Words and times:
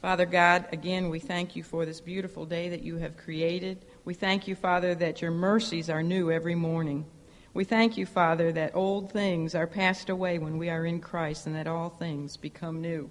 Father 0.00 0.24
God, 0.24 0.66
again, 0.72 1.10
we 1.10 1.18
thank 1.18 1.54
you 1.54 1.62
for 1.62 1.84
this 1.84 2.00
beautiful 2.00 2.46
day 2.46 2.70
that 2.70 2.82
you 2.82 2.96
have 2.96 3.18
created. 3.18 3.84
We 4.06 4.14
thank 4.14 4.48
you, 4.48 4.54
Father, 4.54 4.94
that 4.94 5.20
your 5.20 5.30
mercies 5.30 5.90
are 5.90 6.02
new 6.02 6.30
every 6.30 6.54
morning. 6.54 7.04
We 7.52 7.64
thank 7.64 7.98
you, 7.98 8.06
Father, 8.06 8.50
that 8.52 8.74
old 8.74 9.12
things 9.12 9.54
are 9.54 9.66
passed 9.66 10.08
away 10.08 10.38
when 10.38 10.56
we 10.56 10.70
are 10.70 10.86
in 10.86 11.00
Christ 11.00 11.46
and 11.46 11.54
that 11.54 11.66
all 11.66 11.90
things 11.90 12.38
become 12.38 12.80
new. 12.80 13.10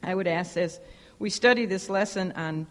I 0.00 0.14
would 0.14 0.28
ask 0.28 0.56
as 0.56 0.78
we 1.18 1.28
study 1.28 1.66
this 1.66 1.90
lesson 1.90 2.30
on 2.36 2.68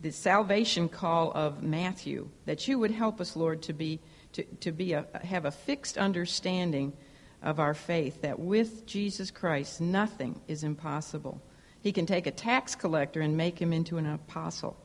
the 0.00 0.10
salvation 0.10 0.88
call 0.88 1.30
of 1.32 1.62
Matthew, 1.62 2.30
that 2.46 2.66
you 2.66 2.78
would 2.78 2.90
help 2.90 3.20
us, 3.20 3.36
Lord, 3.36 3.60
to 3.64 3.74
be 3.74 4.00
to, 4.32 4.44
to 4.60 4.72
be 4.72 4.94
a, 4.94 5.04
have 5.24 5.44
a 5.44 5.50
fixed 5.50 5.98
understanding 5.98 6.94
of 7.42 7.60
our 7.60 7.74
faith, 7.74 8.22
that 8.22 8.38
with 8.38 8.86
Jesus 8.86 9.30
Christ 9.30 9.78
nothing 9.78 10.40
is 10.48 10.64
impossible. 10.64 11.42
He 11.82 11.92
can 11.92 12.06
take 12.06 12.26
a 12.26 12.30
tax 12.30 12.74
collector 12.74 13.20
and 13.20 13.36
make 13.36 13.60
him 13.60 13.72
into 13.72 13.98
an 13.98 14.06
apostle. 14.06 14.76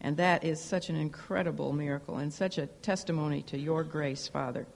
And 0.00 0.18
that 0.18 0.44
is 0.44 0.60
such 0.60 0.90
an 0.90 0.96
incredible 0.96 1.72
miracle 1.72 2.18
and 2.18 2.32
such 2.32 2.58
a 2.58 2.66
testimony 2.66 3.42
to 3.42 3.58
your 3.58 3.82
grace, 3.82 4.28
Father. 4.28 4.66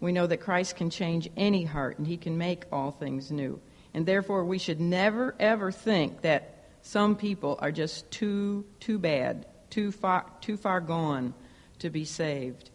We 0.00 0.12
know 0.12 0.26
that 0.26 0.38
Christ 0.38 0.76
can 0.76 0.90
change 0.90 1.28
any 1.36 1.64
heart 1.64 1.98
and 1.98 2.06
he 2.06 2.16
can 2.16 2.38
make 2.38 2.64
all 2.70 2.92
things 2.92 3.32
new. 3.32 3.60
And 3.92 4.06
therefore, 4.06 4.44
we 4.44 4.58
should 4.58 4.80
never, 4.80 5.34
ever 5.40 5.72
think 5.72 6.22
that 6.22 6.66
some 6.82 7.16
people 7.16 7.58
are 7.60 7.72
just 7.72 8.10
too, 8.10 8.64
too 8.78 8.98
bad, 8.98 9.46
too 9.70 9.90
far, 9.90 10.26
too 10.40 10.56
far 10.56 10.80
gone 10.80 11.34
to 11.80 11.90
be 11.90 12.04
saved. 12.04 12.70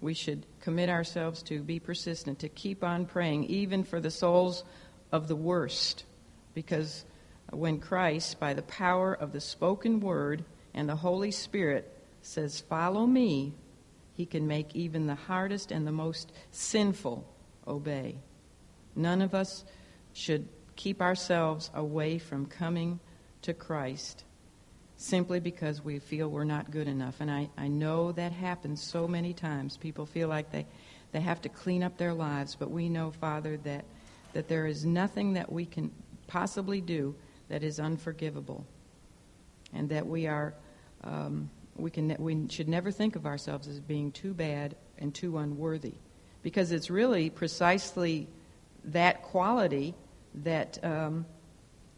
We 0.00 0.12
should 0.12 0.44
commit 0.60 0.90
ourselves 0.90 1.42
to 1.44 1.62
be 1.62 1.80
persistent, 1.80 2.40
to 2.40 2.48
keep 2.48 2.84
on 2.84 3.06
praying, 3.06 3.44
even 3.44 3.84
for 3.84 4.00
the 4.00 4.10
souls 4.10 4.64
of 5.12 5.28
the 5.28 5.36
worst, 5.36 6.04
because 6.52 7.04
when 7.50 7.78
Christ, 7.78 8.40
by 8.40 8.54
the 8.54 8.62
power 8.62 9.14
of 9.14 9.32
the 9.32 9.40
spoken 9.40 10.00
word 10.00 10.44
and 10.72 10.88
the 10.88 10.96
Holy 10.96 11.30
Spirit, 11.30 11.90
says, 12.22 12.60
Follow 12.60 13.06
me, 13.06 13.54
he 14.14 14.26
can 14.26 14.46
make 14.46 14.74
even 14.74 15.06
the 15.06 15.14
hardest 15.14 15.70
and 15.70 15.86
the 15.86 15.92
most 15.92 16.32
sinful 16.50 17.26
obey. 17.66 18.16
None 18.96 19.22
of 19.22 19.34
us 19.34 19.64
should 20.12 20.48
keep 20.76 21.00
ourselves 21.00 21.70
away 21.74 22.18
from 22.18 22.46
coming 22.46 23.00
to 23.42 23.52
Christ 23.52 24.24
simply 24.96 25.40
because 25.40 25.84
we 25.84 25.98
feel 25.98 26.28
we're 26.28 26.44
not 26.44 26.70
good 26.70 26.88
enough. 26.88 27.16
And 27.20 27.30
I, 27.30 27.50
I 27.58 27.68
know 27.68 28.12
that 28.12 28.32
happens 28.32 28.80
so 28.80 29.08
many 29.08 29.32
times. 29.32 29.76
People 29.76 30.06
feel 30.06 30.28
like 30.28 30.50
they, 30.50 30.66
they 31.12 31.20
have 31.20 31.42
to 31.42 31.48
clean 31.48 31.82
up 31.82 31.98
their 31.98 32.14
lives, 32.14 32.56
but 32.58 32.70
we 32.70 32.88
know, 32.88 33.10
Father, 33.10 33.56
that, 33.58 33.84
that 34.32 34.48
there 34.48 34.66
is 34.66 34.84
nothing 34.84 35.34
that 35.34 35.50
we 35.50 35.66
can 35.66 35.90
possibly 36.26 36.80
do 36.80 37.14
that 37.48 37.62
is 37.62 37.80
unforgivable, 37.80 38.66
and 39.72 39.88
that 39.88 40.06
we 40.06 40.26
are 40.26 40.54
um, 41.02 41.50
we 41.76 41.90
can 41.90 42.14
we 42.18 42.46
should 42.48 42.68
never 42.68 42.90
think 42.90 43.16
of 43.16 43.26
ourselves 43.26 43.68
as 43.68 43.80
being 43.80 44.12
too 44.12 44.34
bad 44.34 44.76
and 44.98 45.14
too 45.14 45.38
unworthy, 45.38 45.94
because 46.42 46.72
it's 46.72 46.90
really 46.90 47.30
precisely 47.30 48.28
that 48.84 49.22
quality 49.22 49.94
that 50.42 50.78
um, 50.84 51.26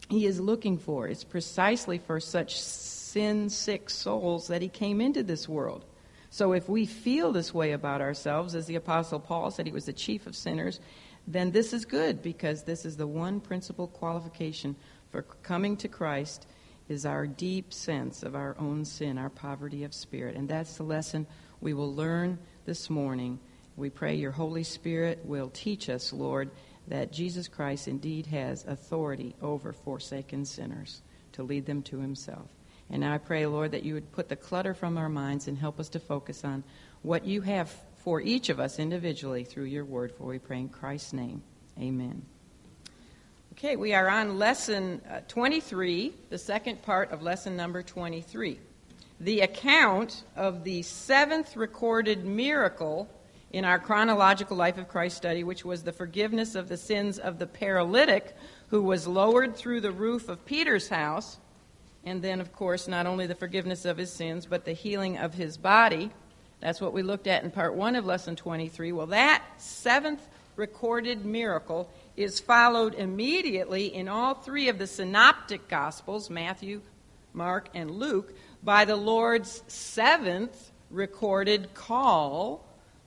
he 0.09 0.27
is 0.27 0.41
looking 0.41 0.79
for. 0.79 1.09
It's 1.09 1.25
precisely 1.25 1.99
for 1.99 2.21
such 2.21 2.61
sin 2.61 3.51
sick 3.51 3.91
souls 3.91 4.49
that 4.49 4.63
he 4.63 4.69
came 4.69 5.01
into 5.01 5.23
this 5.23 5.49
world. 5.49 5.85
So 6.31 6.53
if 6.53 6.69
we 6.69 6.85
feel 6.87 7.33
this 7.33 7.55
way 7.55 7.73
about 7.73 8.01
ourselves, 8.01 8.55
as 8.55 8.67
the 8.67 8.75
Apostle 8.77 9.21
Paul 9.21 9.51
said, 9.51 9.67
he 9.67 9.73
was 9.73 9.87
the 9.87 9.93
chief 9.93 10.27
of 10.27 10.37
sinners, 10.37 10.81
then 11.27 11.51
this 11.51 11.73
is 11.73 11.85
good 11.85 12.23
because 12.23 12.65
this 12.65 12.85
is 12.85 12.97
the 12.97 13.07
one 13.07 13.41
principal 13.41 13.89
qualification 13.89 14.77
for 15.17 15.23
coming 15.23 15.79
to 15.79 15.89
Christ 15.89 16.47
is 16.91 17.07
our 17.07 17.27
deep 17.27 17.73
sense 17.73 18.23
of 18.23 18.35
our 18.35 18.55
own 18.59 18.85
sin, 18.85 19.17
our 19.17 19.31
poverty 19.31 19.83
of 19.85 19.95
spirit. 19.95 20.37
And 20.37 20.47
that's 20.47 20.77
the 20.77 20.83
lesson 20.83 21.27
we 21.63 21.73
will 21.73 21.95
learn 21.95 22.39
this 22.67 22.91
morning. 22.91 23.41
We 23.77 23.89
pray 23.89 24.17
your 24.17 24.31
Holy 24.31 24.63
Spirit 24.63 25.25
will 25.25 25.49
teach 25.49 25.89
us, 25.89 26.13
Lord, 26.13 26.51
that 26.89 27.13
Jesus 27.15 27.49
Christ 27.49 27.89
indeed 27.89 28.27
has 28.27 28.67
authority 28.67 29.35
over 29.41 29.73
forsaken 29.73 30.45
sinners 30.45 31.01
to 31.33 31.43
lead 31.43 31.65
them 31.65 31.81
to 31.85 31.99
himself. 31.99 32.51
And 32.91 33.03
I 33.03 33.17
pray, 33.17 33.47
Lord, 33.47 33.73
that 33.73 33.85
you 33.85 33.95
would 33.95 34.13
put 34.13 34.29
the 34.29 34.37
clutter 34.37 34.75
from 34.75 34.99
our 34.99 35.09
minds 35.09 35.49
and 35.49 35.57
help 35.57 35.81
us 35.81 35.89
to 35.91 35.99
focus 35.99 36.45
on 36.45 36.63
what 37.01 37.25
you 37.25 37.41
have 37.41 37.75
for 38.05 38.21
each 38.21 38.51
of 38.51 38.61
us 38.61 38.79
individually 38.79 39.45
through 39.45 39.65
your 39.65 39.87
word. 39.87 40.13
For 40.13 40.25
we 40.25 40.39
pray 40.39 40.59
in 40.59 40.69
Christ's 40.69 41.15
name. 41.15 41.43
Amen. 41.81 42.27
Okay, 43.59 43.77
we 43.77 43.95
are 43.95 44.11
on 44.11 44.39
lesson 44.39 45.01
uh, 45.11 45.21
23, 45.29 46.13
the 46.29 46.37
second 46.37 46.83
part 46.83 47.11
of 47.11 47.23
lesson 47.23 47.57
number 47.57 47.83
23. 47.83 48.61
The 49.21 49.41
account 49.41 50.25
of 50.37 50.63
the 50.63 50.83
seventh 50.83 51.57
recorded 51.57 52.27
miracle 52.27 53.09
in 53.53 53.65
our 53.65 53.79
chronological 53.79 54.59
life 54.59 54.77
of 54.77 54.89
Christ 54.89 55.17
study, 55.17 55.43
which 55.43 55.65
was 55.65 55.83
the 55.83 55.93
forgiveness 55.93 56.55
of 56.55 56.69
the 56.69 56.77
sins 56.77 57.19
of 57.19 57.39
the 57.39 57.47
paralytic 57.47 58.37
who 58.69 58.83
was 58.83 59.07
lowered 59.07 59.57
through 59.57 59.81
the 59.81 59.91
roof 59.91 60.29
of 60.29 60.45
Peter's 60.45 60.91
house. 60.91 61.39
And 62.05 62.21
then, 62.21 62.43
of 62.43 62.53
course, 62.53 62.87
not 62.87 63.07
only 63.07 63.27
the 63.27 63.35
forgiveness 63.35 63.87
of 63.87 63.97
his 63.97 64.13
sins, 64.13 64.45
but 64.45 64.67
the 64.67 64.75
healing 64.75 65.17
of 65.17 65.33
his 65.33 65.57
body. 65.57 66.11
That's 66.61 66.83
what 66.83 66.93
we 66.93 67.03
looked 67.03 67.27
at 67.27 67.43
in 67.43 67.51
part 67.51 67.75
one 67.75 67.97
of 67.97 68.05
lesson 68.05 68.37
23. 68.37 68.93
Well, 68.93 69.07
that 69.07 69.43
seventh 69.57 70.29
recorded 70.57 71.25
miracle 71.25 71.91
is 72.17 72.41
followed 72.41 72.95
immediately 72.95 73.95
in 73.95 74.09
all 74.09 74.35
three 74.35 74.69
of 74.69 74.79
the 74.79 74.87
synoptic 74.87 75.69
gospels 75.69 76.31
Matthew, 76.31 76.81
Mark, 77.33 77.69
and 77.75 77.91
Luke 77.91 78.35
by 78.63 78.85
the 78.85 78.97
Lord's 78.97 79.63
seventh 79.69 80.71
recorded 80.91 81.75
call 81.75 82.65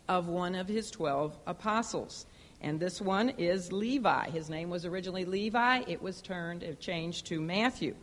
of 0.08 0.28
one 0.28 0.56
of 0.56 0.68
his 0.68 0.92
12 0.92 1.38
apostles. 1.48 2.26
And 2.62 2.80
this 2.80 3.00
one 3.00 3.30
is 3.30 3.72
Levi. 3.72 4.30
His 4.30 4.50
name 4.50 4.70
was 4.70 4.86
originally 4.86 5.26
Levi. 5.26 5.84
It 5.88 6.02
was 6.02 6.22
turned, 6.22 6.62
it 6.62 6.80
changed 6.80 7.28
to 7.28 7.40
Matthew. 7.40 7.96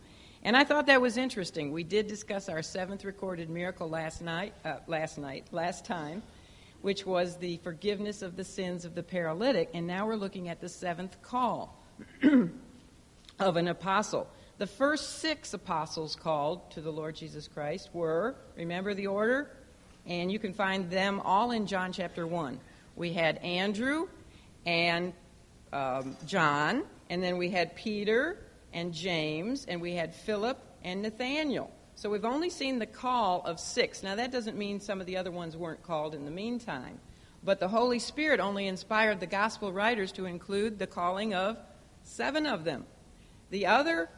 And 0.43 0.55
I 0.55 0.63
thought 0.63 0.87
that 0.87 1.01
was 1.01 1.17
interesting. 1.17 1.71
We 1.71 1.83
did 1.83 2.07
discuss 2.07 2.49
our 2.49 2.61
seventh 2.61 3.03
recorded 3.05 3.49
miracle 3.49 3.89
last 3.89 4.21
night, 4.21 4.53
uh, 4.65 4.77
last 4.87 5.17
night, 5.17 5.47
last 5.51 5.85
time 5.85 6.23
which 6.81 7.05
was 7.05 7.37
the 7.37 7.57
forgiveness 7.57 8.21
of 8.21 8.35
the 8.35 8.43
sins 8.43 8.85
of 8.85 8.95
the 8.95 9.03
paralytic. 9.03 9.69
And 9.73 9.87
now 9.87 10.05
we're 10.05 10.15
looking 10.15 10.49
at 10.49 10.61
the 10.61 10.69
seventh 10.69 11.21
call 11.21 11.81
of 13.39 13.57
an 13.57 13.67
apostle. 13.67 14.27
The 14.57 14.67
first 14.67 15.19
six 15.19 15.53
apostles 15.53 16.15
called 16.15 16.71
to 16.71 16.81
the 16.81 16.91
Lord 16.91 17.15
Jesus 17.15 17.47
Christ 17.47 17.89
were, 17.93 18.35
remember 18.55 18.93
the 18.93 19.07
order? 19.07 19.51
And 20.05 20.31
you 20.31 20.39
can 20.39 20.53
find 20.53 20.89
them 20.89 21.19
all 21.19 21.51
in 21.51 21.67
John 21.67 21.91
chapter 21.91 22.25
1. 22.25 22.59
We 22.95 23.13
had 23.13 23.37
Andrew 23.37 24.07
and 24.65 25.13
um, 25.71 26.15
John, 26.25 26.83
and 27.09 27.21
then 27.21 27.37
we 27.37 27.49
had 27.49 27.75
Peter 27.75 28.39
and 28.73 28.93
James, 28.93 29.65
and 29.65 29.81
we 29.81 29.93
had 29.93 30.15
Philip 30.15 30.57
and 30.83 31.01
Nathaniel. 31.01 31.71
So 31.97 32.11
we've 32.11 32.25
only 32.25 32.51
seen 32.51 32.77
the 32.77 32.85
call 32.85 33.41
of 33.43 33.59
six. 33.59 34.03
Now, 34.03 34.13
that 34.13 34.31
doesn't 34.31 34.55
mean 34.55 34.79
some 34.79 35.01
of 35.01 35.07
the 35.07 35.17
other 35.17 35.31
ones 35.31 35.57
weren't 35.57 35.81
called 35.81 36.13
in 36.13 36.25
the 36.25 36.31
meantime. 36.31 36.99
But 37.43 37.59
the 37.59 37.67
Holy 37.67 37.97
Spirit 37.97 38.39
only 38.39 38.67
inspired 38.67 39.19
the 39.19 39.25
gospel 39.25 39.73
writers 39.73 40.11
to 40.11 40.27
include 40.27 40.77
the 40.77 40.85
calling 40.85 41.33
of 41.33 41.57
seven 42.03 42.45
of 42.45 42.63
them. 42.65 42.85
The 43.49 43.65
other 43.65 44.09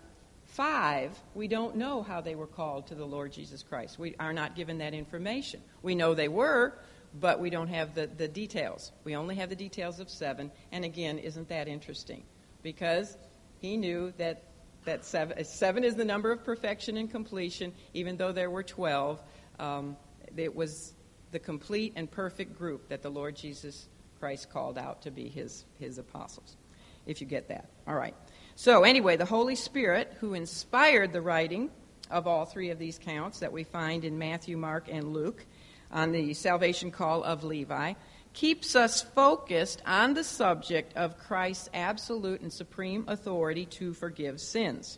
five, 0.43 1.17
we 1.33 1.47
don't 1.47 1.77
know 1.77 2.03
how 2.03 2.19
they 2.19 2.35
were 2.35 2.47
called 2.47 2.87
to 2.87 2.95
the 2.95 3.05
Lord 3.05 3.31
Jesus 3.31 3.63
Christ. 3.63 3.97
We 3.97 4.13
are 4.19 4.33
not 4.33 4.57
given 4.57 4.79
that 4.79 4.93
information. 4.93 5.61
We 5.81 5.95
know 5.95 6.13
they 6.13 6.27
were, 6.27 6.73
but 7.17 7.39
we 7.39 7.49
don't 7.49 7.69
have 7.69 7.95
the, 7.95 8.07
the 8.07 8.27
details. 8.27 8.91
We 9.05 9.15
only 9.15 9.35
have 9.35 9.47
the 9.47 9.55
details 9.55 10.01
of 10.01 10.09
seven. 10.09 10.51
And 10.73 10.83
again, 10.83 11.17
isn't 11.17 11.47
that 11.47 11.69
interesting? 11.69 12.23
Because 12.61 13.15
he 13.61 13.77
knew 13.77 14.11
that 14.17 14.43
that 14.85 15.05
seven, 15.05 15.43
seven 15.45 15.83
is 15.83 15.95
the 15.95 16.05
number 16.05 16.31
of 16.31 16.43
perfection 16.43 16.97
and 16.97 17.09
completion, 17.09 17.73
even 17.93 18.17
though 18.17 18.31
there 18.31 18.49
were 18.49 18.63
12. 18.63 19.21
Um, 19.59 19.97
it 20.35 20.55
was 20.55 20.93
the 21.31 21.39
complete 21.39 21.93
and 21.95 22.09
perfect 22.09 22.57
group 22.57 22.89
that 22.89 23.01
the 23.01 23.09
Lord 23.09 23.35
Jesus 23.35 23.87
Christ 24.19 24.49
called 24.49 24.77
out 24.77 25.03
to 25.03 25.11
be 25.11 25.29
his, 25.29 25.65
his 25.79 25.97
apostles, 25.97 26.57
if 27.05 27.21
you 27.21 27.27
get 27.27 27.47
that. 27.49 27.69
All 27.87 27.95
right. 27.95 28.15
So, 28.55 28.83
anyway, 28.83 29.15
the 29.15 29.25
Holy 29.25 29.55
Spirit, 29.55 30.17
who 30.19 30.33
inspired 30.33 31.13
the 31.13 31.21
writing 31.21 31.69
of 32.09 32.27
all 32.27 32.45
three 32.45 32.71
of 32.71 32.79
these 32.79 32.99
counts 32.99 33.39
that 33.39 33.51
we 33.51 33.63
find 33.63 34.03
in 34.03 34.17
Matthew, 34.17 34.57
Mark, 34.57 34.87
and 34.89 35.13
Luke 35.13 35.45
on 35.91 36.11
the 36.11 36.33
salvation 36.33 36.91
call 36.91 37.23
of 37.23 37.43
Levi, 37.43 37.93
keeps 38.39 38.73
us 38.73 39.01
focused 39.01 39.81
on 39.85 40.13
the 40.13 40.23
subject 40.23 40.95
of 40.95 41.17
Christ's 41.17 41.69
absolute 41.73 42.39
and 42.39 42.53
supreme 42.53 43.03
authority 43.07 43.65
to 43.65 43.93
forgive 43.93 44.39
sins. 44.39 44.97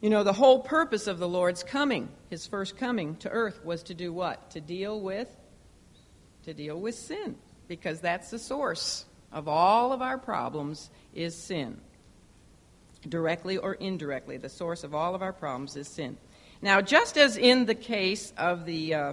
You 0.00 0.10
know, 0.10 0.24
the 0.24 0.32
whole 0.32 0.58
purpose 0.60 1.06
of 1.06 1.18
the 1.18 1.28
Lord's 1.28 1.62
coming, 1.62 2.08
his 2.28 2.44
first 2.44 2.76
coming 2.76 3.14
to 3.16 3.30
earth, 3.30 3.64
was 3.64 3.84
to 3.84 3.94
do 3.94 4.12
what? 4.12 4.50
To 4.50 4.60
deal 4.60 5.00
with 5.00 5.28
to 6.44 6.54
deal 6.54 6.80
with 6.80 6.94
sin, 6.94 7.36
because 7.68 8.00
that's 8.00 8.30
the 8.30 8.38
source 8.38 9.04
of 9.32 9.48
all 9.48 9.92
of 9.92 10.00
our 10.02 10.18
problems 10.18 10.90
is 11.14 11.34
sin. 11.34 11.76
directly 13.08 13.56
or 13.56 13.74
indirectly. 13.74 14.36
The 14.36 14.48
source 14.48 14.84
of 14.84 14.94
all 14.94 15.14
of 15.14 15.22
our 15.22 15.32
problems 15.32 15.76
is 15.76 15.86
sin. 15.88 16.16
Now, 16.60 16.80
just 16.80 17.16
as 17.16 17.36
in 17.36 17.66
the 17.66 17.74
case 17.74 18.32
of 18.36 18.64
the, 18.64 18.94
uh, 18.94 19.12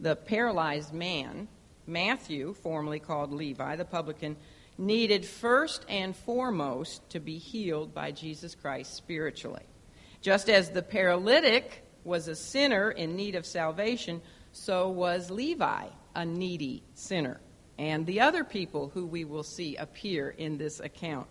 the 0.00 0.16
paralyzed 0.16 0.92
man, 0.92 1.48
Matthew, 1.86 2.54
formerly 2.54 2.98
called 2.98 3.32
Levi, 3.32 3.76
the 3.76 3.84
publican, 3.84 4.36
needed 4.78 5.24
first 5.24 5.84
and 5.88 6.14
foremost 6.14 7.08
to 7.10 7.20
be 7.20 7.38
healed 7.38 7.94
by 7.94 8.10
Jesus 8.10 8.54
Christ 8.54 8.94
spiritually. 8.94 9.64
Just 10.20 10.48
as 10.48 10.70
the 10.70 10.82
paralytic 10.82 11.84
was 12.04 12.28
a 12.28 12.36
sinner 12.36 12.90
in 12.90 13.16
need 13.16 13.34
of 13.34 13.46
salvation, 13.46 14.20
so 14.52 14.88
was 14.88 15.30
Levi 15.30 15.86
a 16.16 16.24
needy 16.24 16.82
sinner. 16.94 17.38
And 17.78 18.06
the 18.06 18.22
other 18.22 18.42
people 18.42 18.88
who 18.88 19.06
we 19.06 19.24
will 19.24 19.42
see 19.42 19.76
appear 19.76 20.30
in 20.30 20.56
this 20.56 20.80
account, 20.80 21.28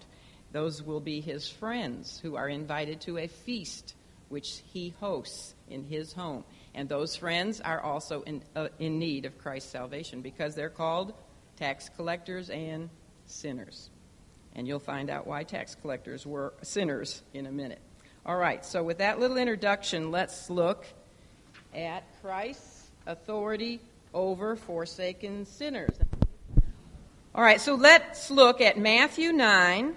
those 0.51 0.81
will 0.81 0.99
be 0.99 1.19
his 1.19 1.49
friends 1.49 2.19
who 2.19 2.35
are 2.35 2.47
invited 2.47 3.01
to 3.01 3.17
a 3.17 3.27
feast 3.27 3.95
which 4.29 4.61
he 4.71 4.93
hosts 4.99 5.55
in 5.69 5.83
his 5.83 6.13
home. 6.13 6.43
And 6.75 6.89
those 6.89 7.15
friends 7.15 7.61
are 7.61 7.79
also 7.79 8.21
in, 8.23 8.43
uh, 8.53 8.67
in 8.79 8.99
need 8.99 9.25
of 9.25 9.37
Christ's 9.37 9.71
salvation 9.71 10.21
because 10.21 10.55
they're 10.55 10.69
called 10.69 11.13
tax 11.55 11.89
collectors 11.95 12.49
and 12.49 12.89
sinners. 13.27 13.89
And 14.55 14.67
you'll 14.67 14.79
find 14.79 15.09
out 15.09 15.25
why 15.25 15.43
tax 15.43 15.73
collectors 15.73 16.25
were 16.25 16.53
sinners 16.61 17.23
in 17.33 17.45
a 17.45 17.51
minute. 17.51 17.79
All 18.25 18.35
right, 18.35 18.65
so 18.65 18.83
with 18.83 18.97
that 18.97 19.19
little 19.19 19.37
introduction, 19.37 20.11
let's 20.11 20.49
look 20.49 20.85
at 21.73 22.03
Christ's 22.21 22.91
authority 23.07 23.79
over 24.13 24.57
forsaken 24.57 25.45
sinners. 25.45 25.97
All 27.33 27.43
right, 27.43 27.61
so 27.61 27.75
let's 27.75 28.29
look 28.29 28.59
at 28.59 28.77
Matthew 28.77 29.31
9. 29.31 29.95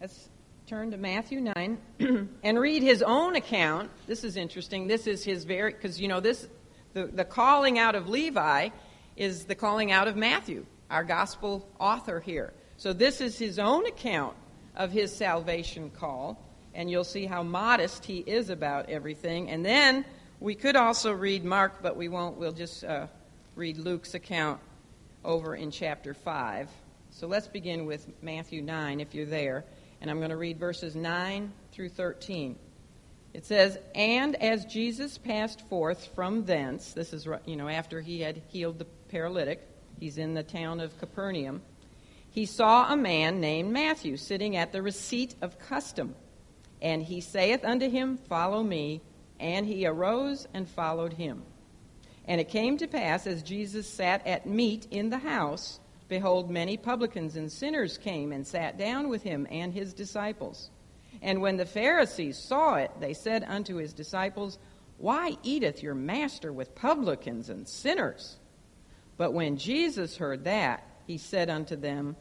Let's 0.00 0.29
turn 0.70 0.92
to 0.92 0.96
Matthew 0.96 1.40
9 1.40 1.78
and 2.44 2.60
read 2.60 2.84
his 2.84 3.02
own 3.02 3.34
account. 3.34 3.90
This 4.06 4.22
is 4.22 4.36
interesting. 4.36 4.86
This 4.86 5.08
is 5.08 5.24
his 5.24 5.42
very, 5.42 5.72
because, 5.72 6.00
you 6.00 6.06
know, 6.06 6.20
this, 6.20 6.46
the, 6.92 7.06
the 7.06 7.24
calling 7.24 7.76
out 7.76 7.96
of 7.96 8.08
Levi 8.08 8.68
is 9.16 9.46
the 9.46 9.56
calling 9.56 9.90
out 9.90 10.06
of 10.06 10.14
Matthew, 10.14 10.64
our 10.88 11.02
gospel 11.02 11.68
author 11.80 12.20
here. 12.20 12.52
So 12.76 12.92
this 12.92 13.20
is 13.20 13.36
his 13.36 13.58
own 13.58 13.84
account 13.86 14.36
of 14.76 14.92
his 14.92 15.12
salvation 15.12 15.90
call, 15.90 16.40
and 16.72 16.88
you'll 16.88 17.02
see 17.02 17.26
how 17.26 17.42
modest 17.42 18.04
he 18.04 18.18
is 18.18 18.48
about 18.48 18.90
everything. 18.90 19.50
And 19.50 19.66
then 19.66 20.04
we 20.38 20.54
could 20.54 20.76
also 20.76 21.12
read 21.12 21.44
Mark, 21.44 21.82
but 21.82 21.96
we 21.96 22.08
won't. 22.08 22.36
We'll 22.36 22.52
just 22.52 22.84
uh, 22.84 23.08
read 23.56 23.76
Luke's 23.76 24.14
account 24.14 24.60
over 25.24 25.56
in 25.56 25.72
chapter 25.72 26.14
5. 26.14 26.70
So 27.10 27.26
let's 27.26 27.48
begin 27.48 27.86
with 27.86 28.06
Matthew 28.22 28.62
9, 28.62 29.00
if 29.00 29.16
you're 29.16 29.26
there 29.26 29.64
and 30.00 30.10
I'm 30.10 30.18
going 30.18 30.30
to 30.30 30.36
read 30.36 30.58
verses 30.58 30.96
9 30.96 31.52
through 31.72 31.90
13. 31.90 32.56
It 33.32 33.46
says, 33.46 33.78
And 33.94 34.34
as 34.36 34.64
Jesus 34.64 35.18
passed 35.18 35.60
forth 35.68 36.10
from 36.14 36.44
thence, 36.44 36.92
this 36.92 37.12
is, 37.12 37.28
you 37.46 37.56
know, 37.56 37.68
after 37.68 38.00
he 38.00 38.20
had 38.20 38.42
healed 38.48 38.78
the 38.78 38.86
paralytic, 39.08 39.60
he's 39.98 40.18
in 40.18 40.34
the 40.34 40.42
town 40.42 40.80
of 40.80 40.98
Capernaum, 40.98 41.62
he 42.30 42.46
saw 42.46 42.92
a 42.92 42.96
man 42.96 43.40
named 43.40 43.72
Matthew 43.72 44.16
sitting 44.16 44.56
at 44.56 44.72
the 44.72 44.82
receipt 44.82 45.34
of 45.42 45.58
custom. 45.58 46.14
And 46.80 47.02
he 47.02 47.20
saith 47.20 47.64
unto 47.64 47.90
him, 47.90 48.16
Follow 48.16 48.62
me. 48.62 49.02
And 49.38 49.66
he 49.66 49.86
arose 49.86 50.46
and 50.52 50.68
followed 50.68 51.14
him. 51.14 51.42
And 52.26 52.40
it 52.40 52.48
came 52.48 52.76
to 52.78 52.86
pass, 52.86 53.26
as 53.26 53.42
Jesus 53.42 53.88
sat 53.88 54.26
at 54.26 54.46
meat 54.46 54.86
in 54.90 55.10
the 55.10 55.18
house, 55.18 55.80
Behold, 56.10 56.50
many 56.50 56.76
publicans 56.76 57.36
and 57.36 57.50
sinners 57.50 57.96
came 57.96 58.32
and 58.32 58.44
sat 58.44 58.76
down 58.76 59.08
with 59.08 59.22
him 59.22 59.46
and 59.48 59.72
his 59.72 59.94
disciples. 59.94 60.68
And 61.22 61.40
when 61.40 61.56
the 61.56 61.64
Pharisees 61.64 62.36
saw 62.36 62.74
it, 62.74 62.90
they 62.98 63.14
said 63.14 63.44
unto 63.46 63.76
his 63.76 63.92
disciples, 63.92 64.58
Why 64.98 65.36
eateth 65.44 65.84
your 65.84 65.94
master 65.94 66.52
with 66.52 66.74
publicans 66.74 67.48
and 67.48 67.66
sinners? 67.68 68.38
But 69.18 69.34
when 69.34 69.56
Jesus 69.56 70.16
heard 70.16 70.42
that, 70.44 70.84
he 71.06 71.16
said 71.16 71.48
unto 71.48 71.76
them, 71.76 72.16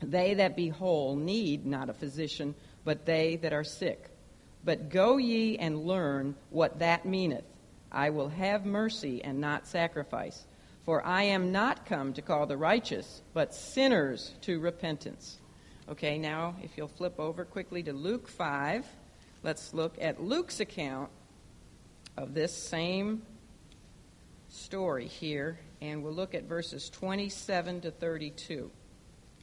They 0.00 0.34
that 0.34 0.56
be 0.56 0.68
whole 0.68 1.14
need 1.14 1.64
not 1.64 1.88
a 1.88 1.94
physician, 1.94 2.56
but 2.84 3.06
they 3.06 3.36
that 3.36 3.52
are 3.52 3.62
sick. 3.62 4.10
But 4.64 4.88
go 4.88 5.18
ye 5.18 5.56
and 5.56 5.84
learn 5.84 6.34
what 6.50 6.80
that 6.80 7.06
meaneth. 7.06 7.44
I 7.92 8.10
will 8.10 8.30
have 8.30 8.66
mercy 8.66 9.22
and 9.22 9.40
not 9.40 9.68
sacrifice 9.68 10.47
for 10.88 11.04
I 11.04 11.24
am 11.24 11.52
not 11.52 11.84
come 11.84 12.14
to 12.14 12.22
call 12.22 12.46
the 12.46 12.56
righteous, 12.56 13.20
but 13.34 13.54
sinners 13.54 14.32
to 14.40 14.58
repentance. 14.58 15.36
Okay, 15.86 16.16
now 16.16 16.54
if 16.62 16.78
you'll 16.78 16.88
flip 16.88 17.20
over 17.20 17.44
quickly 17.44 17.82
to 17.82 17.92
Luke 17.92 18.26
5, 18.26 18.86
let's 19.42 19.74
look 19.74 19.96
at 20.00 20.22
Luke's 20.24 20.60
account 20.60 21.10
of 22.16 22.32
this 22.32 22.56
same 22.56 23.20
story 24.48 25.06
here, 25.06 25.58
and 25.82 26.02
we'll 26.02 26.14
look 26.14 26.34
at 26.34 26.44
verses 26.44 26.88
27 26.88 27.82
to 27.82 27.90
32. 27.90 28.70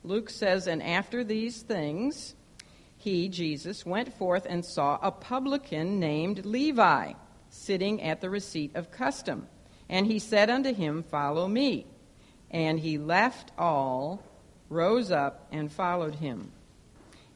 Luke 0.03 0.31
says, 0.31 0.65
And 0.65 0.81
after 0.81 1.23
these 1.23 1.61
things, 1.61 2.33
he, 2.97 3.29
Jesus, 3.29 3.85
went 3.85 4.17
forth 4.17 4.47
and 4.49 4.65
saw 4.65 4.97
a 4.99 5.11
publican 5.11 5.99
named 5.99 6.43
Levi 6.43 7.13
sitting 7.51 8.01
at 8.01 8.19
the 8.19 8.31
receipt 8.31 8.75
of 8.75 8.89
custom 8.89 9.47
and 9.89 10.07
he 10.07 10.19
said 10.19 10.49
unto 10.49 10.73
him, 10.73 11.03
Follow 11.03 11.47
me. 11.47 11.85
And 12.51 12.79
he 12.79 12.97
left 12.97 13.51
all, 13.57 14.23
rose 14.69 15.11
up, 15.11 15.47
and 15.51 15.71
followed 15.71 16.15
him. 16.15 16.51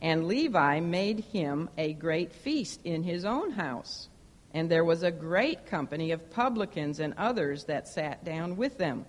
And 0.01 0.27
Levi 0.27 0.79
made 0.79 1.19
him 1.19 1.69
a 1.77 1.93
great 1.93 2.31
feast 2.31 2.81
in 2.85 3.03
his 3.03 3.25
own 3.25 3.51
house. 3.51 4.07
And 4.53 4.69
there 4.69 4.85
was 4.85 5.03
a 5.03 5.11
great 5.11 5.65
company 5.67 6.11
of 6.11 6.31
publicans 6.31 6.99
and 6.99 7.13
others 7.17 7.65
that 7.65 7.87
sat 7.87 8.23
down 8.23 8.55
with 8.55 8.77
them. 8.77 9.05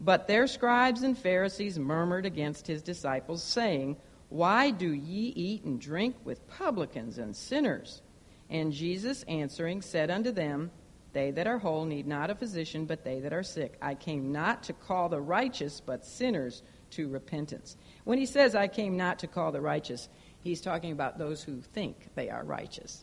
But 0.00 0.26
their 0.26 0.46
scribes 0.46 1.02
and 1.02 1.16
Pharisees 1.16 1.78
murmured 1.78 2.26
against 2.26 2.66
his 2.66 2.82
disciples, 2.82 3.42
saying, 3.42 3.96
Why 4.28 4.70
do 4.70 4.90
ye 4.90 5.28
eat 5.36 5.64
and 5.64 5.80
drink 5.80 6.16
with 6.24 6.48
publicans 6.48 7.18
and 7.18 7.36
sinners? 7.36 8.02
And 8.50 8.72
Jesus 8.72 9.22
answering 9.24 9.82
said 9.82 10.10
unto 10.10 10.32
them, 10.32 10.70
they 11.16 11.30
that 11.30 11.46
are 11.46 11.56
whole 11.56 11.86
need 11.86 12.06
not 12.06 12.28
a 12.28 12.34
physician, 12.34 12.84
but 12.84 13.02
they 13.02 13.20
that 13.20 13.32
are 13.32 13.42
sick. 13.42 13.78
I 13.80 13.94
came 13.94 14.32
not 14.32 14.62
to 14.64 14.74
call 14.74 15.08
the 15.08 15.20
righteous, 15.20 15.80
but 15.80 16.04
sinners 16.04 16.62
to 16.90 17.08
repentance. 17.08 17.78
When 18.04 18.18
he 18.18 18.26
says, 18.26 18.54
I 18.54 18.68
came 18.68 18.98
not 18.98 19.18
to 19.20 19.26
call 19.26 19.50
the 19.50 19.62
righteous, 19.62 20.10
he's 20.40 20.60
talking 20.60 20.92
about 20.92 21.16
those 21.16 21.42
who 21.42 21.62
think 21.62 22.14
they 22.14 22.28
are 22.28 22.44
righteous. 22.44 23.02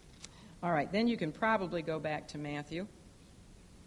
All 0.62 0.71
right, 0.71 0.92
then 0.92 1.07
you 1.07 1.18
can 1.18 1.31
probably 1.31 1.81
go 1.81 1.99
back 1.99 2.28
to 2.30 2.37
Matthew. 2.37 2.87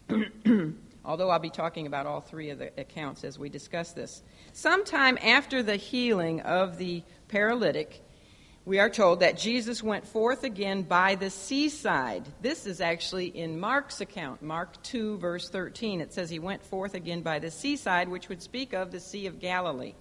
Although 1.05 1.29
I'll 1.29 1.39
be 1.39 1.49
talking 1.49 1.87
about 1.87 2.05
all 2.05 2.19
three 2.19 2.49
of 2.49 2.59
the 2.59 2.71
accounts 2.77 3.23
as 3.23 3.39
we 3.39 3.47
discuss 3.47 3.93
this. 3.93 4.23
Sometime 4.51 5.17
after 5.23 5.63
the 5.63 5.77
healing 5.77 6.41
of 6.41 6.77
the 6.77 7.01
paralytic, 7.29 8.03
we 8.67 8.79
are 8.79 8.89
told 8.89 9.21
that 9.21 9.37
Jesus 9.37 9.81
went 9.81 10.05
forth 10.05 10.43
again 10.43 10.81
by 10.81 11.15
the 11.15 11.29
seaside. 11.29 12.25
This 12.41 12.65
is 12.65 12.81
actually 12.81 13.27
in 13.27 13.57
Mark's 13.57 14.01
account, 14.01 14.41
Mark 14.41 14.83
2, 14.83 15.19
verse 15.19 15.49
13. 15.49 16.01
It 16.01 16.13
says 16.13 16.29
he 16.29 16.39
went 16.39 16.61
forth 16.65 16.93
again 16.93 17.21
by 17.21 17.39
the 17.39 17.49
seaside, 17.49 18.09
which 18.09 18.27
would 18.27 18.41
speak 18.41 18.73
of 18.73 18.91
the 18.91 18.99
Sea 18.99 19.25
of 19.27 19.39
Galilee. 19.39 19.93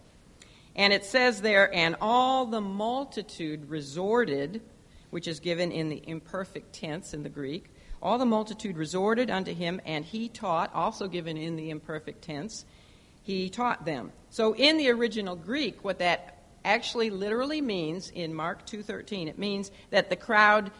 And 0.75 0.93
it 0.93 1.05
says 1.05 1.43
there, 1.43 1.73
and 1.73 1.95
all 2.01 2.45
the 2.45 2.61
multitude 2.61 3.71
resorted, 3.71 4.61
which 5.11 5.29
is 5.29 5.39
given 5.39 5.71
in 5.71 5.89
the 5.89 6.03
imperfect 6.05 6.73
tense 6.73 7.15
in 7.15 7.23
the 7.23 7.29
Greek. 7.29 7.67
All 8.03 8.19
the 8.19 8.27
multitude 8.27 8.77
resorted 8.77 9.31
unto 9.31 9.55
him, 9.55 9.81
and 9.87 10.05
he 10.05 10.29
taught, 10.29 10.75
also 10.75 11.07
given 11.07 11.37
in 11.37 11.55
the 11.55 11.71
imperfect 11.71 12.23
tense. 12.23 12.65
He 13.23 13.49
taught 13.49 13.85
them. 13.85 14.11
So 14.31 14.57
in 14.57 14.77
the 14.77 14.91
original 14.91 15.37
Greek, 15.37 15.85
what 15.85 16.01
that 16.01 16.36
actually 16.67 17.11
literally 17.11 17.61
means 17.61 18.11
in 18.11 18.35
Mark 18.35 18.67
2:13 18.67 19.29
it 19.29 19.39
means 19.39 19.71
that 19.91 20.11
the 20.11 20.17
crowd 20.17 20.71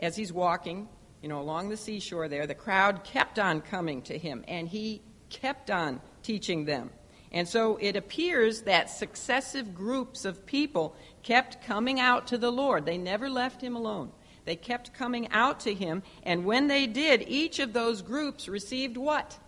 as 0.00 0.16
he's 0.16 0.32
walking, 0.32 0.88
you 1.22 1.28
know, 1.28 1.40
along 1.40 1.68
the 1.68 1.76
seashore 1.76 2.28
there, 2.28 2.46
the 2.46 2.54
crowd 2.54 3.04
kept 3.04 3.38
on 3.38 3.60
coming 3.60 4.02
to 4.02 4.18
him 4.18 4.44
and 4.48 4.68
he 4.68 5.02
kept 5.30 5.70
on 5.70 6.00
teaching 6.22 6.64
them. 6.64 6.90
And 7.32 7.48
so 7.48 7.76
it 7.80 7.96
appears 7.96 8.62
that 8.62 8.90
successive 8.90 9.74
groups 9.74 10.24
of 10.24 10.46
people 10.46 10.94
kept 11.22 11.64
coming 11.66 11.98
out 11.98 12.28
to 12.28 12.38
the 12.38 12.52
Lord. 12.52 12.86
They 12.86 12.98
never 12.98 13.28
left 13.28 13.60
him 13.60 13.74
alone. 13.74 14.12
They 14.44 14.56
kept 14.56 14.94
coming 14.94 15.28
out 15.30 15.60
to 15.60 15.74
him, 15.74 16.02
and 16.22 16.44
when 16.44 16.68
they 16.68 16.86
did, 16.86 17.24
each 17.26 17.58
of 17.58 17.72
those 17.72 18.02
groups 18.02 18.46
received 18.46 18.96
what? 18.96 19.38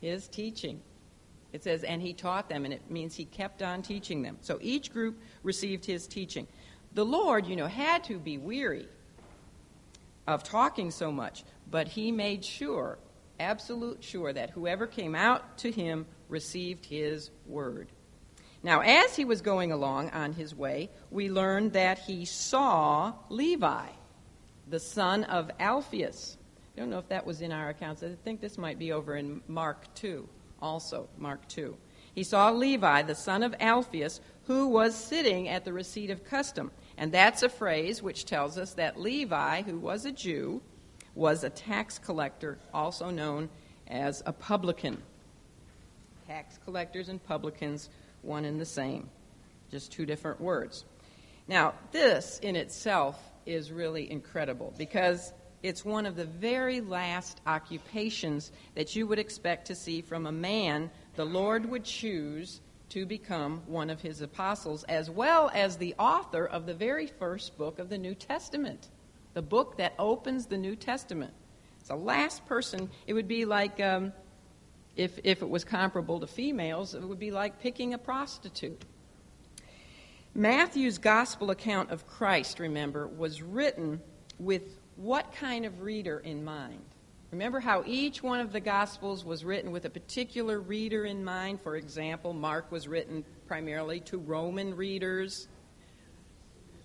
His 0.00 0.28
teaching. 0.28 0.80
It 1.52 1.64
says, 1.64 1.82
and 1.82 2.02
he 2.02 2.12
taught 2.12 2.48
them, 2.48 2.64
and 2.64 2.74
it 2.74 2.90
means 2.90 3.14
he 3.14 3.24
kept 3.24 3.62
on 3.62 3.82
teaching 3.82 4.22
them. 4.22 4.36
So 4.40 4.58
each 4.60 4.92
group 4.92 5.18
received 5.42 5.84
his 5.84 6.06
teaching. 6.06 6.46
The 6.92 7.04
Lord, 7.04 7.46
you 7.46 7.56
know, 7.56 7.66
had 7.66 8.04
to 8.04 8.18
be 8.18 8.38
weary 8.38 8.88
of 10.26 10.42
talking 10.42 10.90
so 10.90 11.10
much, 11.10 11.44
but 11.70 11.88
he 11.88 12.12
made 12.12 12.44
sure, 12.44 12.98
absolute 13.40 14.04
sure, 14.04 14.32
that 14.32 14.50
whoever 14.50 14.86
came 14.86 15.14
out 15.14 15.58
to 15.58 15.70
him 15.70 16.06
received 16.28 16.84
his 16.84 17.30
word. 17.46 17.88
Now, 18.62 18.80
as 18.80 19.16
he 19.16 19.24
was 19.24 19.40
going 19.40 19.72
along 19.72 20.10
on 20.10 20.32
his 20.32 20.54
way, 20.54 20.90
we 21.10 21.30
learned 21.30 21.72
that 21.72 21.98
he 22.00 22.24
saw 22.24 23.14
Levi, 23.30 23.86
the 24.68 24.80
son 24.80 25.24
of 25.24 25.50
Alphaeus. 25.58 26.36
I 26.76 26.80
don't 26.80 26.90
know 26.90 26.98
if 26.98 27.08
that 27.08 27.24
was 27.24 27.40
in 27.40 27.52
our 27.52 27.70
accounts. 27.70 28.02
I 28.02 28.14
think 28.24 28.40
this 28.40 28.58
might 28.58 28.78
be 28.78 28.92
over 28.92 29.16
in 29.16 29.40
Mark 29.48 29.94
2, 29.94 30.28
also, 30.60 31.08
Mark 31.16 31.46
2. 31.48 31.76
He 32.14 32.24
saw 32.24 32.50
Levi, 32.50 33.02
the 33.02 33.14
son 33.14 33.42
of 33.42 33.54
Alphaeus, 33.60 34.20
who 34.46 34.68
was 34.68 34.94
sitting 34.94 35.48
at 35.48 35.64
the 35.64 35.72
receipt 35.72 36.10
of 36.10 36.24
custom. 36.24 36.70
And 36.96 37.12
that's 37.12 37.42
a 37.42 37.48
phrase 37.48 38.02
which 38.02 38.24
tells 38.24 38.58
us 38.58 38.74
that 38.74 38.98
Levi, 38.98 39.62
who 39.62 39.78
was 39.78 40.04
a 40.04 40.10
Jew, 40.12 40.60
was 41.14 41.44
a 41.44 41.50
tax 41.50 41.98
collector, 41.98 42.58
also 42.72 43.10
known 43.10 43.48
as 43.86 44.22
a 44.26 44.32
publican. 44.32 45.02
Tax 46.26 46.58
collectors 46.64 47.08
and 47.08 47.22
publicans, 47.22 47.88
one 48.22 48.44
and 48.44 48.60
the 48.60 48.66
same, 48.66 49.08
just 49.70 49.92
two 49.92 50.06
different 50.06 50.40
words. 50.40 50.84
Now, 51.46 51.74
this 51.92 52.38
in 52.40 52.56
itself 52.56 53.16
is 53.46 53.72
really 53.72 54.10
incredible 54.10 54.74
because 54.76 55.32
it's 55.62 55.84
one 55.84 56.06
of 56.06 56.16
the 56.16 56.24
very 56.24 56.80
last 56.80 57.40
occupations 57.46 58.52
that 58.74 58.94
you 58.94 59.06
would 59.06 59.18
expect 59.18 59.66
to 59.66 59.74
see 59.74 60.00
from 60.00 60.26
a 60.26 60.32
man 60.32 60.90
the 61.16 61.24
Lord 61.24 61.68
would 61.68 61.84
choose 61.84 62.60
to 62.90 63.04
become 63.04 63.62
one 63.66 63.90
of 63.90 64.00
his 64.00 64.22
apostles, 64.22 64.84
as 64.84 65.10
well 65.10 65.50
as 65.52 65.76
the 65.76 65.94
author 65.98 66.46
of 66.46 66.64
the 66.64 66.74
very 66.74 67.06
first 67.06 67.58
book 67.58 67.78
of 67.78 67.88
the 67.88 67.98
New 67.98 68.14
Testament, 68.14 68.88
the 69.34 69.42
book 69.42 69.76
that 69.76 69.94
opens 69.98 70.46
the 70.46 70.56
New 70.56 70.76
Testament. 70.76 71.34
It's 71.80 71.88
the 71.88 71.96
last 71.96 72.46
person, 72.46 72.88
it 73.06 73.12
would 73.12 73.28
be 73.28 73.44
like, 73.44 73.80
um, 73.80 74.12
if, 74.96 75.18
if 75.22 75.42
it 75.42 75.48
was 75.48 75.64
comparable 75.64 76.20
to 76.20 76.26
females, 76.26 76.94
it 76.94 77.02
would 77.02 77.18
be 77.18 77.30
like 77.30 77.60
picking 77.60 77.94
a 77.94 77.98
prostitute. 77.98 78.84
Matthew's 80.34 80.98
gospel 80.98 81.50
account 81.50 81.90
of 81.90 82.06
Christ, 82.06 82.58
remember, 82.58 83.06
was 83.06 83.42
written 83.42 84.00
with 84.38 84.77
what 84.98 85.32
kind 85.32 85.64
of 85.64 85.82
reader 85.82 86.18
in 86.18 86.44
mind? 86.44 86.82
Remember 87.30 87.60
how 87.60 87.84
each 87.86 88.22
one 88.22 88.40
of 88.40 88.52
the 88.52 88.60
Gospels 88.60 89.24
was 89.24 89.44
written 89.44 89.70
with 89.70 89.84
a 89.84 89.90
particular 89.90 90.58
reader 90.58 91.04
in 91.04 91.24
mind? 91.24 91.60
For 91.60 91.76
example, 91.76 92.32
Mark 92.32 92.72
was 92.72 92.88
written 92.88 93.24
primarily 93.46 94.00
to 94.00 94.18
Roman 94.18 94.74
readers. 94.74 95.46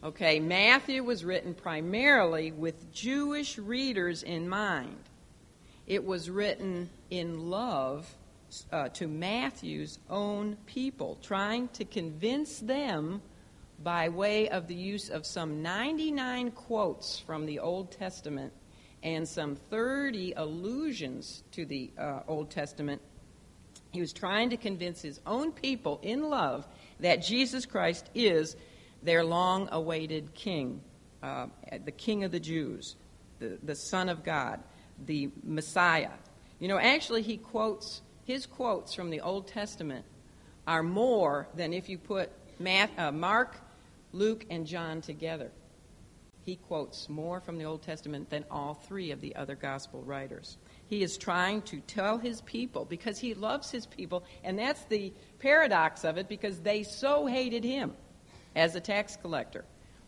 Okay, 0.03 0.39
Matthew 0.39 1.03
was 1.03 1.25
written 1.25 1.55
primarily 1.55 2.51
with 2.51 2.93
Jewish 2.93 3.57
readers 3.57 4.21
in 4.21 4.47
mind. 4.47 4.97
It 5.87 6.05
was 6.05 6.29
written 6.29 6.89
in 7.09 7.49
love 7.49 8.13
uh, 8.71 8.89
to 8.89 9.07
Matthew's 9.07 9.97
own 10.09 10.57
people, 10.67 11.17
trying 11.21 11.67
to 11.69 11.83
convince 11.83 12.59
them 12.59 13.21
by 13.83 14.09
way 14.09 14.49
of 14.49 14.67
the 14.67 14.75
use 14.75 15.09
of 15.09 15.25
some 15.25 15.61
99 15.61 16.51
quotes 16.51 17.19
from 17.19 17.45
the 17.45 17.59
Old 17.59 17.91
Testament 17.91 18.53
and 19.03 19.27
some 19.27 19.55
30 19.55 20.33
allusions 20.37 21.43
to 21.51 21.65
the 21.65 21.91
uh, 21.97 22.21
Old 22.27 22.49
Testament, 22.49 23.01
he 23.91 23.99
was 23.99 24.13
trying 24.13 24.49
to 24.51 24.57
convince 24.57 25.01
his 25.01 25.19
own 25.25 25.51
people 25.51 25.99
in 26.01 26.29
love 26.29 26.65
that 27.01 27.21
Jesus 27.21 27.65
Christ 27.65 28.09
is 28.15 28.55
their 29.03 29.23
long 29.25 29.67
awaited 29.71 30.33
king, 30.33 30.81
uh, 31.21 31.47
the 31.83 31.91
king 31.91 32.23
of 32.23 32.31
the 32.31 32.39
Jews, 32.39 32.95
the, 33.39 33.59
the 33.61 33.75
Son 33.75 34.07
of 34.07 34.23
God, 34.23 34.61
the 35.05 35.29
Messiah. 35.43 36.11
You 36.59 36.69
know, 36.69 36.79
actually, 36.79 37.23
he 37.23 37.35
quotes, 37.35 38.01
his 38.23 38.45
quotes 38.45 38.93
from 38.93 39.09
the 39.09 39.19
Old 39.19 39.47
Testament 39.47 40.05
are 40.65 40.81
more 40.81 41.49
than 41.55 41.73
if 41.73 41.89
you 41.89 41.97
put 41.97 42.31
uh, 42.97 43.11
Mark, 43.11 43.57
Luke, 44.13 44.45
and 44.49 44.65
John 44.65 45.01
together 45.01 45.51
he 46.43 46.55
quotes 46.57 47.07
more 47.07 47.39
from 47.39 47.57
the 47.57 47.63
Old 47.63 47.81
Testament 47.81 48.29
than 48.29 48.45
all 48.51 48.73
three 48.73 49.11
of 49.11 49.21
the 49.21 49.35
other 49.35 49.55
gospel 49.55 50.01
writers. 50.01 50.57
He 50.87 51.01
is 51.01 51.17
trying 51.17 51.61
to 51.63 51.79
tell 51.81 52.17
his 52.17 52.41
people 52.41 52.85
because 52.85 53.17
he 53.17 53.33
loves 53.33 53.71
his 53.71 53.85
people, 53.85 54.23
and 54.43 54.59
that's 54.59 54.83
the 54.85 55.13
paradox 55.39 56.03
of 56.03 56.17
it 56.17 56.27
because 56.27 56.59
they 56.59 56.83
so 56.83 57.25
hated 57.25 57.63
him 57.63 57.93
as 58.55 58.75
a 58.75 58.81
tax 58.81 59.15
collector. 59.15 59.63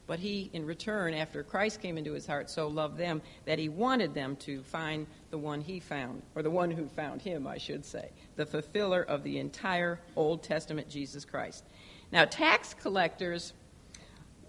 But 0.08 0.20
he, 0.20 0.52
in 0.54 0.66
return, 0.66 1.16
after 1.16 1.42
Christ 1.42 1.82
came 1.82 1.98
into 1.98 2.14
his 2.14 2.28
heart, 2.28 2.50
so 2.50 2.68
loved 2.68 2.98
them 2.98 3.24
that 3.46 3.58
he 3.58 3.70
wanted 3.70 4.14
them 4.14 4.36
to 4.38 4.62
find 4.62 5.08
the 5.32 5.38
one 5.38 5.62
he 5.62 5.80
found, 5.80 6.22
or 6.36 6.44
the 6.44 6.52
one 6.52 6.70
who 6.70 6.88
found 6.88 7.22
him, 7.22 7.48
I 7.48 7.58
should 7.58 7.84
say, 7.84 8.10
the 8.36 8.46
fulfiller 8.46 9.02
of 9.02 9.24
the 9.24 9.40
entire 9.40 10.00
Old 10.16 10.44
Testament, 10.44 10.90
Jesus 10.90 11.26
Christ. 11.26 11.64
Now, 12.12 12.26
tax 12.26 12.76
collectors 12.76 13.54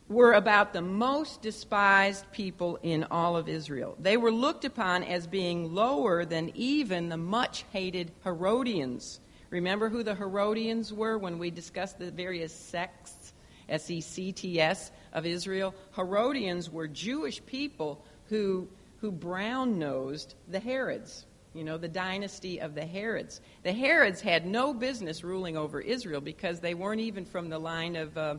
were 0.09 0.35
about 0.35 0.73
the 0.73 0.83
most 0.83 1.43
despised 1.43 2.31
people 2.31 2.79
in 2.83 3.05
all 3.11 3.37
of 3.37 3.49
Israel. 3.49 3.97
They 3.99 4.17
were 4.17 4.31
looked 4.31 4.65
upon 4.65 5.03
as 5.03 5.27
being 5.27 5.75
lower 5.75 6.25
than 6.25 6.53
even 6.55 7.09
the 7.09 7.17
much 7.17 7.65
hated 7.73 8.13
Herodians. 8.23 9.21
Remember 9.51 9.89
who 9.89 10.03
the 10.03 10.15
Herodians 10.15 10.93
were 10.93 11.19
when 11.19 11.39
we 11.39 11.51
discussed 11.51 11.99
the 11.99 12.11
various 12.11 12.55
sects, 12.55 13.33
S 13.69 13.91
E 13.91 14.01
C 14.01 14.33
T 14.33 14.61
S, 14.61 14.93
of 15.13 15.27
Israel? 15.27 15.75
Herodians 15.97 16.71
were 16.71 16.87
Jewish 16.87 17.45
people 17.47 18.05
who, 18.29 18.69
who 19.01 19.11
brown 19.11 19.79
nosed 19.79 20.35
the 20.49 20.61
Herods. 20.61 21.27
You 21.53 21.65
know, 21.65 21.79
the 21.79 21.89
dynasty 21.89 22.61
of 22.61 22.75
the 22.75 22.85
Herods. 22.85 23.41
The 23.63 23.73
Herods 23.73 24.21
had 24.21 24.47
no 24.47 24.75
business 24.75 25.25
ruling 25.25 25.57
over 25.57 25.81
Israel 25.81 26.21
because 26.21 26.61
they 26.61 26.75
weren't 26.75 27.01
even 27.01 27.25
from 27.25 27.49
the 27.49 27.59
line 27.59 27.97
of, 27.97 28.17
uh, 28.17 28.37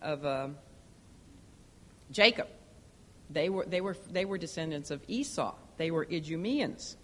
of 0.00 0.24
uh, 0.24 0.48
Jacob. 2.10 2.48
They 3.30 3.48
were, 3.48 3.64
they 3.66 3.80
were, 3.80 3.96
they 4.10 4.24
were 4.24 4.38
descendants 4.38 4.90
of 4.90 5.02
Esau. 5.08 5.54
They 5.76 5.90
were 5.90 6.06
Idumeans. 6.06 6.96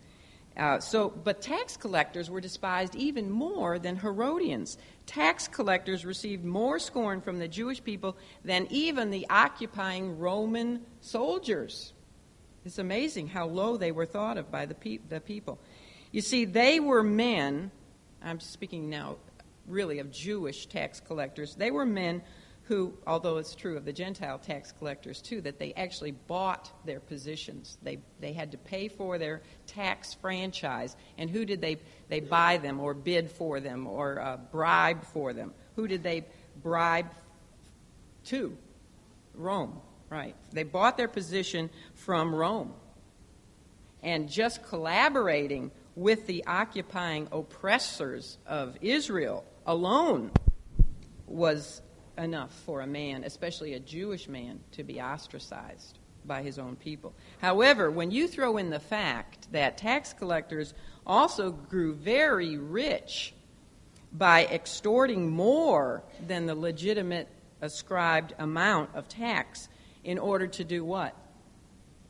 Uh, 0.56 0.80
so, 0.80 1.08
but 1.08 1.40
tax 1.40 1.76
collectors 1.76 2.28
were 2.28 2.40
despised 2.40 2.94
even 2.94 3.30
more 3.30 3.78
than 3.78 3.96
Herodians. 3.96 4.76
Tax 5.06 5.48
collectors 5.48 6.04
received 6.04 6.44
more 6.44 6.78
scorn 6.78 7.22
from 7.22 7.38
the 7.38 7.48
Jewish 7.48 7.82
people 7.82 8.16
than 8.44 8.66
even 8.70 9.10
the 9.10 9.26
occupying 9.30 10.18
Roman 10.18 10.82
soldiers. 11.00 11.94
It's 12.64 12.78
amazing 12.78 13.28
how 13.28 13.46
low 13.46 13.76
they 13.76 13.92
were 13.92 14.06
thought 14.06 14.36
of 14.36 14.50
by 14.50 14.66
the, 14.66 14.74
pe- 14.74 15.00
the 15.08 15.20
people. 15.20 15.58
You 16.12 16.20
see, 16.20 16.44
they 16.44 16.80
were 16.80 17.02
men, 17.02 17.70
I'm 18.22 18.38
speaking 18.38 18.90
now 18.90 19.16
really 19.66 20.00
of 20.00 20.10
Jewish 20.10 20.66
tax 20.66 21.00
collectors, 21.00 21.54
they 21.54 21.70
were 21.70 21.86
men 21.86 22.22
who, 22.72 22.94
although 23.06 23.36
it's 23.36 23.54
true 23.54 23.76
of 23.76 23.84
the 23.84 23.92
Gentile 23.92 24.38
tax 24.38 24.72
collectors 24.72 25.20
too, 25.20 25.42
that 25.42 25.58
they 25.58 25.74
actually 25.74 26.12
bought 26.12 26.72
their 26.86 27.00
positions. 27.00 27.76
They, 27.82 27.98
they 28.18 28.32
had 28.32 28.52
to 28.52 28.56
pay 28.56 28.88
for 28.88 29.18
their 29.18 29.42
tax 29.66 30.14
franchise. 30.14 30.96
And 31.18 31.28
who 31.28 31.44
did 31.44 31.60
they, 31.60 31.76
they 32.08 32.20
buy 32.20 32.56
them 32.56 32.80
or 32.80 32.94
bid 32.94 33.30
for 33.30 33.60
them 33.60 33.86
or 33.86 34.18
uh, 34.18 34.38
bribe 34.50 35.04
for 35.04 35.34
them? 35.34 35.52
Who 35.76 35.86
did 35.86 36.02
they 36.02 36.24
bribe 36.62 37.10
to? 38.26 38.56
Rome, 39.34 39.78
right. 40.08 40.34
They 40.52 40.62
bought 40.62 40.96
their 40.96 41.08
position 41.08 41.68
from 41.94 42.34
Rome. 42.34 42.72
And 44.02 44.30
just 44.30 44.66
collaborating 44.66 45.72
with 45.94 46.26
the 46.26 46.46
occupying 46.46 47.28
oppressors 47.32 48.38
of 48.46 48.78
Israel 48.80 49.44
alone 49.66 50.30
was 51.26 51.82
enough 52.18 52.52
for 52.66 52.80
a 52.80 52.86
man, 52.86 53.24
especially 53.24 53.74
a 53.74 53.80
Jewish 53.80 54.28
man, 54.28 54.60
to 54.72 54.84
be 54.84 55.00
ostracized 55.00 55.98
by 56.24 56.42
his 56.42 56.58
own 56.58 56.76
people. 56.76 57.14
However, 57.40 57.90
when 57.90 58.10
you 58.10 58.28
throw 58.28 58.56
in 58.56 58.70
the 58.70 58.80
fact 58.80 59.50
that 59.52 59.78
tax 59.78 60.12
collectors 60.12 60.74
also 61.06 61.50
grew 61.50 61.94
very 61.94 62.56
rich 62.56 63.34
by 64.12 64.46
extorting 64.46 65.30
more 65.30 66.04
than 66.26 66.46
the 66.46 66.54
legitimate 66.54 67.28
ascribed 67.60 68.34
amount 68.38 68.90
of 68.94 69.08
tax 69.08 69.68
in 70.04 70.18
order 70.18 70.46
to 70.46 70.64
do 70.64 70.84
what? 70.84 71.16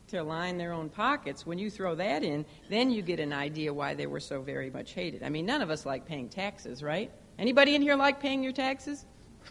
To 0.09 0.21
line 0.21 0.57
their 0.57 0.73
own 0.73 0.89
pockets. 0.89 1.45
When 1.45 1.57
you 1.57 1.71
throw 1.71 1.95
that 1.95 2.23
in, 2.23 2.45
then 2.69 2.91
you 2.91 3.01
get 3.01 3.19
an 3.19 3.33
idea 3.33 3.73
why 3.73 3.93
they 3.93 4.05
were 4.05 4.19
so 4.19 4.41
very 4.41 4.69
much 4.69 4.93
hated. 4.93 5.23
I 5.23 5.29
mean, 5.29 5.45
none 5.45 5.61
of 5.61 5.69
us 5.69 5.85
like 5.85 6.05
paying 6.05 6.29
taxes, 6.29 6.83
right? 6.83 7.11
Anybody 7.39 7.73
in 7.73 7.81
here 7.81 7.95
like 7.95 8.19
paying 8.19 8.43
your 8.43 8.53
taxes? 8.53 9.05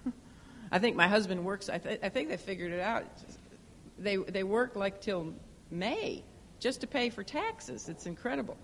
I 0.73 0.79
think 0.79 0.97
my 0.97 1.07
husband 1.07 1.45
works. 1.45 1.69
I, 1.69 1.77
th- 1.77 2.01
I 2.03 2.09
think 2.09 2.31
they 2.31 2.39
figured 2.39 2.73
it 2.73 2.81
out. 2.81 3.05
They 3.99 4.17
they 4.17 4.43
work 4.43 4.75
like 4.75 5.03
till 5.03 5.35
May 5.71 6.25
just 6.59 6.81
to 6.81 6.87
pay 6.87 7.11
for 7.11 7.23
taxes. 7.23 7.91
It's 7.91 8.07
incredible. 8.07 8.57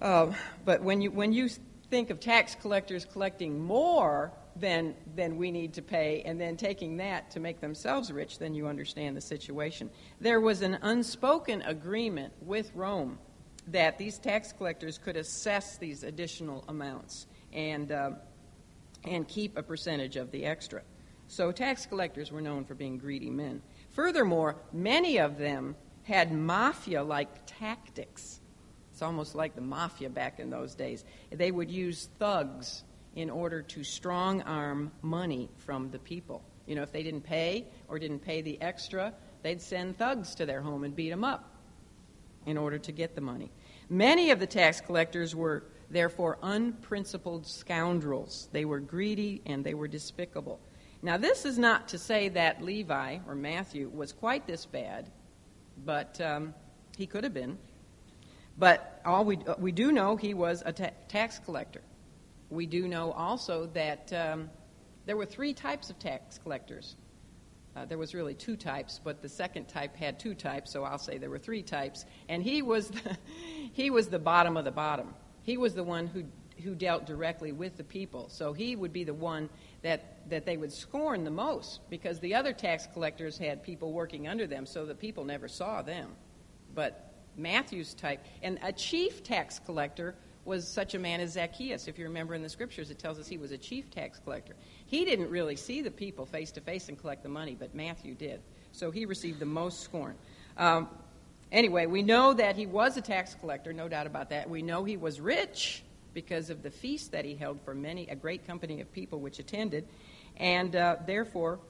Uh, 0.00 0.32
but 0.64 0.82
when 0.82 1.02
you 1.02 1.10
when 1.10 1.34
you 1.34 1.50
think 1.90 2.08
of 2.08 2.20
tax 2.20 2.54
collectors 2.54 3.04
collecting 3.04 3.60
more 3.60 4.32
than 4.56 4.94
than 5.14 5.36
we 5.36 5.50
need 5.50 5.74
to 5.74 5.82
pay, 5.82 6.22
and 6.24 6.40
then 6.40 6.56
taking 6.56 6.96
that 6.96 7.30
to 7.32 7.38
make 7.38 7.60
themselves 7.60 8.10
rich, 8.10 8.38
then 8.38 8.54
you 8.54 8.66
understand 8.66 9.14
the 9.14 9.20
situation. 9.20 9.90
There 10.22 10.40
was 10.40 10.62
an 10.62 10.78
unspoken 10.80 11.60
agreement 11.62 12.32
with 12.40 12.72
Rome 12.74 13.18
that 13.66 13.98
these 13.98 14.18
tax 14.18 14.54
collectors 14.54 14.96
could 14.96 15.18
assess 15.18 15.76
these 15.76 16.02
additional 16.02 16.64
amounts 16.66 17.26
and. 17.52 17.92
Uh, 17.92 18.10
and 19.08 19.26
keep 19.26 19.56
a 19.56 19.62
percentage 19.62 20.16
of 20.16 20.30
the 20.30 20.44
extra. 20.44 20.82
So 21.26 21.52
tax 21.52 21.86
collectors 21.86 22.32
were 22.32 22.40
known 22.40 22.64
for 22.64 22.74
being 22.74 22.98
greedy 22.98 23.30
men. 23.30 23.62
Furthermore, 23.90 24.56
many 24.72 25.18
of 25.18 25.38
them 25.38 25.76
had 26.04 26.32
mafia 26.32 27.02
like 27.02 27.28
tactics. 27.46 28.40
It's 28.92 29.02
almost 29.02 29.34
like 29.34 29.54
the 29.54 29.60
mafia 29.60 30.08
back 30.08 30.40
in 30.40 30.50
those 30.50 30.74
days. 30.74 31.04
They 31.30 31.50
would 31.50 31.70
use 31.70 32.08
thugs 32.18 32.82
in 33.14 33.30
order 33.30 33.62
to 33.62 33.84
strong 33.84 34.42
arm 34.42 34.90
money 35.02 35.50
from 35.58 35.90
the 35.90 35.98
people. 35.98 36.42
You 36.66 36.74
know, 36.74 36.82
if 36.82 36.92
they 36.92 37.02
didn't 37.02 37.22
pay 37.22 37.66
or 37.88 37.98
didn't 37.98 38.20
pay 38.20 38.42
the 38.42 38.60
extra, 38.60 39.12
they'd 39.42 39.60
send 39.60 39.98
thugs 39.98 40.34
to 40.36 40.46
their 40.46 40.62
home 40.62 40.84
and 40.84 40.96
beat 40.96 41.10
them 41.10 41.24
up 41.24 41.54
in 42.46 42.56
order 42.56 42.78
to 42.78 42.92
get 42.92 43.14
the 43.14 43.20
money. 43.20 43.50
Many 43.90 44.30
of 44.30 44.40
the 44.40 44.46
tax 44.46 44.80
collectors 44.80 45.34
were 45.34 45.64
therefore 45.90 46.38
unprincipled 46.42 47.46
scoundrels. 47.46 48.48
They 48.52 48.64
were 48.64 48.80
greedy 48.80 49.42
and 49.46 49.64
they 49.64 49.74
were 49.74 49.88
despicable. 49.88 50.60
Now, 51.00 51.16
this 51.16 51.44
is 51.44 51.58
not 51.58 51.88
to 51.88 51.98
say 51.98 52.28
that 52.30 52.62
Levi 52.62 53.18
or 53.26 53.34
Matthew 53.34 53.88
was 53.88 54.12
quite 54.12 54.46
this 54.46 54.66
bad, 54.66 55.10
but 55.84 56.20
um, 56.20 56.54
he 56.96 57.06
could 57.06 57.24
have 57.24 57.34
been. 57.34 57.56
But 58.58 59.00
all 59.04 59.24
we, 59.24 59.38
we 59.58 59.70
do 59.70 59.92
know 59.92 60.16
he 60.16 60.34
was 60.34 60.62
a 60.66 60.72
ta- 60.72 60.90
tax 61.06 61.38
collector. 61.38 61.82
We 62.50 62.66
do 62.66 62.88
know 62.88 63.12
also 63.12 63.66
that 63.74 64.12
um, 64.12 64.50
there 65.06 65.16
were 65.16 65.26
three 65.26 65.54
types 65.54 65.90
of 65.90 65.98
tax 66.00 66.38
collectors. 66.38 66.96
Uh, 67.76 67.84
there 67.84 67.98
was 67.98 68.14
really 68.14 68.34
two 68.34 68.56
types, 68.56 69.00
but 69.02 69.22
the 69.22 69.28
second 69.28 69.68
type 69.68 69.94
had 69.94 70.18
two 70.18 70.34
types, 70.34 70.72
so 70.72 70.82
I'll 70.82 70.98
say 70.98 71.18
there 71.18 71.30
were 71.30 71.38
three 71.38 71.62
types. 71.62 72.04
And 72.28 72.42
he 72.42 72.62
was 72.62 72.88
the, 72.88 73.16
he 73.72 73.90
was 73.90 74.08
the 74.08 74.18
bottom 74.18 74.56
of 74.56 74.64
the 74.64 74.72
bottom. 74.72 75.14
He 75.48 75.56
was 75.56 75.74
the 75.74 75.82
one 75.82 76.06
who 76.06 76.24
who 76.62 76.74
dealt 76.74 77.06
directly 77.06 77.52
with 77.52 77.78
the 77.78 77.84
people. 77.84 78.28
So 78.28 78.52
he 78.52 78.76
would 78.76 78.92
be 78.92 79.04
the 79.04 79.14
one 79.14 79.48
that, 79.80 80.28
that 80.28 80.44
they 80.44 80.58
would 80.58 80.72
scorn 80.72 81.24
the 81.24 81.30
most 81.30 81.80
because 81.88 82.20
the 82.20 82.34
other 82.34 82.52
tax 82.52 82.86
collectors 82.92 83.38
had 83.38 83.62
people 83.62 83.92
working 83.92 84.28
under 84.28 84.46
them, 84.46 84.66
so 84.66 84.84
the 84.84 84.94
people 84.94 85.24
never 85.24 85.48
saw 85.48 85.80
them. 85.80 86.10
But 86.74 87.14
Matthew's 87.36 87.94
type, 87.94 88.20
and 88.42 88.58
a 88.62 88.72
chief 88.72 89.22
tax 89.22 89.58
collector 89.60 90.16
was 90.44 90.68
such 90.68 90.94
a 90.94 90.98
man 90.98 91.20
as 91.20 91.32
Zacchaeus. 91.32 91.88
If 91.88 91.98
you 91.98 92.04
remember 92.04 92.34
in 92.34 92.42
the 92.42 92.48
scriptures, 92.50 92.90
it 92.90 92.98
tells 92.98 93.18
us 93.18 93.26
he 93.26 93.38
was 93.38 93.52
a 93.52 93.58
chief 93.58 93.90
tax 93.90 94.18
collector. 94.18 94.54
He 94.84 95.06
didn't 95.06 95.30
really 95.30 95.56
see 95.56 95.80
the 95.80 95.90
people 95.90 96.26
face 96.26 96.50
to 96.52 96.60
face 96.60 96.88
and 96.88 96.98
collect 96.98 97.22
the 97.22 97.28
money, 97.30 97.56
but 97.58 97.74
Matthew 97.74 98.14
did. 98.14 98.42
So 98.72 98.90
he 98.90 99.06
received 99.06 99.38
the 99.38 99.46
most 99.46 99.80
scorn. 99.80 100.16
Um, 100.58 100.88
anyway, 101.52 101.86
we 101.86 102.02
know 102.02 102.34
that 102.34 102.56
he 102.56 102.66
was 102.66 102.96
a 102.96 103.00
tax 103.00 103.34
collector, 103.34 103.72
no 103.72 103.88
doubt 103.88 104.06
about 104.06 104.30
that. 104.30 104.48
We 104.48 104.62
know 104.62 104.84
he 104.84 104.96
was 104.96 105.20
rich 105.20 105.82
because 106.14 106.50
of 106.50 106.62
the 106.62 106.70
feast 106.70 107.12
that 107.12 107.24
he 107.24 107.34
held 107.34 107.60
for 107.62 107.74
many, 107.74 108.08
a 108.08 108.16
great 108.16 108.46
company 108.46 108.80
of 108.80 108.92
people 108.92 109.20
which 109.20 109.38
attended. 109.38 109.86
And 110.36 110.74
uh, 110.74 110.96
therefore, 111.06 111.60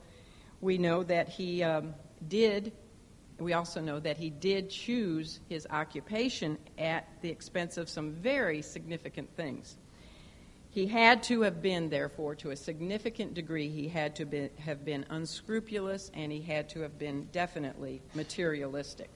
we 0.60 0.78
know 0.78 1.02
that 1.04 1.28
he 1.28 1.62
um, 1.62 1.94
did, 2.26 2.72
we 3.38 3.52
also 3.52 3.80
know 3.80 4.00
that 4.00 4.16
he 4.16 4.30
did 4.30 4.70
choose 4.70 5.40
his 5.48 5.66
occupation 5.70 6.58
at 6.78 7.06
the 7.22 7.30
expense 7.30 7.76
of 7.76 7.88
some 7.88 8.12
very 8.12 8.62
significant 8.62 9.34
things. 9.36 9.76
He 10.70 10.86
had 10.86 11.22
to 11.24 11.42
have 11.42 11.62
been, 11.62 11.88
therefore, 11.88 12.34
to 12.36 12.50
a 12.50 12.56
significant 12.56 13.34
degree, 13.34 13.68
he 13.68 13.88
had 13.88 14.16
to 14.16 14.26
be, 14.26 14.50
have 14.58 14.84
been 14.84 15.06
unscrupulous 15.10 16.10
and 16.14 16.30
he 16.30 16.42
had 16.42 16.68
to 16.70 16.80
have 16.80 16.98
been 16.98 17.28
definitely 17.32 18.02
materialistic. 18.14 19.10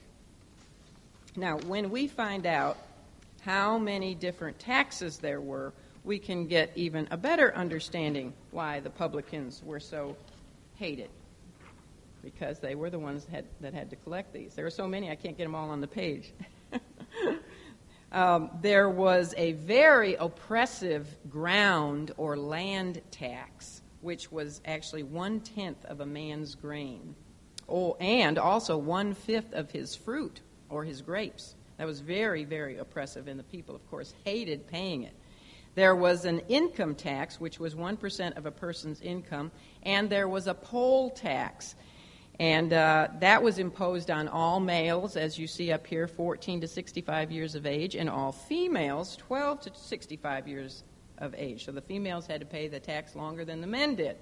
Now, 1.36 1.56
when 1.60 1.90
we 1.90 2.08
find 2.08 2.46
out 2.46 2.76
how 3.40 3.78
many 3.78 4.14
different 4.14 4.58
taxes 4.58 5.18
there 5.18 5.40
were, 5.40 5.72
we 6.04 6.18
can 6.18 6.46
get 6.46 6.70
even 6.74 7.08
a 7.10 7.16
better 7.16 7.54
understanding 7.54 8.34
why 8.50 8.80
the 8.80 8.90
publicans 8.90 9.62
were 9.64 9.80
so 9.80 10.14
hated. 10.74 11.08
Because 12.22 12.58
they 12.58 12.74
were 12.74 12.90
the 12.90 12.98
ones 12.98 13.24
that 13.24 13.34
had, 13.34 13.44
that 13.60 13.74
had 13.74 13.90
to 13.90 13.96
collect 13.96 14.32
these. 14.32 14.54
There 14.54 14.66
are 14.66 14.70
so 14.70 14.86
many, 14.86 15.10
I 15.10 15.14
can't 15.14 15.36
get 15.36 15.44
them 15.44 15.54
all 15.54 15.70
on 15.70 15.80
the 15.80 15.88
page. 15.88 16.32
um, 18.12 18.50
there 18.60 18.90
was 18.90 19.34
a 19.38 19.52
very 19.52 20.14
oppressive 20.16 21.08
ground 21.30 22.12
or 22.18 22.36
land 22.36 23.00
tax, 23.10 23.80
which 24.02 24.30
was 24.30 24.60
actually 24.66 25.02
one 25.02 25.40
tenth 25.40 25.82
of 25.86 26.00
a 26.00 26.06
man's 26.06 26.54
grain, 26.54 27.14
oh, 27.68 27.96
and 28.00 28.38
also 28.38 28.76
one 28.76 29.14
fifth 29.14 29.54
of 29.54 29.70
his 29.70 29.96
fruit 29.96 30.42
or 30.72 30.84
his 30.84 31.02
grapes. 31.02 31.54
That 31.78 31.86
was 31.86 32.00
very, 32.00 32.44
very 32.44 32.78
oppressive, 32.78 33.28
and 33.28 33.38
the 33.38 33.44
people, 33.44 33.74
of 33.74 33.88
course, 33.90 34.14
hated 34.24 34.66
paying 34.66 35.02
it. 35.02 35.14
There 35.74 35.96
was 35.96 36.24
an 36.24 36.40
income 36.48 36.94
tax, 36.94 37.40
which 37.40 37.58
was 37.58 37.74
1% 37.74 38.36
of 38.36 38.46
a 38.46 38.50
person's 38.50 39.00
income, 39.00 39.50
and 39.82 40.10
there 40.10 40.28
was 40.28 40.46
a 40.46 40.54
poll 40.54 41.10
tax. 41.10 41.74
And 42.38 42.72
uh, 42.72 43.08
that 43.20 43.42
was 43.42 43.58
imposed 43.58 44.10
on 44.10 44.28
all 44.28 44.60
males, 44.60 45.16
as 45.16 45.38
you 45.38 45.46
see 45.46 45.72
up 45.72 45.86
here, 45.86 46.06
14 46.06 46.60
to 46.62 46.68
65 46.68 47.30
years 47.30 47.54
of 47.54 47.66
age, 47.66 47.94
and 47.94 48.10
all 48.10 48.32
females, 48.32 49.16
12 49.16 49.60
to 49.62 49.70
65 49.74 50.48
years 50.48 50.84
of 51.18 51.34
age. 51.36 51.64
So 51.64 51.72
the 51.72 51.80
females 51.80 52.26
had 52.26 52.40
to 52.40 52.46
pay 52.46 52.68
the 52.68 52.80
tax 52.80 53.14
longer 53.14 53.44
than 53.44 53.60
the 53.60 53.66
men 53.66 53.94
did. 53.94 54.16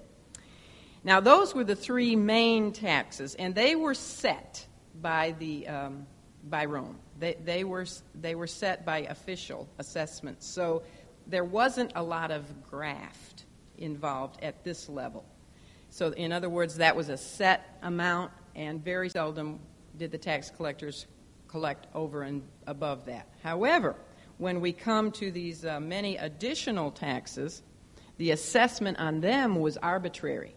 Now, 1.03 1.19
those 1.19 1.55
were 1.55 1.63
the 1.63 1.75
three 1.75 2.15
main 2.15 2.71
taxes, 2.71 3.35
and 3.35 3.55
they 3.55 3.75
were 3.75 3.95
set 3.95 4.65
by, 5.01 5.33
the, 5.39 5.67
um, 5.67 6.05
by 6.49 6.65
Rome. 6.65 6.97
They, 7.19 7.35
they, 7.43 7.63
were, 7.63 7.85
they 8.15 8.35
were 8.35 8.47
set 8.47 8.85
by 8.85 8.99
official 8.99 9.67
assessments. 9.77 10.47
So 10.47 10.83
there 11.27 11.43
wasn't 11.43 11.91
a 11.95 12.03
lot 12.03 12.31
of 12.31 12.63
graft 12.69 13.45
involved 13.77 14.41
at 14.43 14.63
this 14.63 14.89
level. 14.89 15.25
So, 15.89 16.11
in 16.11 16.31
other 16.31 16.49
words, 16.49 16.77
that 16.77 16.95
was 16.95 17.09
a 17.09 17.17
set 17.17 17.77
amount, 17.81 18.31
and 18.55 18.83
very 18.83 19.09
seldom 19.09 19.59
did 19.97 20.11
the 20.11 20.17
tax 20.17 20.49
collectors 20.49 21.05
collect 21.47 21.87
over 21.93 22.23
and 22.23 22.43
above 22.65 23.05
that. 23.05 23.27
However, 23.43 23.95
when 24.37 24.61
we 24.61 24.71
come 24.71 25.11
to 25.11 25.31
these 25.31 25.65
uh, 25.65 25.79
many 25.81 26.15
additional 26.15 26.91
taxes, 26.91 27.61
the 28.17 28.31
assessment 28.31 28.99
on 28.99 29.19
them 29.19 29.55
was 29.59 29.75
arbitrary. 29.77 30.55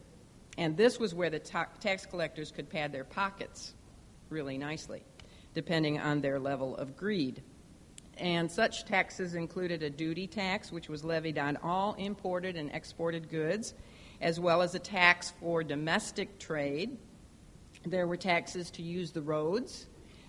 And 0.56 0.76
this 0.76 1.00
was 1.00 1.14
where 1.14 1.30
the 1.30 1.40
ta- 1.40 1.66
tax 1.80 2.06
collectors 2.06 2.52
could 2.52 2.70
pad 2.70 2.92
their 2.92 3.04
pockets 3.04 3.74
really 4.30 4.56
nicely 4.56 5.02
depending 5.54 6.00
on 6.00 6.20
their 6.20 6.38
level 6.38 6.76
of 6.76 6.96
greed. 6.96 7.42
And 8.18 8.50
such 8.50 8.84
taxes 8.84 9.34
included 9.34 9.82
a 9.82 9.90
duty 9.90 10.26
tax, 10.26 10.70
which 10.70 10.88
was 10.88 11.04
levied 11.04 11.38
on 11.38 11.56
all 11.58 11.94
imported 11.94 12.56
and 12.56 12.70
exported 12.72 13.28
goods, 13.28 13.74
as 14.20 14.38
well 14.38 14.62
as 14.62 14.74
a 14.74 14.78
tax 14.78 15.32
for 15.40 15.64
domestic 15.64 16.38
trade. 16.38 16.96
There 17.84 18.06
were 18.06 18.16
taxes 18.16 18.70
to 18.72 18.82
use 18.82 19.10
the 19.10 19.22
roads. 19.22 19.86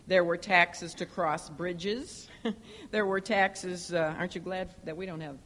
There 0.07 0.23
were 0.23 0.37
taxes 0.37 0.93
to 0.95 1.05
cross 1.05 1.49
bridges. 1.49 2.27
there 2.91 3.05
were 3.05 3.19
taxes, 3.19 3.93
uh, 3.93 4.15
aren't 4.17 4.35
you 4.35 4.41
glad 4.41 4.73
that 4.83 4.97
we 4.97 5.05
don't 5.05 5.21
have, 5.21 5.37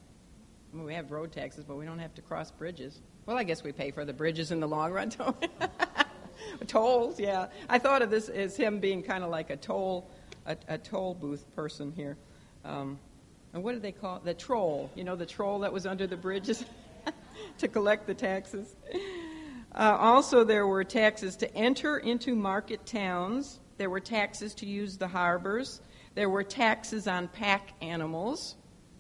well, 0.73 0.85
we 0.85 0.93
have 0.93 1.11
road 1.11 1.31
taxes, 1.31 1.63
but 1.65 1.75
we 1.75 1.85
don't 1.85 1.99
have 1.99 2.13
to 2.15 2.21
cross 2.21 2.51
bridges? 2.51 3.01
Well, 3.25 3.37
I 3.37 3.43
guess 3.43 3.63
we 3.63 3.71
pay 3.71 3.91
for 3.91 4.05
the 4.05 4.13
bridges 4.13 4.51
in 4.51 4.59
the 4.59 4.67
long 4.67 4.91
run, 4.91 5.09
don't 5.09 5.39
we? 5.39 5.47
Tolls, 6.67 7.19
yeah. 7.19 7.47
I 7.69 7.79
thought 7.79 8.01
of 8.01 8.09
this 8.09 8.29
as 8.29 8.55
him 8.55 8.79
being 8.79 9.03
kind 9.03 9.23
of 9.23 9.29
like 9.29 9.49
a 9.49 9.57
toll, 9.57 10.09
a, 10.45 10.57
a 10.67 10.77
toll 10.77 11.13
booth 11.13 11.45
person 11.55 11.91
here. 11.95 12.17
Um, 12.65 12.99
and 13.53 13.63
what 13.63 13.73
did 13.73 13.81
they 13.81 13.91
call 13.91 14.17
it? 14.17 14.25
The 14.25 14.33
troll. 14.33 14.91
You 14.95 15.03
know, 15.03 15.15
the 15.15 15.25
troll 15.25 15.59
that 15.59 15.73
was 15.73 15.85
under 15.85 16.07
the 16.07 16.17
bridges 16.17 16.63
to 17.57 17.67
collect 17.67 18.07
the 18.07 18.13
taxes. 18.13 18.75
Uh, 19.73 19.97
also, 19.99 20.43
there 20.43 20.67
were 20.67 20.83
taxes 20.83 21.35
to 21.37 21.55
enter 21.55 21.97
into 21.97 22.35
market 22.35 22.85
towns. 22.85 23.59
There 23.77 23.89
were 23.89 23.99
taxes 23.99 24.53
to 24.55 24.65
use 24.65 24.97
the 24.97 25.07
harbors. 25.07 25.81
There 26.15 26.29
were 26.29 26.43
taxes 26.43 27.07
on 27.07 27.27
pack 27.27 27.73
animals. 27.81 28.55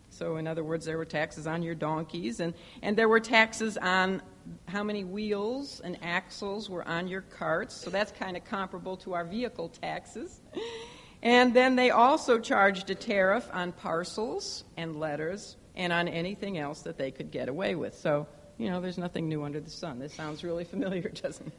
So, 0.09 0.37
in 0.37 0.47
other 0.47 0.63
words, 0.63 0.85
there 0.85 0.97
were 0.97 1.05
taxes 1.05 1.47
on 1.47 1.63
your 1.63 1.75
donkeys, 1.75 2.39
and, 2.39 2.53
and 2.81 2.97
there 2.97 3.07
were 3.07 3.19
taxes 3.19 3.77
on 3.77 4.21
how 4.67 4.83
many 4.83 5.03
wheels 5.03 5.81
and 5.83 5.97
axles 6.01 6.69
were 6.69 6.87
on 6.87 7.07
your 7.07 7.21
carts. 7.21 7.75
So, 7.75 7.89
that's 7.89 8.11
kind 8.11 8.37
of 8.37 8.45
comparable 8.45 8.97
to 8.97 9.13
our 9.13 9.25
vehicle 9.25 9.69
taxes. 9.69 10.41
And 11.21 11.53
then 11.53 11.75
they 11.75 11.89
also 11.89 12.39
charged 12.39 12.89
a 12.89 12.95
tariff 12.95 13.47
on 13.51 13.73
parcels 13.73 14.63
and 14.77 14.99
letters 14.99 15.57
and 15.75 15.91
on 15.91 16.07
anything 16.07 16.57
else 16.57 16.81
that 16.81 16.97
they 16.97 17.11
could 17.11 17.31
get 17.31 17.49
away 17.49 17.75
with. 17.75 17.95
So, 17.95 18.27
you 18.57 18.69
know, 18.69 18.79
there's 18.81 18.97
nothing 18.97 19.27
new 19.27 19.43
under 19.43 19.59
the 19.59 19.69
sun. 19.69 19.99
This 19.99 20.13
sounds 20.13 20.43
really 20.43 20.63
familiar, 20.63 21.09
doesn't 21.21 21.51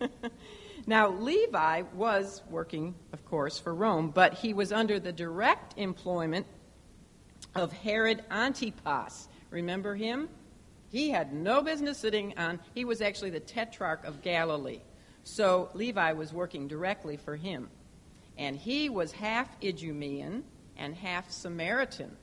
it? 0.00 0.10
now, 0.86 1.10
Levi 1.10 1.82
was 1.94 2.42
working, 2.50 2.94
of 3.12 3.24
course, 3.24 3.58
for 3.58 3.74
Rome, 3.74 4.10
but 4.10 4.34
he 4.34 4.52
was 4.52 4.72
under 4.72 4.98
the 4.98 5.12
direct 5.12 5.74
employment 5.76 6.46
of 7.54 7.72
Herod 7.72 8.24
Antipas. 8.30 9.28
Remember 9.50 9.94
him? 9.94 10.28
He 10.90 11.10
had 11.10 11.32
no 11.32 11.62
business 11.62 11.98
sitting 11.98 12.34
on, 12.38 12.60
he 12.74 12.84
was 12.84 13.00
actually 13.00 13.30
the 13.30 13.40
tetrarch 13.40 14.04
of 14.04 14.22
Galilee. 14.22 14.80
So 15.24 15.68
Levi 15.74 16.12
was 16.12 16.32
working 16.32 16.68
directly 16.68 17.16
for 17.16 17.36
him. 17.36 17.68
And 18.38 18.56
he 18.56 18.88
was 18.88 19.12
half 19.12 19.48
Idumean 19.60 20.44
and 20.76 20.94
half 20.94 21.30
Samaritan. 21.30 22.16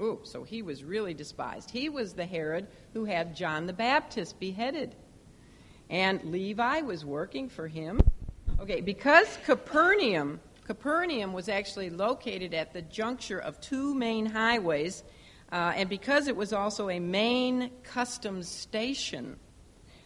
Ooh, 0.00 0.20
so 0.22 0.44
he 0.44 0.62
was 0.62 0.82
really 0.82 1.14
despised. 1.14 1.70
He 1.70 1.88
was 1.88 2.14
the 2.14 2.26
Herod 2.26 2.66
who 2.94 3.04
had 3.04 3.36
John 3.36 3.66
the 3.66 3.72
Baptist 3.72 4.40
beheaded. 4.40 4.94
And 5.90 6.24
Levi 6.24 6.80
was 6.80 7.04
working 7.04 7.48
for 7.48 7.68
him. 7.68 8.00
Okay, 8.60 8.80
because 8.80 9.38
Capernaum, 9.44 10.40
Capernaum 10.64 11.32
was 11.32 11.48
actually 11.48 11.90
located 11.90 12.54
at 12.54 12.72
the 12.72 12.82
juncture 12.82 13.38
of 13.38 13.60
two 13.60 13.94
main 13.94 14.26
highways, 14.26 15.02
uh, 15.50 15.72
and 15.74 15.88
because 15.88 16.28
it 16.28 16.36
was 16.36 16.52
also 16.52 16.90
a 16.90 17.00
main 17.00 17.70
customs 17.82 18.48
station, 18.48 19.36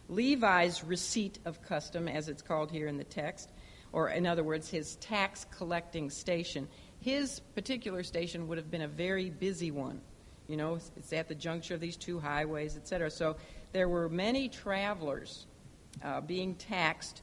Levi's 0.08 0.84
receipt 0.84 1.38
of 1.44 1.62
custom, 1.62 2.06
as 2.06 2.28
it's 2.28 2.42
called 2.42 2.70
here 2.70 2.86
in 2.86 2.96
the 2.96 3.04
text, 3.04 3.50
or 3.92 4.10
in 4.10 4.26
other 4.26 4.44
words, 4.44 4.68
his 4.68 4.96
tax 4.96 5.46
collecting 5.56 6.10
station, 6.10 6.68
his 7.00 7.40
particular 7.54 8.02
station 8.02 8.46
would 8.48 8.58
have 8.58 8.70
been 8.70 8.82
a 8.82 8.88
very 8.88 9.30
busy 9.30 9.70
one. 9.70 10.00
You 10.48 10.56
know, 10.56 10.78
it's 10.96 11.12
at 11.12 11.28
the 11.28 11.34
juncture 11.34 11.74
of 11.74 11.80
these 11.80 11.96
two 11.96 12.20
highways, 12.20 12.76
etc. 12.76 13.10
So 13.10 13.36
there 13.72 13.88
were 13.88 14.08
many 14.08 14.48
travelers 14.48 15.46
uh, 16.04 16.20
being 16.20 16.54
taxed 16.54 17.22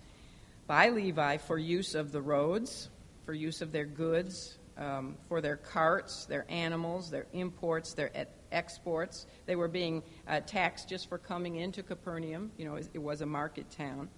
by 0.67 0.89
Levi 0.89 1.37
for 1.37 1.57
use 1.57 1.95
of 1.95 2.11
the 2.11 2.21
roads, 2.21 2.89
for 3.25 3.33
use 3.33 3.61
of 3.61 3.71
their 3.71 3.85
goods, 3.85 4.58
um, 4.79 5.15
for 5.27 5.41
their 5.41 5.57
carts, 5.57 6.25
their 6.25 6.45
animals, 6.49 7.11
their 7.11 7.27
imports, 7.33 7.93
their 7.93 8.11
exports. 8.51 9.27
They 9.45 9.55
were 9.55 9.67
being 9.67 10.01
uh, 10.27 10.39
taxed 10.39 10.89
just 10.89 11.09
for 11.09 11.17
coming 11.17 11.57
into 11.57 11.83
Capernaum. 11.83 12.51
You 12.57 12.65
know, 12.65 12.75
it, 12.75 12.89
it 12.93 12.99
was 12.99 13.21
a 13.21 13.25
market 13.25 13.69
town. 13.69 14.09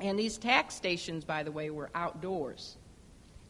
And 0.00 0.18
these 0.18 0.38
tax 0.38 0.74
stations, 0.74 1.24
by 1.24 1.42
the 1.42 1.52
way, 1.52 1.70
were 1.70 1.90
outdoors. 1.94 2.76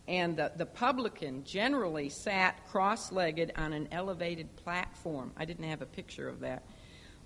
And 0.09 0.37
the, 0.37 0.53
the 0.57 0.67
publican 0.67 1.45
generally 1.45 2.09
sat 2.09 2.69
cross 2.69 3.12
legged 3.12 3.53
on 3.57 3.73
an 3.73 3.88
elevated 3.93 4.55
platform. 4.57 5.33
I 5.37 5.45
didn't 5.45 5.65
have 5.65 5.81
a 5.81 5.87
picture 5.87 6.29
of 6.29 6.41
that. 6.41 6.65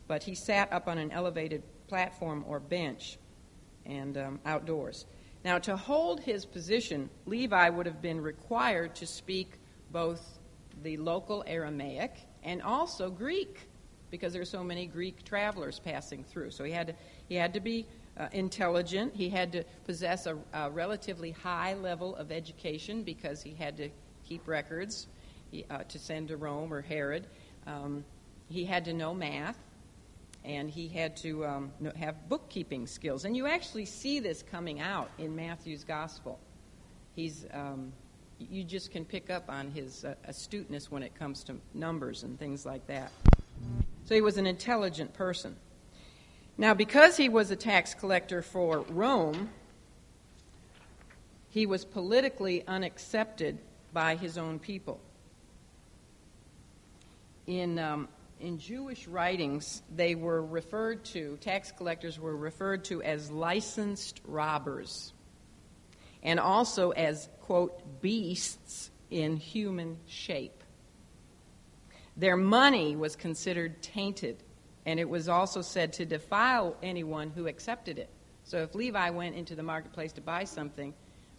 But 0.06 0.22
he 0.22 0.34
sat 0.34 0.72
up 0.72 0.86
on 0.86 0.98
an 0.98 1.10
elevated 1.10 1.62
platform 1.88 2.44
or 2.46 2.60
bench 2.60 3.18
and 3.86 4.18
um, 4.18 4.40
outdoors. 4.44 5.06
Now, 5.46 5.60
to 5.60 5.76
hold 5.76 6.18
his 6.18 6.44
position, 6.44 7.08
Levi 7.24 7.68
would 7.68 7.86
have 7.86 8.02
been 8.02 8.20
required 8.20 8.96
to 8.96 9.06
speak 9.06 9.60
both 9.92 10.40
the 10.82 10.96
local 10.96 11.44
Aramaic 11.46 12.16
and 12.42 12.60
also 12.60 13.10
Greek 13.10 13.68
because 14.10 14.32
there 14.32 14.42
are 14.42 14.44
so 14.44 14.64
many 14.64 14.86
Greek 14.86 15.22
travelers 15.22 15.78
passing 15.78 16.24
through. 16.24 16.50
So 16.50 16.64
he 16.64 16.72
had 16.72 16.88
to, 16.88 16.94
he 17.28 17.36
had 17.36 17.54
to 17.54 17.60
be 17.60 17.86
uh, 18.18 18.26
intelligent. 18.32 19.14
He 19.14 19.28
had 19.28 19.52
to 19.52 19.62
possess 19.84 20.26
a, 20.26 20.36
a, 20.52 20.68
relatively 20.68 21.30
high 21.30 21.74
level 21.74 22.16
of 22.16 22.32
education 22.32 23.04
because 23.04 23.40
he 23.40 23.54
had 23.54 23.76
to 23.76 23.88
keep 24.28 24.48
records 24.48 25.06
uh, 25.70 25.84
to 25.84 25.98
send 26.00 26.26
to 26.26 26.38
Rome 26.38 26.72
or 26.72 26.82
Herod. 26.82 27.28
Um, 27.68 28.04
he 28.48 28.64
had 28.64 28.84
to 28.86 28.92
know 28.92 29.14
math 29.14 29.65
and 30.46 30.70
he 30.70 30.86
had 30.86 31.16
to 31.16 31.44
um, 31.44 31.72
have 31.96 32.28
bookkeeping 32.28 32.86
skills. 32.86 33.24
And 33.24 33.36
you 33.36 33.46
actually 33.46 33.84
see 33.84 34.20
this 34.20 34.42
coming 34.42 34.80
out 34.80 35.10
in 35.18 35.34
Matthew's 35.34 35.82
gospel. 35.82 36.38
He's, 37.16 37.46
um, 37.52 37.92
you 38.38 38.62
just 38.62 38.92
can 38.92 39.04
pick 39.04 39.28
up 39.28 39.50
on 39.50 39.72
his 39.72 40.04
uh, 40.04 40.14
astuteness 40.24 40.90
when 40.90 41.02
it 41.02 41.14
comes 41.16 41.42
to 41.44 41.56
numbers 41.74 42.22
and 42.22 42.38
things 42.38 42.64
like 42.64 42.86
that. 42.86 43.10
So 44.04 44.14
he 44.14 44.20
was 44.20 44.36
an 44.36 44.46
intelligent 44.46 45.12
person. 45.14 45.56
Now, 46.56 46.74
because 46.74 47.16
he 47.16 47.28
was 47.28 47.50
a 47.50 47.56
tax 47.56 47.92
collector 47.92 48.40
for 48.40 48.80
Rome, 48.88 49.50
he 51.50 51.66
was 51.66 51.84
politically 51.84 52.64
unaccepted 52.68 53.58
by 53.92 54.14
his 54.14 54.38
own 54.38 54.60
people. 54.60 55.00
In 57.46 57.78
um, 57.78 58.08
in 58.40 58.58
Jewish 58.58 59.06
writings, 59.06 59.82
they 59.94 60.14
were 60.14 60.44
referred 60.44 61.04
to, 61.06 61.38
tax 61.40 61.72
collectors 61.72 62.18
were 62.18 62.36
referred 62.36 62.84
to 62.86 63.02
as 63.02 63.30
licensed 63.30 64.20
robbers 64.26 65.12
and 66.22 66.38
also 66.38 66.90
as, 66.90 67.28
quote, 67.42 68.00
beasts 68.02 68.90
in 69.10 69.36
human 69.36 69.96
shape. 70.06 70.62
Their 72.16 72.36
money 72.36 72.96
was 72.96 73.14
considered 73.14 73.82
tainted, 73.82 74.42
and 74.84 74.98
it 74.98 75.08
was 75.08 75.28
also 75.28 75.62
said 75.62 75.92
to 75.94 76.04
defile 76.04 76.76
anyone 76.82 77.30
who 77.30 77.46
accepted 77.46 77.98
it. 77.98 78.10
So 78.44 78.58
if 78.58 78.74
Levi 78.74 79.10
went 79.10 79.34
into 79.34 79.54
the 79.54 79.62
marketplace 79.62 80.12
to 80.12 80.20
buy 80.20 80.44
something, 80.44 80.94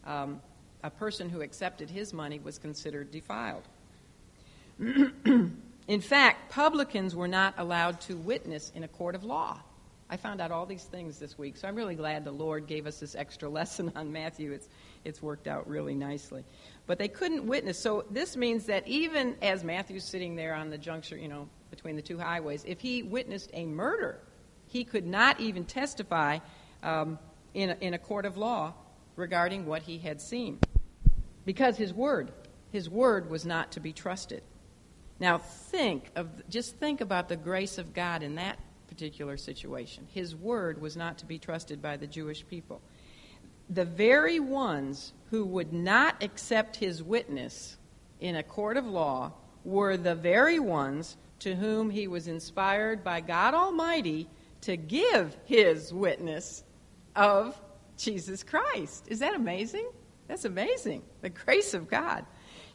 um, 0.06 0.42
a 0.84 0.90
person 0.90 1.30
who 1.30 1.42
accepted 1.42 1.90
his 1.90 2.14
money 2.14 2.40
was 2.40 2.58
considered 2.58 3.12
defiled. 3.12 3.64
In 5.88 6.02
fact, 6.02 6.52
publicans 6.52 7.16
were 7.16 7.30
not 7.30 7.54
allowed 7.58 8.02
to 8.02 8.18
witness 8.18 8.72
in 8.76 8.84
a 8.84 8.88
court 8.88 9.16
of 9.16 9.24
law. 9.24 9.60
I 10.10 10.18
found 10.18 10.40
out 10.40 10.52
all 10.52 10.66
these 10.66 10.84
things 10.84 11.20
this 11.20 11.38
week, 11.38 11.58
so 11.58 11.68
I'm 11.68 11.76
really 11.76 11.96
glad 11.96 12.24
the 12.24 12.32
Lord 12.32 12.68
gave 12.68 12.88
us 12.88 13.00
this 13.00 13.16
extra 13.16 13.50
lesson 13.58 13.92
on 13.96 14.12
Matthew. 14.12 14.52
It's, 14.52 14.68
it's 15.06 15.22
worked 15.22 15.48
out 15.48 15.68
really 15.68 15.96
nicely. 15.96 16.44
But 16.86 16.98
they 16.98 17.08
couldn't 17.08 17.46
witness. 17.46 17.80
So 17.80 18.06
this 18.10 18.36
means 18.36 18.66
that 18.66 18.88
even 18.88 19.36
as 19.42 19.64
Matthew's 19.64 20.06
sitting 20.06 20.36
there 20.36 20.54
on 20.54 20.70
the 20.70 20.78
juncture, 20.78 21.18
you 21.18 21.28
know, 21.28 21.50
between 21.70 21.96
the 21.96 22.02
two 22.02 22.18
highways, 22.18 22.64
if 22.66 22.80
he 22.80 23.04
witnessed 23.04 23.50
a 23.54 23.66
murder, 23.66 24.20
he 24.68 24.84
could 24.84 25.06
not 25.06 25.40
even 25.40 25.66
testify 25.66 26.40
um, 26.84 27.18
in, 27.54 27.70
a, 27.70 27.78
in 27.80 27.94
a 27.94 27.98
court 27.98 28.26
of 28.26 28.38
law 28.38 28.74
regarding 29.16 29.66
what 29.66 29.82
he 29.84 29.98
had 29.98 30.22
seen. 30.22 30.60
Because 31.46 31.78
his 31.78 31.94
word, 31.94 32.32
his 32.72 32.90
word 32.90 33.30
was 33.30 33.46
not 33.46 33.72
to 33.74 33.80
be 33.80 33.94
trusted. 33.94 34.44
Now 35.20 35.38
think 35.38 36.12
of 36.16 36.28
just 36.50 36.76
think 36.78 37.02
about 37.02 37.30
the 37.30 37.36
grace 37.36 37.78
of 37.78 37.94
God 37.94 38.24
in 38.24 38.36
that 38.36 38.60
particular 38.88 39.38
situation. 39.38 40.08
His 40.14 40.36
word 40.36 40.82
was 40.82 40.96
not 40.96 41.18
to 41.20 41.26
be 41.26 41.40
trusted 41.40 41.82
by 41.82 41.98
the 41.98 42.08
Jewish 42.08 42.48
people. 42.48 42.82
The 43.70 43.86
very 43.86 44.40
ones 44.40 45.14
who 45.30 45.46
would 45.46 45.74
not 45.74 46.24
accept 46.24 46.78
his 46.78 47.04
witness 47.04 47.78
in 48.20 48.36
a 48.36 48.44
court 48.44 48.78
of 48.78 48.86
law 48.86 49.34
were 49.66 49.98
the 49.98 50.16
very 50.16 50.60
ones 50.60 51.18
to 51.40 51.56
whom 51.56 51.90
he 51.90 52.08
was 52.08 52.28
inspired 52.28 53.04
by 53.04 53.22
God 53.22 53.54
Almighty 53.54 54.28
to 54.62 54.78
give 54.78 55.38
his 55.46 55.94
witness 55.94 56.64
of 57.16 57.60
Jesus 57.98 58.44
Christ. 58.44 59.06
Is 59.10 59.20
that 59.20 59.36
amazing? 59.36 59.90
That's 60.28 60.46
amazing. 60.46 61.04
The 61.22 61.30
grace 61.30 61.74
of 61.74 61.90
God. 61.90 62.26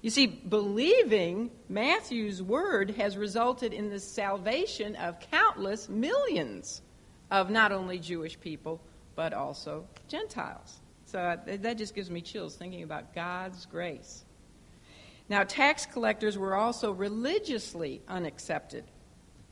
You 0.02 0.10
see, 0.10 0.26
believing 0.26 1.52
Matthew's 1.68 2.42
word 2.42 2.90
has 2.90 3.16
resulted 3.16 3.72
in 3.72 3.88
the 3.88 4.00
salvation 4.00 4.96
of 4.96 5.20
countless 5.30 5.88
millions 5.88 6.82
of 7.30 7.50
not 7.50 7.70
only 7.70 8.00
Jewish 8.00 8.38
people, 8.40 8.80
but 9.14 9.32
also 9.32 9.86
Gentiles. 10.08 10.80
So 11.06 11.38
that 11.46 11.78
just 11.78 11.94
gives 11.94 12.10
me 12.10 12.20
chills 12.20 12.56
thinking 12.56 12.82
about 12.82 13.14
God's 13.14 13.64
grace. 13.66 14.24
Now, 15.28 15.44
tax 15.44 15.86
collectors 15.86 16.36
were 16.36 16.56
also 16.56 16.90
religiously 16.90 18.02
unaccepted. 18.08 18.84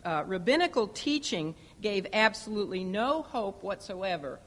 Uh, 0.04 0.24
rabbinical 0.26 0.88
teaching 0.88 1.54
gave 1.80 2.08
absolutely 2.12 2.82
no 2.82 3.22
hope 3.22 3.62
whatsoever 3.62 4.40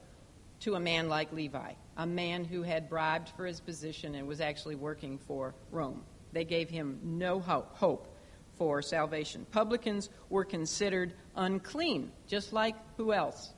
to 0.61 0.75
a 0.75 0.79
man 0.81 1.07
like 1.07 1.31
Levi 1.31 1.73
a 1.97 2.05
man 2.05 2.43
who 2.43 2.63
had 2.63 2.89
bribed 2.89 3.29
for 3.29 3.45
his 3.45 3.59
position 3.59 4.15
and 4.15 4.27
was 4.27 4.41
actually 4.41 4.75
working 4.75 5.17
for 5.17 5.53
Rome. 5.71 6.03
They 6.31 6.45
gave 6.45 6.69
him 6.69 6.99
no 7.03 7.39
hope 7.39 8.07
for 8.55 8.81
salvation. 8.81 9.45
Publicans 9.51 10.09
were 10.29 10.45
considered 10.45 11.13
unclean, 11.35 12.11
just 12.27 12.53
like 12.53 12.75
who 12.97 13.13
else? 13.13 13.53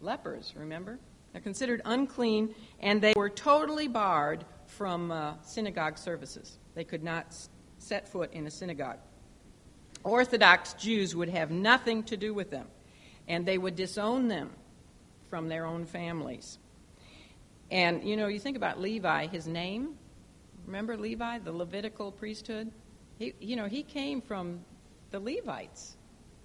Lepers, 0.00 0.52
remember? 0.56 0.98
They're 1.32 1.40
considered 1.40 1.82
unclean, 1.84 2.54
and 2.80 3.00
they 3.00 3.14
were 3.16 3.30
totally 3.30 3.88
barred 3.88 4.44
from 4.66 5.10
uh, 5.10 5.34
synagogue 5.42 5.98
services. 5.98 6.58
They 6.74 6.84
could 6.84 7.02
not 7.02 7.34
set 7.78 8.08
foot 8.08 8.32
in 8.32 8.46
a 8.46 8.50
synagogue. 8.50 8.98
Orthodox 10.04 10.74
Jews 10.74 11.14
would 11.14 11.28
have 11.28 11.50
nothing 11.50 12.02
to 12.04 12.16
do 12.16 12.34
with 12.34 12.50
them, 12.50 12.66
and 13.28 13.46
they 13.46 13.58
would 13.58 13.76
disown 13.76 14.28
them 14.28 14.50
from 15.30 15.48
their 15.48 15.64
own 15.64 15.86
families. 15.86 16.58
And, 17.72 18.04
you 18.04 18.18
know, 18.18 18.26
you 18.26 18.38
think 18.38 18.58
about 18.58 18.78
Levi, 18.78 19.28
his 19.28 19.48
name. 19.48 19.94
Remember 20.66 20.94
Levi, 20.94 21.38
the 21.38 21.52
Levitical 21.52 22.12
priesthood? 22.12 22.70
He, 23.18 23.32
you 23.40 23.56
know, 23.56 23.64
he 23.64 23.82
came 23.82 24.20
from 24.20 24.60
the 25.10 25.18
Levites. 25.18 25.96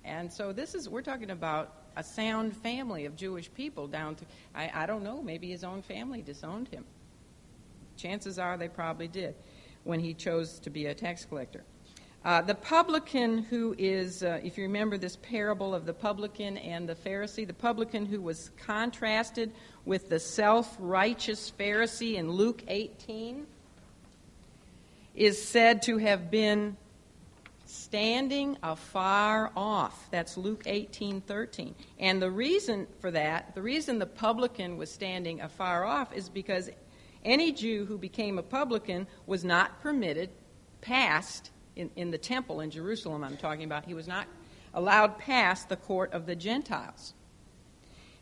And 0.06 0.32
so 0.32 0.54
this 0.54 0.74
is, 0.74 0.88
we're 0.88 1.02
talking 1.02 1.32
about 1.32 1.84
a 1.98 2.04
sound 2.04 2.56
family 2.56 3.04
of 3.04 3.18
Jewish 3.18 3.54
people 3.54 3.88
down 3.88 4.16
to, 4.16 4.26
I, 4.56 4.72
I 4.74 4.86
don't 4.86 5.04
know, 5.04 5.22
maybe 5.22 5.50
his 5.50 5.66
own 5.66 5.82
family 5.82 6.22
disowned 6.22 6.70
him. 6.70 6.86
Chances 7.98 8.40
are 8.40 8.56
they 8.56 8.70
probably 8.70 9.10
did 9.10 9.36
when 9.84 10.00
he 10.00 10.14
chose 10.14 10.60
to 10.60 10.70
be 10.70 10.86
a 10.86 10.96
tax 10.96 11.26
collector. 11.26 11.66
Uh, 12.28 12.42
the 12.42 12.56
publican 12.56 13.38
who 13.38 13.74
is, 13.78 14.22
uh, 14.22 14.38
if 14.44 14.58
you 14.58 14.64
remember 14.66 14.98
this 14.98 15.16
parable 15.16 15.74
of 15.74 15.86
the 15.86 15.94
publican 15.94 16.58
and 16.58 16.90
the 16.90 16.94
Pharisee, 16.94 17.48
the 17.48 17.54
publican 17.54 18.06
who 18.06 18.20
was 18.20 18.52
contrasted 18.58 19.50
with 19.86 20.10
the 20.10 20.20
self 20.20 20.76
righteous 20.78 21.54
Pharisee 21.58 22.16
in 22.16 22.30
Luke 22.30 22.64
18 22.68 23.48
is 25.16 25.42
said 25.42 25.82
to 25.84 26.00
have 26.00 26.30
been 26.30 26.76
standing 27.66 28.58
afar 28.62 29.54
off. 29.56 30.10
That's 30.12 30.36
Luke 30.36 30.64
18 30.66 31.22
13. 31.22 31.76
And 31.98 32.22
the 32.22 32.30
reason 32.30 32.88
for 33.00 33.10
that, 33.12 33.56
the 33.56 33.62
reason 33.62 34.00
the 34.00 34.06
publican 34.06 34.76
was 34.76 34.92
standing 34.92 35.40
afar 35.40 35.86
off, 35.86 36.12
is 36.12 36.28
because 36.28 36.70
any 37.24 37.54
Jew 37.54 37.86
who 37.86 37.98
became 37.98 38.38
a 38.38 38.44
publican 38.44 39.08
was 39.26 39.46
not 39.46 39.82
permitted 39.82 40.30
past, 40.82 41.52
in, 41.78 41.92
in 41.96 42.12
the 42.12 42.18
temple 42.18 42.60
in 42.60 42.72
Jerusalem, 42.72 43.24
I'm 43.24 43.38
talking 43.38 43.64
about, 43.64 43.86
he 43.86 43.94
was 43.94 44.08
not 44.08 44.28
allowed 44.74 45.18
past 45.20 45.70
the 45.70 45.76
court 45.76 46.12
of 46.12 46.26
the 46.26 46.36
Gentiles. 46.36 47.14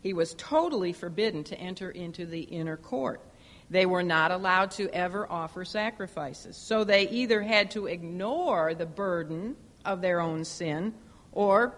He 0.01 0.13
was 0.13 0.35
totally 0.35 0.93
forbidden 0.93 1.43
to 1.45 1.57
enter 1.57 1.89
into 1.89 2.25
the 2.25 2.41
inner 2.41 2.77
court. 2.77 3.21
They 3.69 3.85
were 3.85 4.03
not 4.03 4.31
allowed 4.31 4.71
to 4.71 4.93
ever 4.93 5.25
offer 5.31 5.65
sacrifices. 5.65 6.55
So 6.55 6.83
they 6.83 7.09
either 7.09 7.41
had 7.41 7.71
to 7.71 7.87
ignore 7.87 8.75
the 8.75 8.85
burden 8.85 9.55
of 9.83 10.01
their 10.01 10.19
own 10.19 10.45
sin 10.45 10.93
or 11.31 11.75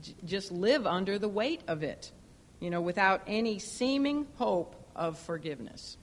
j- 0.00 0.14
just 0.24 0.52
live 0.52 0.86
under 0.86 1.18
the 1.18 1.28
weight 1.28 1.62
of 1.66 1.82
it, 1.82 2.12
you 2.60 2.70
know, 2.70 2.80
without 2.80 3.22
any 3.26 3.58
seeming 3.58 4.28
hope 4.36 4.76
of 4.94 5.18
forgiveness. 5.18 5.96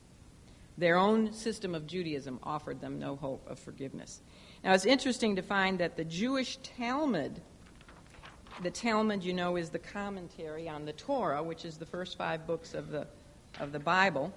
Their 0.77 0.97
own 0.97 1.31
system 1.33 1.75
of 1.75 1.87
Judaism 1.87 2.39
offered 2.43 2.81
them 2.81 2.99
no 2.99 3.15
hope 3.15 3.47
of 3.49 3.59
forgiveness. 3.59 4.21
Now, 4.63 4.73
it's 4.73 4.85
interesting 4.85 5.35
to 5.35 5.41
find 5.41 5.79
that 5.79 5.97
the 5.97 6.05
Jewish 6.05 6.57
Talmud, 6.57 7.41
the 8.61 8.71
Talmud, 8.71 9.23
you 9.23 9.33
know, 9.33 9.57
is 9.57 9.69
the 9.69 9.79
commentary 9.79 10.69
on 10.69 10.85
the 10.85 10.93
Torah, 10.93 11.43
which 11.43 11.65
is 11.65 11.77
the 11.77 11.85
first 11.85 12.17
five 12.17 12.47
books 12.47 12.73
of 12.73 12.89
the, 12.89 13.07
of 13.59 13.71
the 13.71 13.79
Bible 13.79 14.33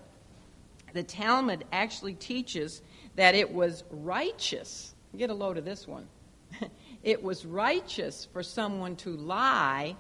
the 0.97 1.03
Talmud 1.03 1.65
actually 1.73 2.15
teaches 2.15 2.83
that 3.17 3.35
it 3.35 3.53
was 3.53 3.85
righteous. 3.91 4.95
Get 5.17 5.31
a 5.31 5.35
load 5.35 5.59
of 5.59 5.65
this 5.65 5.87
one. 5.87 6.09
it 7.03 7.23
was 7.23 7.45
righteous 7.45 8.27
for 8.33 8.43
someone 8.43 8.97
to 8.97 9.11
lie 9.11 9.95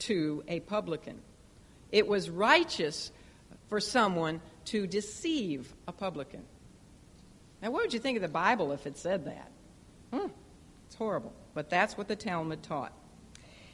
to 0.00 0.44
a 0.46 0.60
publican. 0.60 1.20
It 1.90 2.06
was 2.06 2.28
righteous 2.28 3.10
for 3.68 3.80
someone 3.80 4.40
to 4.66 4.86
deceive 4.86 5.72
a 5.88 5.92
publican. 5.92 6.42
Now, 7.62 7.70
what 7.70 7.82
would 7.82 7.94
you 7.94 8.00
think 8.00 8.16
of 8.16 8.22
the 8.22 8.28
Bible 8.28 8.72
if 8.72 8.86
it 8.86 8.98
said 8.98 9.24
that? 9.24 9.50
Hmm, 10.12 10.28
it's 10.86 10.96
horrible. 10.96 11.32
But 11.54 11.70
that's 11.70 11.96
what 11.96 12.08
the 12.08 12.16
Talmud 12.16 12.62
taught. 12.62 12.92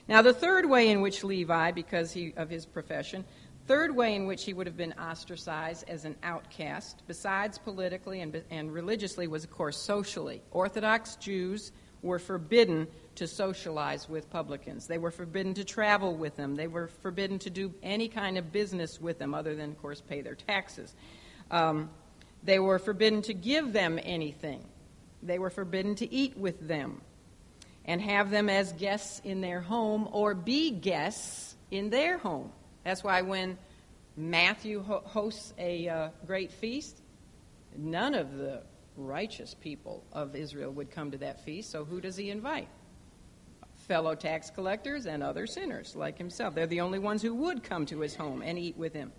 Now, 0.09 0.23
the 0.23 0.35
third 0.35 0.69
way 0.69 0.89
in 0.89 1.01
which 1.01 1.23
Levi, 1.23 1.71
because 1.73 2.13
he, 2.13 2.35
of 2.37 2.51
his 2.51 2.67
profession, 2.67 3.25
Third 3.69 3.95
way 3.95 4.17
in 4.17 4.27
which 4.27 4.45
he 4.45 4.53
would 4.53 4.67
have 4.67 4.77
been 4.77 4.95
ostracized 4.95 5.89
as 5.89 6.05
an 6.05 6.17
outcast, 6.25 7.03
besides 7.07 7.59
politically 7.59 8.21
and, 8.21 8.43
and 8.51 8.73
religiously, 8.73 9.29
was, 9.29 9.45
of 9.45 9.51
course, 9.51 9.77
socially. 9.77 10.43
Orthodox 10.51 11.15
Jews 11.17 11.71
were 12.03 12.19
forbidden 12.19 12.89
to 13.15 13.29
socialize 13.29 14.09
with 14.09 14.29
publicans. 14.31 14.89
They 14.89 14.99
were 14.99 15.13
forbidden 15.13 15.55
to 15.55 15.65
travel 15.65 16.17
with 16.17 16.37
them. 16.37 16.57
They 16.57 16.67
were 16.67 16.89
forbidden 16.89 17.39
to 17.41 17.51
do 17.51 17.73
any 17.85 18.09
kind 18.09 18.37
of 18.37 18.51
business 18.51 19.01
with 19.01 19.21
them, 19.21 19.33
other 19.33 19.55
than, 19.55 19.71
of 19.71 19.81
course, 19.81 20.01
pay 20.01 20.23
their 20.23 20.35
taxes. 20.35 20.97
Um, 21.51 21.89
they 22.43 22.59
were 22.59 22.81
forbidden 22.81 23.23
to 23.23 23.35
give 23.35 23.73
them 23.73 24.01
anything. 24.03 24.65
They 25.23 25.39
were 25.39 25.51
forbidden 25.51 25.95
to 25.97 26.13
eat 26.13 26.37
with 26.37 26.67
them 26.67 27.01
and 27.85 28.01
have 28.01 28.31
them 28.31 28.49
as 28.49 28.73
guests 28.73 29.21
in 29.25 29.41
their 29.41 29.61
home 29.61 30.09
or 30.13 30.35
be 30.35 30.71
guests 30.71 31.57
in 31.71 31.91
their 31.91 32.19
home. 32.19 32.53
That's 32.85 33.03
why 33.03 33.23
when 33.23 33.59
Matthew 34.17 34.83
ho- 34.83 35.03
hosts 35.05 35.53
a 35.59 35.89
uh, 35.89 36.09
great 36.27 36.53
feast, 36.53 37.01
none 37.77 38.15
of 38.15 38.37
the 38.37 38.63
righteous 38.97 39.55
people 39.55 40.05
of 40.13 40.37
Israel 40.37 40.71
would 40.73 40.91
come 40.91 41.11
to 41.13 41.19
that 41.19 41.45
feast. 41.45 41.71
So 41.71 41.85
who 41.85 42.01
does 42.01 42.17
he 42.17 42.31
invite? 42.31 42.69
Fellow 43.89 44.15
tax 44.15 44.51
collectors 44.51 45.07
and 45.07 45.23
other 45.23 45.47
sinners 45.47 45.97
like 45.97 46.19
himself. 46.19 46.55
They're 46.55 46.67
the 46.67 46.83
only 46.83 46.99
ones 46.99 47.23
who 47.23 47.35
would 47.35 47.63
come 47.65 47.87
to 47.87 48.01
his 48.01 48.15
home 48.15 48.43
and 48.43 48.59
eat 48.59 48.77
with 48.77 48.93
him. 48.93 49.13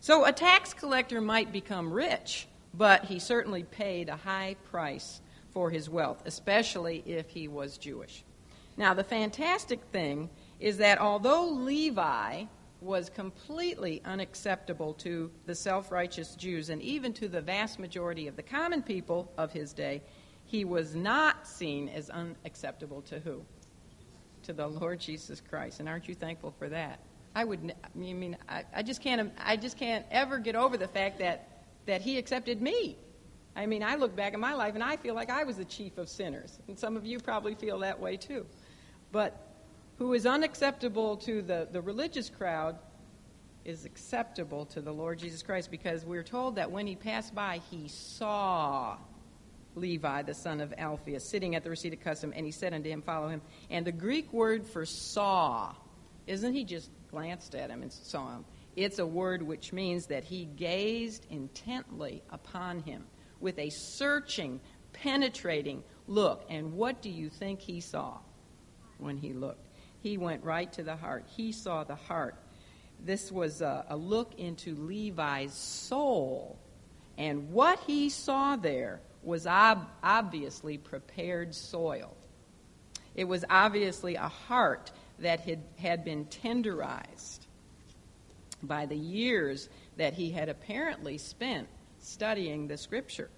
So 0.00 0.24
a 0.24 0.32
tax 0.32 0.74
collector 0.74 1.20
might 1.20 1.52
become 1.52 1.92
rich, 1.92 2.48
but 2.74 3.04
he 3.04 3.20
certainly 3.20 3.62
paid 3.62 4.08
a 4.08 4.16
high 4.16 4.56
price 4.70 5.20
for 5.52 5.70
his 5.70 5.88
wealth, 5.88 6.22
especially 6.24 7.02
if 7.06 7.28
he 7.28 7.48
was 7.48 7.78
Jewish. 7.78 8.24
Now, 8.76 8.94
the 8.94 9.04
fantastic 9.04 9.80
thing 9.92 10.30
is 10.60 10.78
that 10.78 10.98
although 10.98 11.46
Levi 11.46 12.44
was 12.80 13.08
completely 13.10 14.02
unacceptable 14.04 14.94
to 14.94 15.30
the 15.46 15.54
self 15.54 15.92
righteous 15.92 16.34
Jews 16.34 16.70
and 16.70 16.82
even 16.82 17.12
to 17.14 17.28
the 17.28 17.40
vast 17.40 17.78
majority 17.78 18.26
of 18.28 18.36
the 18.36 18.42
common 18.42 18.82
people 18.82 19.30
of 19.38 19.52
his 19.52 19.72
day, 19.72 20.02
he 20.44 20.64
was 20.64 20.94
not 20.94 21.46
seen 21.46 21.88
as 21.88 22.10
unacceptable 22.10 23.02
to 23.02 23.20
who? 23.20 23.44
To 24.44 24.52
the 24.52 24.66
Lord 24.66 25.00
Jesus 25.00 25.40
Christ. 25.40 25.80
And 25.80 25.88
aren't 25.88 26.08
you 26.08 26.14
thankful 26.14 26.54
for 26.58 26.68
that? 26.68 26.98
I 27.34 27.44
would. 27.44 27.74
I 27.82 27.98
mean, 27.98 28.36
I, 28.48 28.64
I 28.74 28.82
just 28.82 29.00
can't. 29.00 29.32
I 29.38 29.56
just 29.56 29.78
can't 29.78 30.04
ever 30.10 30.38
get 30.38 30.56
over 30.56 30.76
the 30.76 30.88
fact 30.88 31.18
that 31.20 31.48
that 31.86 32.02
he 32.02 32.18
accepted 32.18 32.60
me. 32.60 32.96
I 33.54 33.66
mean, 33.66 33.82
I 33.82 33.96
look 33.96 34.16
back 34.16 34.34
at 34.34 34.40
my 34.40 34.54
life 34.54 34.74
and 34.74 34.82
I 34.82 34.96
feel 34.96 35.14
like 35.14 35.30
I 35.30 35.44
was 35.44 35.56
the 35.56 35.64
chief 35.64 35.98
of 35.98 36.08
sinners, 36.08 36.58
and 36.68 36.78
some 36.78 36.96
of 36.96 37.04
you 37.04 37.18
probably 37.18 37.54
feel 37.54 37.80
that 37.80 38.00
way 38.00 38.16
too. 38.16 38.46
But 39.10 39.36
who 39.98 40.14
is 40.14 40.26
unacceptable 40.26 41.18
to 41.18 41.42
the, 41.42 41.68
the 41.70 41.82
religious 41.82 42.30
crowd 42.30 42.78
is 43.64 43.84
acceptable 43.84 44.66
to 44.66 44.80
the 44.80 44.92
Lord 44.92 45.18
Jesus 45.18 45.42
Christ 45.42 45.70
because 45.70 46.04
we're 46.04 46.22
told 46.22 46.56
that 46.56 46.70
when 46.70 46.86
he 46.86 46.96
passed 46.96 47.34
by, 47.34 47.60
he 47.70 47.88
saw 47.88 48.96
Levi, 49.74 50.22
the 50.22 50.34
son 50.34 50.60
of 50.60 50.74
Alphaeus, 50.76 51.28
sitting 51.28 51.54
at 51.54 51.62
the 51.62 51.70
receipt 51.70 51.92
of 51.92 52.00
custom, 52.00 52.32
and 52.34 52.44
he 52.44 52.52
said 52.52 52.74
unto 52.74 52.88
him, 52.88 53.02
Follow 53.02 53.28
him. 53.28 53.42
And 53.70 53.86
the 53.86 53.92
Greek 53.92 54.32
word 54.32 54.66
for 54.66 54.84
saw, 54.84 55.74
isn't 56.26 56.52
he 56.52 56.64
just 56.64 56.90
glanced 57.10 57.54
at 57.54 57.70
him 57.70 57.82
and 57.82 57.92
saw 57.92 58.36
him? 58.36 58.44
It's 58.74 58.98
a 58.98 59.06
word 59.06 59.42
which 59.42 59.72
means 59.72 60.06
that 60.06 60.24
he 60.24 60.46
gazed 60.46 61.26
intently 61.30 62.22
upon 62.30 62.80
him 62.80 63.04
with 63.42 63.58
a 63.58 63.70
searching, 63.70 64.60
penetrating 64.92 65.82
look. 66.06 66.44
And 66.48 66.74
what 66.74 67.02
do 67.02 67.10
you 67.10 67.28
think 67.28 67.60
he 67.60 67.80
saw 67.80 68.18
when 68.98 69.16
he 69.16 69.32
looked? 69.32 69.68
He 70.00 70.16
went 70.16 70.44
right 70.44 70.72
to 70.72 70.82
the 70.82 70.96
heart. 70.96 71.26
He 71.36 71.52
saw 71.52 71.84
the 71.84 71.94
heart. 71.94 72.36
This 73.04 73.30
was 73.30 73.60
a, 73.60 73.84
a 73.88 73.96
look 73.96 74.34
into 74.38 74.74
Levi's 74.74 75.54
soul. 75.54 76.58
And 77.18 77.50
what 77.50 77.80
he 77.80 78.08
saw 78.08 78.56
there 78.56 79.00
was 79.22 79.46
ob- 79.46 79.88
obviously 80.02 80.78
prepared 80.78 81.54
soil. 81.54 82.16
It 83.14 83.24
was 83.24 83.44
obviously 83.50 84.14
a 84.14 84.28
heart 84.28 84.90
that 85.18 85.40
had, 85.40 85.62
had 85.76 86.04
been 86.04 86.24
tenderized 86.26 87.40
by 88.62 88.86
the 88.86 88.96
years 88.96 89.68
that 89.96 90.14
he 90.14 90.30
had 90.30 90.48
apparently 90.48 91.18
spent 91.18 91.68
studying 92.02 92.68
the 92.68 92.76
Scripture. 92.76 93.30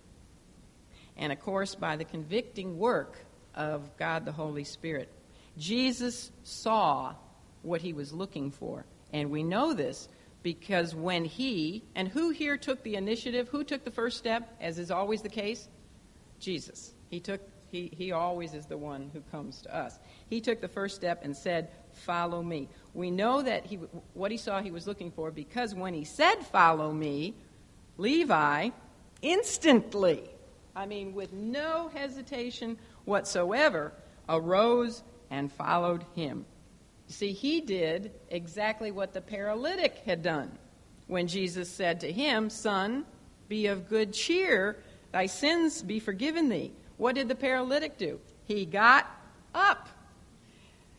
And 1.16 1.32
of 1.32 1.40
course, 1.40 1.74
by 1.74 1.96
the 1.96 2.04
convicting 2.04 2.78
work 2.78 3.24
of 3.54 3.96
God 3.96 4.24
the 4.24 4.32
Holy 4.32 4.64
Spirit. 4.64 5.08
Jesus 5.56 6.32
saw 6.42 7.14
what 7.62 7.80
he 7.80 7.92
was 7.92 8.12
looking 8.12 8.50
for. 8.50 8.84
And 9.12 9.30
we 9.30 9.44
know 9.44 9.74
this 9.74 10.08
because 10.42 10.94
when 10.94 11.24
he, 11.24 11.84
and 11.94 12.08
who 12.08 12.30
here 12.30 12.56
took 12.56 12.82
the 12.82 12.96
initiative? 12.96 13.48
Who 13.48 13.62
took 13.64 13.84
the 13.84 13.90
first 13.90 14.18
step, 14.18 14.56
as 14.60 14.78
is 14.78 14.90
always 14.90 15.22
the 15.22 15.28
case? 15.28 15.68
Jesus. 16.40 16.92
He 17.08 17.20
took 17.20 17.40
he, 17.74 17.90
he 17.92 18.12
always 18.12 18.54
is 18.54 18.66
the 18.66 18.78
one 18.78 19.10
who 19.12 19.20
comes 19.32 19.62
to 19.62 19.76
us. 19.76 19.98
He 20.30 20.40
took 20.40 20.60
the 20.60 20.68
first 20.68 20.94
step 20.94 21.24
and 21.24 21.36
said, 21.36 21.70
Follow 21.92 22.40
me. 22.40 22.68
We 22.92 23.10
know 23.10 23.42
that 23.42 23.66
he, 23.66 23.76
what 24.12 24.30
he 24.30 24.36
saw 24.36 24.62
he 24.62 24.70
was 24.70 24.86
looking 24.86 25.10
for 25.10 25.32
because 25.32 25.74
when 25.74 25.92
he 25.92 26.04
said, 26.04 26.36
Follow 26.52 26.92
me, 26.92 27.34
Levi 27.96 28.70
instantly, 29.22 30.22
I 30.74 30.86
mean, 30.86 31.14
with 31.14 31.32
no 31.32 31.90
hesitation 31.94 32.78
whatsoever, 33.04 33.92
arose 34.28 35.02
and 35.30 35.52
followed 35.52 36.04
him. 36.14 36.44
See, 37.06 37.32
he 37.32 37.60
did 37.60 38.12
exactly 38.30 38.90
what 38.90 39.12
the 39.12 39.20
paralytic 39.20 40.02
had 40.06 40.22
done 40.22 40.58
when 41.06 41.26
Jesus 41.26 41.68
said 41.68 42.00
to 42.00 42.10
him, 42.10 42.50
Son, 42.50 43.04
be 43.48 43.66
of 43.66 43.88
good 43.88 44.12
cheer, 44.12 44.78
thy 45.12 45.26
sins 45.26 45.82
be 45.82 46.00
forgiven 46.00 46.48
thee. 46.48 46.72
What 46.96 47.14
did 47.14 47.28
the 47.28 47.34
paralytic 47.34 47.98
do? 47.98 48.20
He 48.46 48.64
got 48.64 49.06
up. 49.54 49.88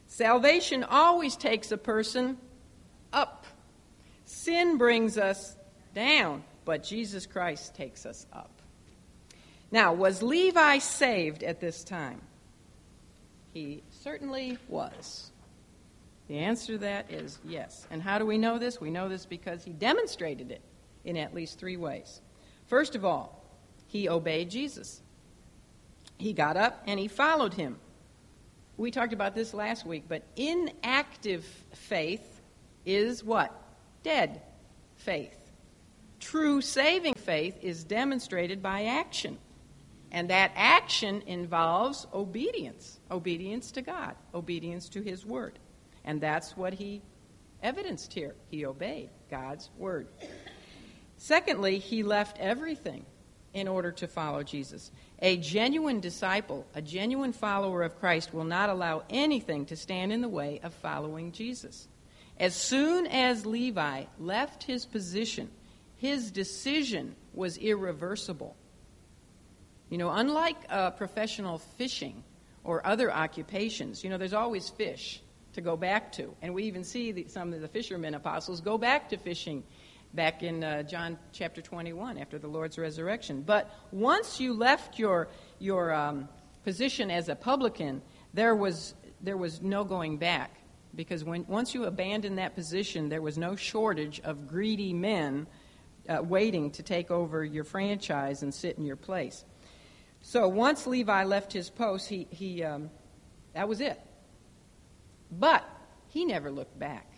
Salvation 0.07 0.83
always 0.83 1.35
takes 1.35 1.71
a 1.71 1.77
person 1.77 2.37
up. 3.11 3.45
Sin 4.25 4.77
brings 4.77 5.17
us 5.17 5.55
down, 5.93 6.43
but 6.65 6.83
Jesus 6.83 7.25
Christ 7.25 7.75
takes 7.75 8.05
us 8.05 8.25
up. 8.33 8.51
Now, 9.71 9.93
was 9.93 10.21
Levi 10.21 10.79
saved 10.79 11.43
at 11.43 11.59
this 11.59 11.83
time? 11.83 12.21
He 13.53 13.83
certainly 13.89 14.57
was. 14.67 15.31
The 16.27 16.39
answer 16.39 16.73
to 16.73 16.77
that 16.79 17.11
is 17.11 17.39
yes. 17.45 17.85
And 17.91 18.01
how 18.01 18.17
do 18.17 18.25
we 18.25 18.37
know 18.37 18.57
this? 18.57 18.81
We 18.81 18.89
know 18.89 19.07
this 19.07 19.25
because 19.25 19.63
he 19.63 19.71
demonstrated 19.71 20.51
it 20.51 20.61
in 21.03 21.17
at 21.17 21.33
least 21.33 21.59
three 21.59 21.77
ways. 21.77 22.21
First 22.67 22.95
of 22.95 23.05
all, 23.05 23.43
he 23.87 24.09
obeyed 24.09 24.49
Jesus. 24.49 25.01
He 26.17 26.33
got 26.33 26.57
up 26.57 26.83
and 26.87 26.99
he 26.99 27.07
followed 27.07 27.53
him. 27.53 27.77
we 28.77 28.91
talked 28.91 29.13
about 29.13 29.35
this 29.35 29.53
last 29.53 29.85
week, 29.85 30.05
but 30.07 30.23
inactive 30.35 31.45
faith 31.73 32.41
is 32.85 33.23
what? 33.23 33.53
Dead 34.03 34.41
faith. 34.95 35.44
True 36.19 36.61
saving 36.61 37.15
faith 37.15 37.57
is 37.61 37.83
demonstrated 37.83 38.61
by 38.61 38.85
action. 38.85 39.37
And 40.11 40.29
that 40.29 40.51
action 40.55 41.23
involves 41.27 42.07
obedience 42.13 42.99
obedience 43.11 43.71
to 43.71 43.81
God, 43.81 44.15
obedience 44.33 44.89
to 44.89 45.01
His 45.01 45.25
Word. 45.25 45.59
And 46.05 46.21
that's 46.21 46.55
what 46.55 46.73
he 46.73 47.01
evidenced 47.61 48.13
here. 48.13 48.35
He 48.49 48.65
obeyed 48.65 49.09
God's 49.29 49.69
Word. 49.77 50.07
Secondly, 51.17 51.79
he 51.79 52.03
left 52.03 52.37
everything 52.39 53.05
in 53.53 53.67
order 53.67 53.91
to 53.91 54.07
follow 54.07 54.43
Jesus. 54.43 54.91
A 55.19 55.37
genuine 55.37 55.99
disciple, 56.01 56.67
a 56.75 56.81
genuine 56.81 57.33
follower 57.33 57.83
of 57.83 57.99
Christ, 57.99 58.33
will 58.33 58.43
not 58.43 58.69
allow 58.69 59.03
anything 59.09 59.65
to 59.67 59.75
stand 59.75 60.11
in 60.11 60.21
the 60.21 60.29
way 60.29 60.59
of 60.61 60.73
following 60.73 61.31
Jesus. 61.31 61.87
As 62.37 62.53
soon 62.53 63.07
as 63.07 63.45
Levi 63.45 64.05
left 64.19 64.63
his 64.63 64.85
position, 64.85 65.49
his 65.97 66.31
decision 66.31 67.15
was 67.33 67.57
irreversible. 67.57 68.55
You 69.89 69.97
know, 69.97 70.09
unlike 70.09 70.57
uh, 70.69 70.91
professional 70.91 71.59
fishing 71.77 72.23
or 72.63 72.85
other 72.85 73.11
occupations, 73.11 74.03
you 74.03 74.09
know, 74.09 74.17
there's 74.17 74.33
always 74.33 74.69
fish 74.69 75.21
to 75.53 75.61
go 75.61 75.77
back 75.77 76.11
to. 76.13 76.35
And 76.41 76.53
we 76.53 76.63
even 76.63 76.83
see 76.83 77.25
some 77.27 77.53
of 77.53 77.61
the 77.61 77.67
fishermen 77.67 78.13
apostles 78.13 78.61
go 78.61 78.77
back 78.77 79.09
to 79.09 79.17
fishing 79.17 79.63
back 80.13 80.43
in 80.43 80.63
uh, 80.63 80.83
John 80.83 81.17
chapter 81.31 81.61
21 81.61 82.17
after 82.17 82.39
the 82.39 82.47
Lord's 82.47 82.77
resurrection. 82.77 83.41
But 83.41 83.69
once 83.91 84.39
you 84.39 84.53
left 84.53 84.97
your, 84.97 85.27
your 85.59 85.93
um, 85.93 86.29
position 86.63 87.11
as 87.11 87.29
a 87.29 87.35
publican, 87.35 88.01
there 88.33 88.55
was, 88.55 88.95
there 89.21 89.37
was 89.37 89.61
no 89.61 89.83
going 89.83 90.17
back. 90.17 90.55
Because 90.95 91.23
when, 91.25 91.45
once 91.47 91.73
you 91.73 91.83
abandoned 91.85 92.37
that 92.37 92.55
position, 92.55 93.09
there 93.09 93.21
was 93.21 93.37
no 93.37 93.55
shortage 93.55 94.21
of 94.21 94.47
greedy 94.47 94.93
men 94.93 95.45
uh, 96.07 96.21
waiting 96.23 96.71
to 96.71 96.83
take 96.83 97.11
over 97.11 97.43
your 97.43 97.63
franchise 97.63 98.43
and 98.43 98.53
sit 98.53 98.77
in 98.77 98.85
your 98.85 98.95
place. 98.95 99.43
So 100.21 100.47
once 100.47 100.87
Levi 100.87 101.23
left 101.23 101.53
his 101.53 101.69
post, 101.69 102.09
he, 102.09 102.27
he, 102.31 102.63
um, 102.63 102.89
that 103.53 103.67
was 103.67 103.81
it. 103.81 103.99
But 105.31 105.63
he 106.07 106.25
never 106.25 106.51
looked 106.51 106.77
back. 106.79 107.11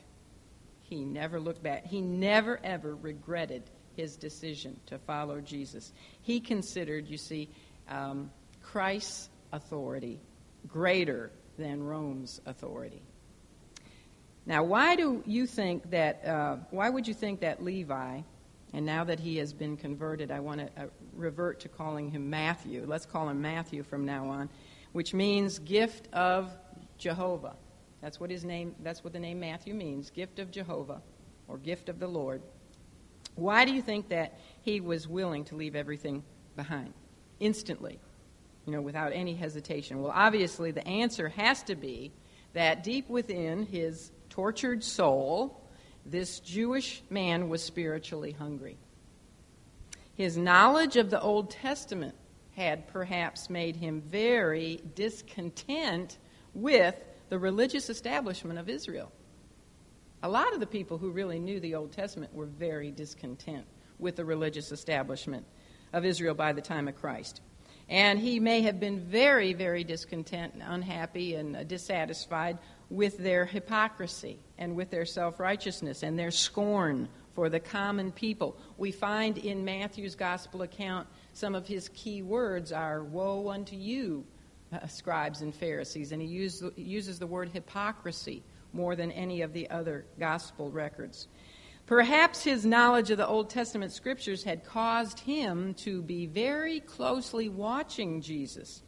He 0.82 1.04
never 1.04 1.40
looked 1.40 1.64
back. 1.64 1.86
He 1.86 2.02
never, 2.02 2.60
ever 2.64 2.96
regretted 2.96 3.64
his 3.96 4.16
decision 4.16 4.80
to 4.86 4.98
follow 5.00 5.42
Jesus. 5.42 5.92
He 6.22 6.40
considered, 6.40 7.08
you 7.08 7.18
see, 7.18 7.50
um, 7.90 8.32
Christ's 8.62 9.30
authority 9.52 10.20
greater 10.68 11.32
than 11.58 11.82
Rome's 11.82 12.42
authority. 12.46 13.02
Now, 14.46 14.64
why 14.64 14.96
do 14.96 15.24
you 15.26 15.46
think 15.46 15.90
that, 15.92 16.26
uh, 16.26 16.58
why 16.72 16.90
would 16.90 17.08
you 17.08 17.14
think 17.14 17.42
that 17.42 17.62
Levi, 17.62 18.22
and 18.74 18.86
now 18.86 19.04
that 19.06 19.20
he 19.20 19.38
has 19.38 19.54
been 19.54 19.78
converted, 19.78 20.32
I 20.32 20.40
want 20.40 20.60
to 20.60 20.84
uh, 20.84 20.88
revert 21.14 21.62
to 21.62 21.70
calling 21.70 22.12
him 22.12 22.30
Matthew. 22.30 22.86
Let's 22.86 23.06
call 23.06 23.30
him 23.30 23.42
Matthew 23.42 23.84
from 23.84 24.06
now 24.06 24.28
on, 24.30 24.50
which 24.92 25.14
means 25.14 25.60
gift 25.60 26.14
of 26.14 26.52
Jehovah. 26.98 27.56
That's 28.02 28.20
what 28.20 28.30
his 28.30 28.44
name 28.44 28.76
that's 28.84 29.04
what 29.04 29.14
the 29.14 29.20
name 29.20 29.40
Matthew 29.40 29.74
means, 29.74 30.10
gift 30.10 30.40
of 30.40 30.52
Jehovah 30.52 31.02
or 31.48 31.58
gift 31.58 31.90
of 31.90 32.00
the 32.00 32.08
Lord. 32.08 32.42
Why 33.36 33.66
do 33.66 33.74
you 33.74 33.82
think 33.82 34.10
that 34.10 34.40
he 34.62 34.82
was 34.82 35.08
willing 35.08 35.46
to 35.46 35.56
leave 35.56 35.76
everything 35.76 36.24
behind 36.56 36.94
instantly? 37.40 38.00
You 38.66 38.74
know, 38.74 38.82
without 38.82 39.14
any 39.14 39.34
hesitation. 39.34 40.02
Well, 40.02 40.12
obviously 40.14 40.72
the 40.72 40.86
answer 40.86 41.30
has 41.30 41.64
to 41.64 41.76
be 41.76 42.12
that 42.54 42.84
deep 42.84 43.10
within 43.10 43.66
his 43.66 44.12
tortured 44.30 44.84
soul, 44.84 45.62
this 46.10 46.40
Jewish 46.40 47.04
man 47.10 47.50
was 47.50 47.62
spiritually 47.62 48.32
hungry. 48.32 48.78
His 50.16 50.38
knowledge 50.38 50.96
of 50.96 51.10
the 51.10 51.22
Old 51.22 51.52
Testament 51.52 52.16
had 52.56 52.88
perhaps 52.88 53.50
made 53.50 53.76
him 53.76 54.02
very 54.02 54.82
discontent 54.96 56.18
with 56.54 56.96
the 57.30 57.38
religious 57.38 57.90
establishment 57.90 58.58
of 58.58 58.70
Israel. 58.70 59.12
A 60.24 60.30
lot 60.30 60.54
of 60.54 60.60
the 60.60 60.66
people 60.66 60.98
who 60.98 61.12
really 61.12 61.40
knew 61.40 61.60
the 61.60 61.76
Old 61.76 61.92
Testament 61.92 62.34
were 62.34 62.48
very 62.48 62.90
discontent 62.90 63.66
with 64.00 64.16
the 64.16 64.26
religious 64.26 64.72
establishment 64.72 65.46
of 65.94 66.06
Israel 66.06 66.34
by 66.34 66.54
the 66.54 66.62
time 66.62 66.88
of 66.88 66.96
Christ. 66.96 67.42
And 67.90 68.18
he 68.18 68.40
may 68.40 68.62
have 68.64 68.80
been 68.80 69.02
very, 69.02 69.54
very 69.54 69.84
discontent 69.84 70.54
and 70.54 70.64
unhappy 70.66 71.36
and 71.36 71.68
dissatisfied 71.68 72.58
with 72.90 73.18
their 73.18 73.46
hypocrisy 73.46 74.40
and 74.58 74.76
with 74.76 74.90
their 74.90 75.06
self 75.06 75.40
righteousness 75.40 76.04
and 76.04 76.18
their 76.18 76.32
scorn 76.32 77.08
for 77.34 77.50
the 77.50 77.60
common 77.60 78.12
people. 78.12 78.58
We 78.78 78.92
find 78.92 79.38
in 79.38 79.64
Matthew's 79.64 80.16
gospel 80.16 80.64
account 80.64 81.08
some 81.34 81.54
of 81.54 81.68
his 81.68 81.90
key 81.90 82.24
words 82.24 82.72
are 82.72 83.04
Woe 83.04 83.50
unto 83.50 83.76
you, 83.76 84.26
uh, 84.74 84.88
scribes 84.88 85.42
and 85.42 85.54
Pharisees, 85.54 86.12
and 86.12 86.22
he 86.22 86.28
use, 86.28 86.64
uses 86.76 87.20
the 87.20 87.28
word 87.28 87.50
hypocrisy 87.50 88.44
more 88.74 88.96
than 88.96 89.12
any 89.12 89.42
of 89.42 89.54
the 89.54 89.70
other 89.70 90.06
gospel 90.20 90.72
records. 90.72 91.28
Perhaps 91.86 92.44
his 92.44 92.66
knowledge 92.66 93.12
of 93.12 93.18
the 93.18 93.28
Old 93.28 93.50
Testament 93.50 93.94
scriptures 93.94 94.44
had 94.44 94.66
caused 94.66 95.20
him 95.20 95.74
to 95.76 96.02
be 96.02 96.26
very 96.26 96.82
closely 96.82 97.48
watching 97.48 98.20
Jesus. 98.20 98.82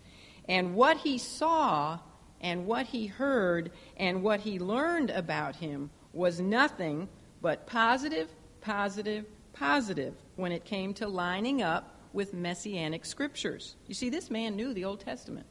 And 0.49 0.75
what 0.75 0.97
he 0.97 1.17
saw 1.17 1.99
and 2.41 2.65
what 2.65 2.87
he 2.87 3.07
heard 3.07 3.71
and 3.97 4.23
what 4.23 4.41
he 4.41 4.59
learned 4.59 5.09
about 5.09 5.55
him 5.57 5.89
was 6.13 6.39
nothing 6.39 7.07
but 7.41 7.67
positive, 7.67 8.29
positive, 8.61 9.25
positive 9.53 10.13
when 10.35 10.51
it 10.51 10.65
came 10.65 10.93
to 10.95 11.07
lining 11.07 11.61
up 11.61 11.95
with 12.13 12.33
messianic 12.33 13.05
scriptures. 13.05 13.75
You 13.87 13.93
see, 13.93 14.09
this 14.09 14.29
man 14.29 14.55
knew 14.55 14.73
the 14.73 14.85
Old 14.85 14.99
Testament. 14.99 15.45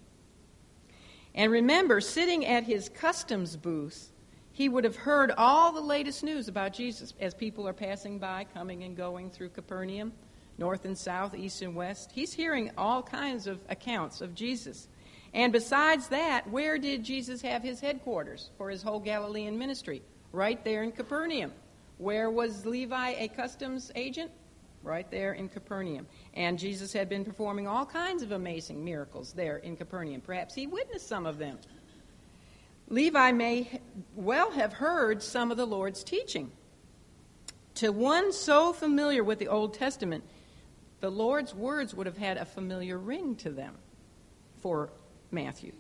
And 1.35 1.53
remember, 1.53 2.01
sitting 2.01 2.45
at 2.47 2.65
his 2.65 2.89
customs 2.89 3.57
booth, 3.57 4.11
he 4.51 4.69
would 4.69 4.83
have 4.83 4.97
heard 4.97 5.31
all 5.37 5.73
the 5.73 5.81
latest 5.81 6.25
news 6.25 6.49
about 6.49 6.73
Jesus 6.73 7.15
as 7.21 7.33
people 7.33 7.69
are 7.69 7.73
passing 7.73 8.19
by, 8.19 8.45
coming 8.53 8.83
and 8.83 8.97
going 8.97 9.31
through 9.31 9.51
Capernaum, 9.51 10.13
north 10.59 10.85
and 10.85 10.99
south, 10.99 11.35
east 11.35 11.63
and 11.63 11.77
west. 11.77 12.11
He's 12.13 12.33
hearing 12.33 12.73
all 12.77 13.03
kinds 13.03 13.47
of 13.47 13.61
accounts 13.69 14.21
of 14.21 14.35
Jesus. 14.35 14.89
And 15.39 15.53
besides 15.53 16.09
that, 16.09 16.51
where 16.51 16.79
did 16.79 17.05
Jesus 17.05 17.41
have 17.43 17.63
his 17.63 17.79
headquarters 17.79 18.51
for 18.59 18.71
his 18.71 18.83
whole 18.83 18.99
Galilean 18.99 19.57
ministry? 19.57 20.03
Right 20.33 20.63
there 20.65 20.83
in 20.83 20.91
Capernaum. 20.91 21.53
Where 21.99 22.29
was 22.29 22.67
Levi 22.67 23.11
a 23.11 23.29
customs 23.29 23.93
agent? 23.95 24.33
right 24.83 25.11
there 25.11 25.33
in 25.33 25.49
Capernaum. 25.49 26.07
And 26.35 26.59
Jesus 26.59 26.93
had 26.93 27.09
been 27.09 27.25
performing 27.25 27.67
all 27.67 27.85
kinds 27.85 28.23
of 28.23 28.31
amazing 28.31 28.85
miracles 28.85 29.33
there 29.33 29.57
in 29.59 29.77
Capernaum. 29.77 30.21
Perhaps 30.21 30.55
he 30.55 30.69
witnessed 30.69 31.09
some 31.09 31.27
of 31.27 31.37
them. 31.37 31.59
Levi 32.89 33.33
may 33.33 33.81
well 34.15 34.53
have 34.53 34.73
heard 34.73 35.23
some 35.23 35.51
of 35.51 35.57
the 35.57 35.67
Lord's 35.67 36.05
teaching. 36.05 36.53
To 37.75 37.91
one 37.91 38.33
so 38.33 38.73
familiar 38.73 39.23
with 39.25 39.41
the 39.41 39.49
Old 39.49 39.75
Testament, 39.75 40.23
the 41.01 41.11
Lord's 41.11 41.55
words 41.55 41.93
would 41.93 42.07
have 42.07 42.17
had 42.17 42.37
a 42.37 42.45
familiar 42.45 42.99
ring 42.99 43.35
to 43.37 43.51
them 43.51 43.75
for 44.63 44.91
Matthew. 45.31 45.73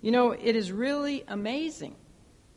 You 0.00 0.10
know, 0.10 0.32
it 0.32 0.56
is 0.56 0.72
really 0.72 1.24
amazing 1.28 1.96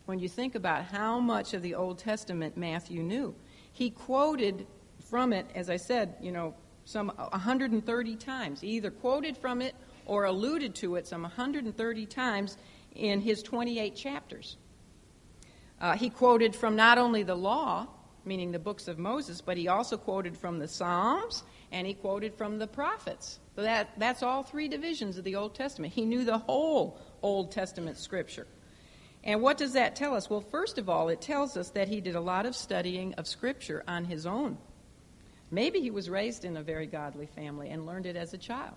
when 0.06 0.20
you 0.20 0.30
think 0.30 0.56
about 0.56 0.86
how 0.86 1.20
much 1.20 1.54
of 1.54 1.62
the 1.62 1.76
Old 1.76 2.00
Testament 2.00 2.58
Matthew 2.58 3.04
knew. 3.04 3.36
He 3.72 3.90
quoted 3.90 4.68
from 5.10 5.34
it, 5.34 5.48
as 5.56 5.70
I 5.70 5.78
said, 5.78 6.16
you 6.22 6.32
know, 6.32 6.56
some 6.86 7.10
130 7.10 8.16
times. 8.16 8.62
He 8.62 8.70
either 8.70 8.92
quoted 8.92 9.38
from 9.38 9.62
it 9.62 9.76
or 10.06 10.26
alluded 10.26 10.76
to 10.76 10.96
it 10.96 11.08
some 11.08 11.24
130 11.24 12.06
times 12.06 12.58
in 12.94 13.22
his 13.22 13.42
28 13.44 13.96
chapters. 13.96 14.58
Uh, 15.82 15.94
he 15.94 16.10
quoted 16.10 16.56
from 16.56 16.76
not 16.76 16.98
only 16.98 17.24
the 17.24 17.36
law, 17.36 17.88
meaning 18.24 18.52
the 18.52 18.60
books 18.60 18.88
of 18.88 18.98
Moses, 18.98 19.42
but 19.42 19.58
he 19.58 19.68
also 19.68 19.98
quoted 19.98 20.38
from 20.38 20.60
the 20.60 20.68
Psalms 20.68 21.44
and 21.72 21.86
he 21.86 21.94
quoted 21.94 22.34
from 22.34 22.58
the 22.58 22.68
prophets. 22.68 23.40
So 23.56 23.64
that, 23.64 23.92
that's 23.98 24.22
all 24.22 24.44
three 24.44 24.68
divisions 24.68 25.18
of 25.18 25.24
the 25.24 25.36
Old 25.36 25.56
Testament. 25.56 25.94
He 25.94 26.06
knew 26.06 26.26
the 26.26 26.38
whole 26.38 27.00
Old 27.22 27.52
Testament 27.52 27.98
scripture. 27.98 28.48
And 29.24 29.42
what 29.42 29.58
does 29.58 29.74
that 29.74 29.96
tell 29.96 30.14
us? 30.14 30.30
Well, 30.30 30.42
first 30.42 30.78
of 30.78 30.90
all, 30.90 31.10
it 31.10 31.22
tells 31.22 31.58
us 31.58 31.70
that 31.72 31.88
he 31.88 32.02
did 32.02 32.16
a 32.16 32.22
lot 32.22 32.46
of 32.46 32.56
studying 32.56 33.14
of 33.16 33.28
scripture 33.28 33.84
on 33.88 34.06
his 34.06 34.26
own. 34.26 34.58
Maybe 35.50 35.80
he 35.80 35.90
was 35.90 36.10
raised 36.10 36.44
in 36.46 36.58
a 36.58 36.64
very 36.64 36.86
godly 36.86 37.28
family 37.28 37.70
and 37.70 37.86
learned 37.86 38.06
it 38.06 38.16
as 38.16 38.34
a 38.34 38.38
child. 38.38 38.76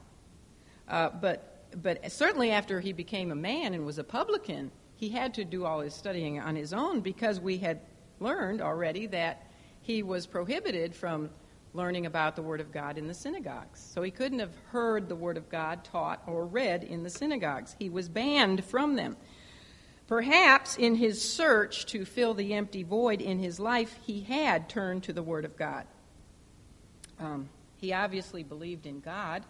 Uh, 0.89 1.11
but, 1.11 1.83
but 1.83 2.11
certainly 2.11 2.51
after 2.51 2.81
he 2.81 2.93
became 2.93 3.33
a 3.33 3.37
man 3.37 3.75
and 3.75 3.85
was 3.85 3.99
a 3.99 4.05
publican, 4.05 4.71
he 4.97 5.09
had 5.09 5.35
to 5.35 5.45
do 5.45 5.65
all 5.65 5.81
his 5.81 5.95
studying 5.95 6.41
on 6.41 6.57
his 6.57 6.73
own 6.73 7.01
because 7.01 7.41
we 7.41 7.59
had 7.59 7.81
learned 8.21 8.63
already 8.63 9.07
that 9.07 9.51
he 9.83 10.03
was 10.03 10.27
prohibited 10.27 10.95
from 10.95 11.31
learning 11.75 12.07
about 12.07 12.37
the 12.37 12.43
Word 12.43 12.61
of 12.61 12.73
God 12.73 12.99
in 12.99 13.07
the 13.07 13.15
synagogues. 13.15 13.81
So 13.81 14.03
he 14.03 14.11
couldn't 14.11 14.39
have 14.39 14.57
heard 14.71 15.09
the 15.09 15.17
Word 15.17 15.37
of 15.37 15.49
God 15.49 15.85
taught 15.85 16.23
or 16.27 16.47
read 16.47 16.85
in 16.85 17.03
the 17.03 17.11
synagogues. 17.11 17.77
He 17.79 17.91
was 17.91 18.09
banned 18.09 18.65
from 18.65 18.97
them. 18.97 19.17
Perhaps 20.07 20.79
in 20.79 20.95
his 20.95 21.23
search 21.23 21.85
to 21.87 22.05
fill 22.05 22.33
the 22.33 22.55
empty 22.55 22.83
void 22.83 23.21
in 23.21 23.39
his 23.39 23.61
life, 23.61 23.95
he 24.07 24.23
had 24.23 24.69
turned 24.69 25.03
to 25.05 25.13
the 25.13 25.23
Word 25.23 25.45
of 25.45 25.57
God. 25.57 25.87
Um, 27.21 27.51
he 27.77 27.93
obviously 27.93 28.43
believed 28.43 28.87
in 28.87 29.01
God 29.01 29.45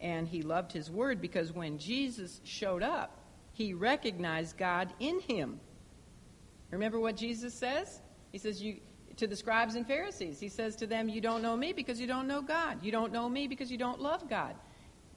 and 0.00 0.28
he 0.28 0.42
loved 0.42 0.72
his 0.72 0.90
Word 0.90 1.20
because 1.20 1.52
when 1.52 1.78
Jesus 1.78 2.40
showed 2.44 2.82
up, 2.82 3.16
he 3.52 3.74
recognized 3.74 4.56
God 4.56 4.92
in 5.00 5.20
him. 5.20 5.58
Remember 6.70 7.00
what 7.00 7.16
Jesus 7.16 7.54
says? 7.54 8.00
He 8.30 8.38
says, 8.38 8.62
you, 8.62 8.76
to 9.18 9.26
the 9.26 9.36
scribes 9.36 9.74
and 9.74 9.86
Pharisees, 9.86 10.40
he 10.40 10.48
says 10.48 10.76
to 10.76 10.86
them, 10.86 11.08
You 11.08 11.20
don't 11.20 11.42
know 11.42 11.56
me 11.56 11.72
because 11.72 12.00
you 12.00 12.06
don't 12.06 12.26
know 12.26 12.42
God. 12.42 12.82
You 12.82 12.90
don't 12.90 13.12
know 13.12 13.28
me 13.28 13.46
because 13.46 13.70
you 13.70 13.78
don't 13.78 14.00
love 14.00 14.28
God. 14.28 14.54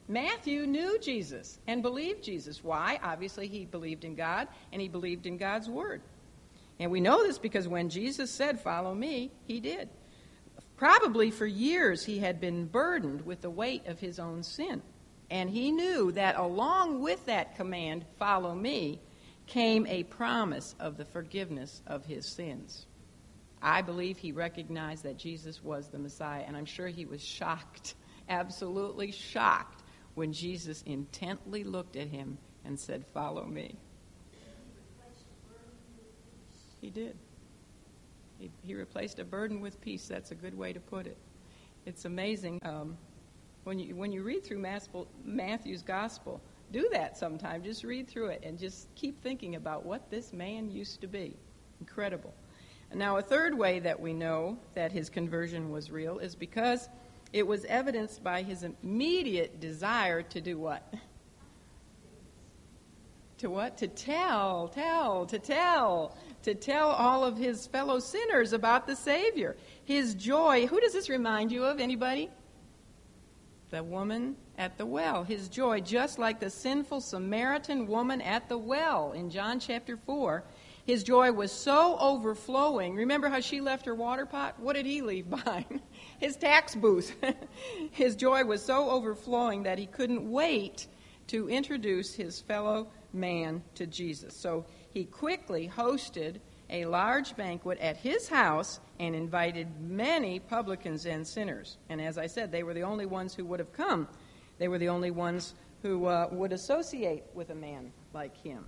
Matthew 0.07 0.65
knew 0.65 0.99
Jesus 0.99 1.59
and 1.67 1.81
believed 1.81 2.23
Jesus. 2.23 2.63
Why? 2.63 2.99
Obviously, 3.01 3.47
he 3.47 3.65
believed 3.65 4.03
in 4.03 4.15
God 4.15 4.47
and 4.71 4.81
he 4.81 4.87
believed 4.87 5.25
in 5.25 5.37
God's 5.37 5.69
word. 5.69 6.01
And 6.79 6.91
we 6.91 6.99
know 6.99 7.23
this 7.25 7.37
because 7.37 7.67
when 7.67 7.89
Jesus 7.89 8.31
said, 8.31 8.59
Follow 8.59 8.93
me, 8.93 9.31
he 9.45 9.59
did. 9.59 9.89
Probably 10.75 11.29
for 11.29 11.45
years 11.45 12.03
he 12.03 12.19
had 12.19 12.41
been 12.41 12.65
burdened 12.65 13.25
with 13.25 13.41
the 13.41 13.51
weight 13.51 13.85
of 13.85 13.99
his 13.99 14.19
own 14.19 14.41
sin. 14.41 14.81
And 15.29 15.49
he 15.49 15.71
knew 15.71 16.11
that 16.13 16.35
along 16.35 17.01
with 17.01 17.25
that 17.27 17.55
command, 17.55 18.03
follow 18.17 18.53
me, 18.55 18.99
came 19.45 19.85
a 19.87 20.03
promise 20.03 20.75
of 20.79 20.97
the 20.97 21.05
forgiveness 21.05 21.81
of 21.85 22.05
his 22.05 22.25
sins. 22.25 22.85
I 23.61 23.81
believe 23.81 24.17
he 24.17 24.31
recognized 24.31 25.03
that 25.03 25.17
Jesus 25.17 25.63
was 25.63 25.87
the 25.89 25.99
Messiah, 25.99 26.43
and 26.47 26.57
I'm 26.57 26.65
sure 26.65 26.87
he 26.87 27.05
was 27.05 27.21
shocked, 27.21 27.95
absolutely 28.27 29.11
shocked, 29.11 29.83
when 30.15 30.33
Jesus 30.33 30.81
intently 30.83 31.63
looked 31.63 31.95
at 31.95 32.07
him 32.07 32.37
and 32.65 32.79
said, 32.79 33.05
Follow 33.13 33.45
me. 33.45 33.75
He 36.81 36.89
did. 36.89 37.15
He, 38.39 38.49
he 38.63 38.73
replaced 38.73 39.19
a 39.19 39.23
burden 39.23 39.61
with 39.61 39.79
peace. 39.81 40.07
That's 40.07 40.31
a 40.31 40.35
good 40.35 40.57
way 40.57 40.73
to 40.73 40.79
put 40.79 41.05
it. 41.05 41.17
It's 41.85 42.05
amazing. 42.05 42.59
Um, 42.63 42.97
when 43.63 43.77
you, 43.77 43.95
when 43.95 44.11
you 44.11 44.23
read 44.23 44.43
through 44.43 44.65
Matthew's 45.23 45.83
gospel, 45.83 46.41
do 46.71 46.89
that 46.91 47.17
sometime. 47.17 47.63
Just 47.63 47.83
read 47.83 48.07
through 48.07 48.27
it 48.27 48.41
and 48.43 48.57
just 48.57 48.87
keep 48.95 49.21
thinking 49.21 49.55
about 49.55 49.85
what 49.85 50.09
this 50.09 50.33
man 50.33 50.71
used 50.71 51.01
to 51.01 51.07
be. 51.07 51.35
Incredible. 51.79 52.33
Now, 52.93 53.17
a 53.17 53.21
third 53.21 53.57
way 53.57 53.79
that 53.79 53.99
we 53.99 54.13
know 54.13 54.57
that 54.73 54.91
his 54.91 55.09
conversion 55.09 55.71
was 55.71 55.91
real 55.91 56.19
is 56.19 56.35
because 56.35 56.89
it 57.31 57.47
was 57.47 57.63
evidenced 57.65 58.23
by 58.23 58.41
his 58.41 58.63
immediate 58.63 59.59
desire 59.59 60.21
to 60.23 60.41
do 60.41 60.57
what? 60.57 60.93
To 63.37 63.49
what? 63.49 63.77
To 63.77 63.87
tell, 63.87 64.67
tell, 64.67 65.25
to 65.25 65.39
tell, 65.39 66.17
to 66.43 66.53
tell 66.53 66.89
all 66.89 67.23
of 67.23 67.37
his 67.37 67.65
fellow 67.67 67.99
sinners 67.99 68.53
about 68.53 68.85
the 68.85 68.95
Savior. 68.95 69.55
His 69.85 70.13
joy. 70.13 70.67
Who 70.67 70.79
does 70.79 70.93
this 70.93 71.09
remind 71.09 71.51
you 71.51 71.63
of? 71.63 71.79
Anybody? 71.79 72.29
the 73.71 73.81
woman 73.81 74.35
at 74.57 74.77
the 74.77 74.85
well. 74.85 75.23
His 75.23 75.47
joy, 75.47 75.79
just 75.79 76.19
like 76.19 76.39
the 76.39 76.49
sinful 76.49 77.01
Samaritan 77.01 77.87
woman 77.87 78.21
at 78.21 78.47
the 78.49 78.57
well 78.57 79.13
in 79.13 79.29
John 79.29 79.59
chapter 79.59 79.97
4, 79.97 80.43
his 80.85 81.03
joy 81.03 81.31
was 81.31 81.51
so 81.51 81.97
overflowing. 81.99 82.95
Remember 82.95 83.29
how 83.29 83.39
she 83.39 83.61
left 83.61 83.85
her 83.85 83.95
water 83.95 84.25
pot? 84.25 84.59
What 84.59 84.73
did 84.73 84.85
he 84.85 85.01
leave 85.01 85.29
behind? 85.29 85.81
His 86.19 86.35
tax 86.35 86.75
booth. 86.75 87.15
his 87.91 88.15
joy 88.15 88.43
was 88.43 88.63
so 88.63 88.89
overflowing 88.89 89.63
that 89.63 89.77
he 89.77 89.85
couldn't 89.85 90.29
wait 90.29 90.87
to 91.27 91.49
introduce 91.49 92.13
his 92.13 92.41
fellow 92.41 92.87
man 93.13 93.61
to 93.75 93.85
Jesus. 93.85 94.35
So 94.35 94.65
he 94.89 95.05
quickly 95.05 95.71
hosted 95.73 96.37
a 96.69 96.85
large 96.85 97.35
banquet 97.35 97.77
at 97.79 97.97
his 97.97 98.27
house 98.29 98.79
and 98.99 99.15
invited 99.15 99.67
many 99.81 100.39
publicans 100.39 101.05
and 101.05 101.27
sinners. 101.27 101.77
And 101.89 102.01
as 102.01 102.17
I 102.17 102.27
said, 102.27 102.51
they 102.51 102.63
were 102.63 102.73
the 102.73 102.83
only 102.83 103.05
ones 103.05 103.35
who 103.35 103.45
would 103.45 103.59
have 103.59 103.73
come. 103.73 104.07
They 104.57 104.67
were 104.67 104.77
the 104.77 104.89
only 104.89 105.11
ones 105.11 105.53
who 105.81 106.05
uh, 106.05 106.29
would 106.31 106.53
associate 106.53 107.23
with 107.33 107.49
a 107.49 107.55
man 107.55 107.91
like 108.13 108.37
him. 108.37 108.65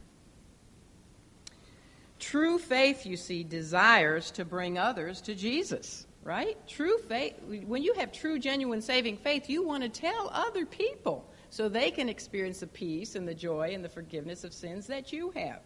True 2.24 2.58
faith, 2.58 3.06
you 3.06 3.18
see, 3.18 3.44
desires 3.44 4.32
to 4.32 4.46
bring 4.46 4.78
others 4.78 5.20
to 5.24 5.36
Jesus, 5.36 6.08
right? 6.24 6.58
True 6.70 6.98
faith, 7.00 7.34
when 7.68 7.84
you 7.84 7.94
have 7.96 8.14
true, 8.14 8.40
genuine, 8.40 8.82
saving 8.82 9.18
faith, 9.18 9.50
you 9.50 9.62
want 9.62 9.84
to 9.84 9.90
tell 9.90 10.30
other 10.32 10.66
people 10.66 11.30
so 11.50 11.68
they 11.68 11.92
can 11.92 12.08
experience 12.08 12.62
the 12.62 12.68
peace 12.68 13.16
and 13.16 13.28
the 13.28 13.34
joy 13.34 13.72
and 13.74 13.84
the 13.84 13.90
forgiveness 13.90 14.46
of 14.46 14.54
sins 14.54 14.88
that 14.88 15.12
you 15.12 15.32
have. 15.32 15.60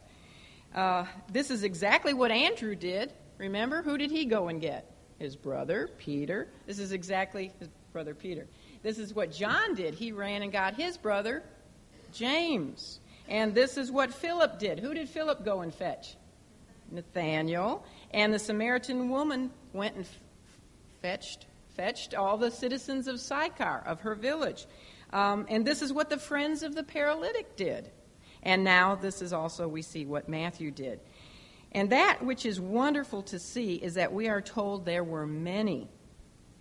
Uh, 0.74 1.06
this 1.32 1.52
is 1.52 1.62
exactly 1.62 2.16
what 2.16 2.32
Andrew 2.32 2.74
did. 2.74 3.14
Remember? 3.38 3.84
Who 3.84 3.96
did 3.96 4.10
he 4.10 4.26
go 4.26 4.48
and 4.48 4.60
get? 4.60 4.92
His 5.20 5.36
brother, 5.36 5.92
Peter. 6.00 6.48
This 6.66 6.80
is 6.80 6.92
exactly 6.92 7.52
his 7.60 7.70
brother, 7.94 8.16
Peter. 8.16 8.48
This 8.82 8.98
is 8.98 9.14
what 9.14 9.32
John 9.32 9.76
did. 9.76 9.94
He 9.94 10.12
ran 10.12 10.42
and 10.42 10.52
got 10.52 10.74
his 10.74 10.98
brother, 10.98 11.44
James. 12.14 13.00
And 13.30 13.54
this 13.54 13.78
is 13.78 13.92
what 13.92 14.12
Philip 14.12 14.58
did. 14.58 14.80
Who 14.80 14.96
did 14.96 15.08
Philip 15.08 15.46
go 15.46 15.62
and 15.62 15.72
fetch? 15.72 16.16
Nathaniel. 16.92 17.86
And 18.12 18.34
the 18.34 18.40
Samaritan 18.40 19.10
woman 19.10 19.52
went 19.74 19.96
and 19.96 20.06
f- 20.06 20.20
fetched 21.02 21.46
fetched 21.78 22.16
all 22.16 22.38
the 22.38 22.50
citizens 22.50 23.08
of 23.08 23.20
Sychar, 23.20 23.84
of 23.86 24.02
her 24.02 24.16
village. 24.16 24.66
Um, 25.14 25.46
and 25.48 25.66
this 25.66 25.82
is 25.84 25.94
what 25.94 26.10
the 26.10 26.18
friends 26.18 26.64
of 26.64 26.74
the 26.74 26.84
paralytic 26.84 27.56
did. 27.56 27.92
And 28.42 28.64
now 28.64 28.96
this 28.96 29.22
is 29.22 29.32
also, 29.32 29.68
we 29.68 29.84
see 29.84 30.06
what 30.06 30.28
Matthew 30.28 30.72
did. 30.72 31.00
And 31.72 31.92
that 31.92 32.24
which 32.26 32.46
is 32.46 32.60
wonderful 32.60 33.22
to 33.24 33.38
see 33.38 33.76
is 33.76 33.94
that 33.94 34.12
we 34.12 34.28
are 34.28 34.42
told 34.42 34.86
there 34.86 35.04
were 35.04 35.28
many. 35.28 35.88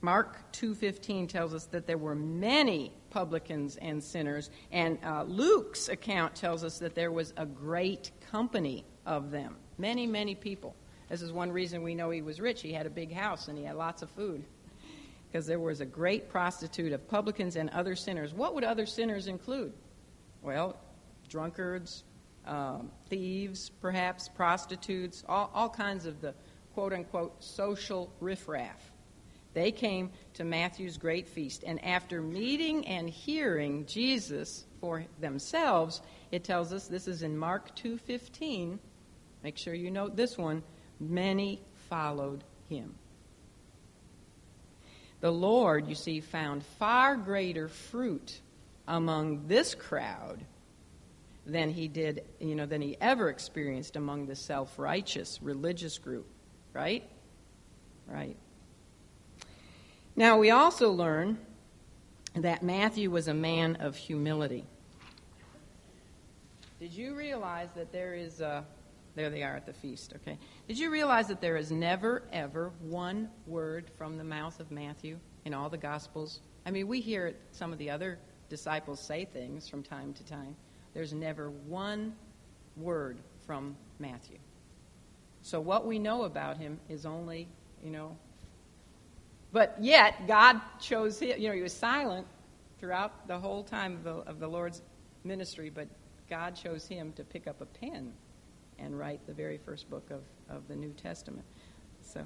Mark 0.02 0.52
2:15 0.52 1.28
tells 1.28 1.54
us 1.54 1.64
that 1.66 1.86
there 1.86 1.96
were 1.96 2.14
many 2.14 2.92
publicans 3.10 3.76
and 3.76 4.02
sinners, 4.02 4.50
and 4.70 4.98
uh, 5.02 5.22
Luke's 5.22 5.88
account 5.88 6.34
tells 6.34 6.62
us 6.62 6.78
that 6.80 6.94
there 6.94 7.10
was 7.10 7.32
a 7.36 7.46
great 7.46 8.10
company 8.30 8.84
of 9.06 9.30
them. 9.30 9.56
Many, 9.78 10.06
many 10.06 10.34
people. 10.34 10.74
This 11.08 11.22
is 11.22 11.32
one 11.32 11.52
reason 11.52 11.82
we 11.82 11.94
know 11.94 12.10
he 12.10 12.22
was 12.22 12.40
rich. 12.40 12.62
He 12.62 12.72
had 12.72 12.86
a 12.86 12.90
big 12.90 13.12
house 13.12 13.48
and 13.48 13.56
he 13.56 13.64
had 13.64 13.76
lots 13.76 14.02
of 14.02 14.10
food. 14.10 14.44
Because 15.28 15.46
there 15.46 15.60
was 15.60 15.80
a 15.80 15.86
great 15.86 16.28
prostitute 16.28 16.92
of 16.92 17.06
publicans 17.08 17.56
and 17.56 17.70
other 17.70 17.94
sinners. 17.94 18.32
What 18.32 18.54
would 18.54 18.64
other 18.64 18.86
sinners 18.86 19.26
include? 19.26 19.72
Well, 20.42 20.76
drunkards, 21.28 22.04
um, 22.46 22.90
thieves, 23.08 23.70
perhaps, 23.80 24.28
prostitutes, 24.28 25.24
all, 25.28 25.50
all 25.54 25.68
kinds 25.68 26.06
of 26.06 26.20
the 26.20 26.34
quote 26.74 26.92
unquote 26.92 27.42
social 27.42 28.12
riffraff. 28.20 28.92
They 29.54 29.72
came 29.72 30.10
to 30.34 30.44
Matthew's 30.44 30.98
great 30.98 31.26
feast, 31.26 31.64
and 31.66 31.82
after 31.82 32.20
meeting 32.20 32.86
and 32.86 33.08
hearing 33.08 33.86
Jesus 33.86 34.66
for 34.80 35.06
themselves, 35.18 36.02
it 36.30 36.44
tells 36.44 36.74
us 36.74 36.88
this 36.88 37.08
is 37.08 37.22
in 37.22 37.38
Mark 37.38 37.74
2:15. 37.74 38.78
Make 39.46 39.58
sure 39.58 39.74
you 39.74 39.92
note 39.92 40.16
this 40.16 40.36
one. 40.36 40.64
Many 40.98 41.60
followed 41.88 42.42
him. 42.68 42.96
The 45.20 45.30
Lord, 45.30 45.86
you 45.86 45.94
see, 45.94 46.20
found 46.20 46.64
far 46.80 47.14
greater 47.14 47.68
fruit 47.68 48.40
among 48.88 49.46
this 49.46 49.72
crowd 49.76 50.40
than 51.46 51.70
he 51.70 51.86
did, 51.86 52.24
you 52.40 52.56
know, 52.56 52.66
than 52.66 52.82
he 52.82 52.96
ever 53.00 53.28
experienced 53.28 53.94
among 53.94 54.26
the 54.26 54.34
self-righteous 54.34 55.38
religious 55.40 55.96
group, 55.98 56.26
right? 56.72 57.08
Right. 58.08 58.34
Now 60.16 60.38
we 60.38 60.50
also 60.50 60.90
learn 60.90 61.38
that 62.34 62.64
Matthew 62.64 63.12
was 63.12 63.28
a 63.28 63.34
man 63.34 63.76
of 63.76 63.94
humility. 63.94 64.64
Did 66.80 66.92
you 66.92 67.14
realize 67.14 67.68
that 67.76 67.92
there 67.92 68.14
is 68.14 68.40
a 68.40 68.64
there 69.16 69.30
they 69.30 69.42
are 69.42 69.56
at 69.56 69.66
the 69.66 69.72
feast, 69.72 70.12
okay? 70.14 70.38
Did 70.68 70.78
you 70.78 70.90
realize 70.90 71.26
that 71.28 71.40
there 71.40 71.56
is 71.56 71.72
never, 71.72 72.22
ever 72.32 72.70
one 72.80 73.30
word 73.46 73.90
from 73.96 74.18
the 74.18 74.24
mouth 74.24 74.60
of 74.60 74.70
Matthew 74.70 75.18
in 75.46 75.54
all 75.54 75.70
the 75.70 75.78
Gospels? 75.78 76.40
I 76.66 76.70
mean, 76.70 76.86
we 76.86 77.00
hear 77.00 77.34
some 77.50 77.72
of 77.72 77.78
the 77.78 77.90
other 77.90 78.18
disciples 78.50 79.00
say 79.00 79.24
things 79.24 79.68
from 79.68 79.82
time 79.82 80.12
to 80.12 80.24
time. 80.24 80.54
There's 80.92 81.14
never 81.14 81.50
one 81.50 82.14
word 82.76 83.18
from 83.46 83.74
Matthew. 83.98 84.38
So 85.40 85.60
what 85.60 85.86
we 85.86 85.98
know 85.98 86.24
about 86.24 86.58
him 86.58 86.78
is 86.88 87.06
only, 87.06 87.48
you 87.82 87.90
know, 87.90 88.16
but 89.50 89.76
yet 89.80 90.26
God 90.26 90.60
chose 90.78 91.18
him. 91.18 91.40
You 91.40 91.48
know, 91.48 91.54
he 91.54 91.62
was 91.62 91.72
silent 91.72 92.26
throughout 92.78 93.26
the 93.26 93.38
whole 93.38 93.62
time 93.62 93.94
of 93.94 94.04
the, 94.04 94.14
of 94.28 94.40
the 94.40 94.48
Lord's 94.48 94.82
ministry, 95.24 95.70
but 95.70 95.88
God 96.28 96.54
chose 96.54 96.86
him 96.86 97.12
to 97.14 97.24
pick 97.24 97.46
up 97.46 97.62
a 97.62 97.66
pen 97.66 98.12
and 98.78 98.98
write 98.98 99.26
the 99.26 99.32
very 99.32 99.58
first 99.58 99.88
book 99.90 100.10
of, 100.10 100.22
of 100.54 100.66
the 100.68 100.76
New 100.76 100.92
Testament. 100.92 101.44
So, 102.02 102.24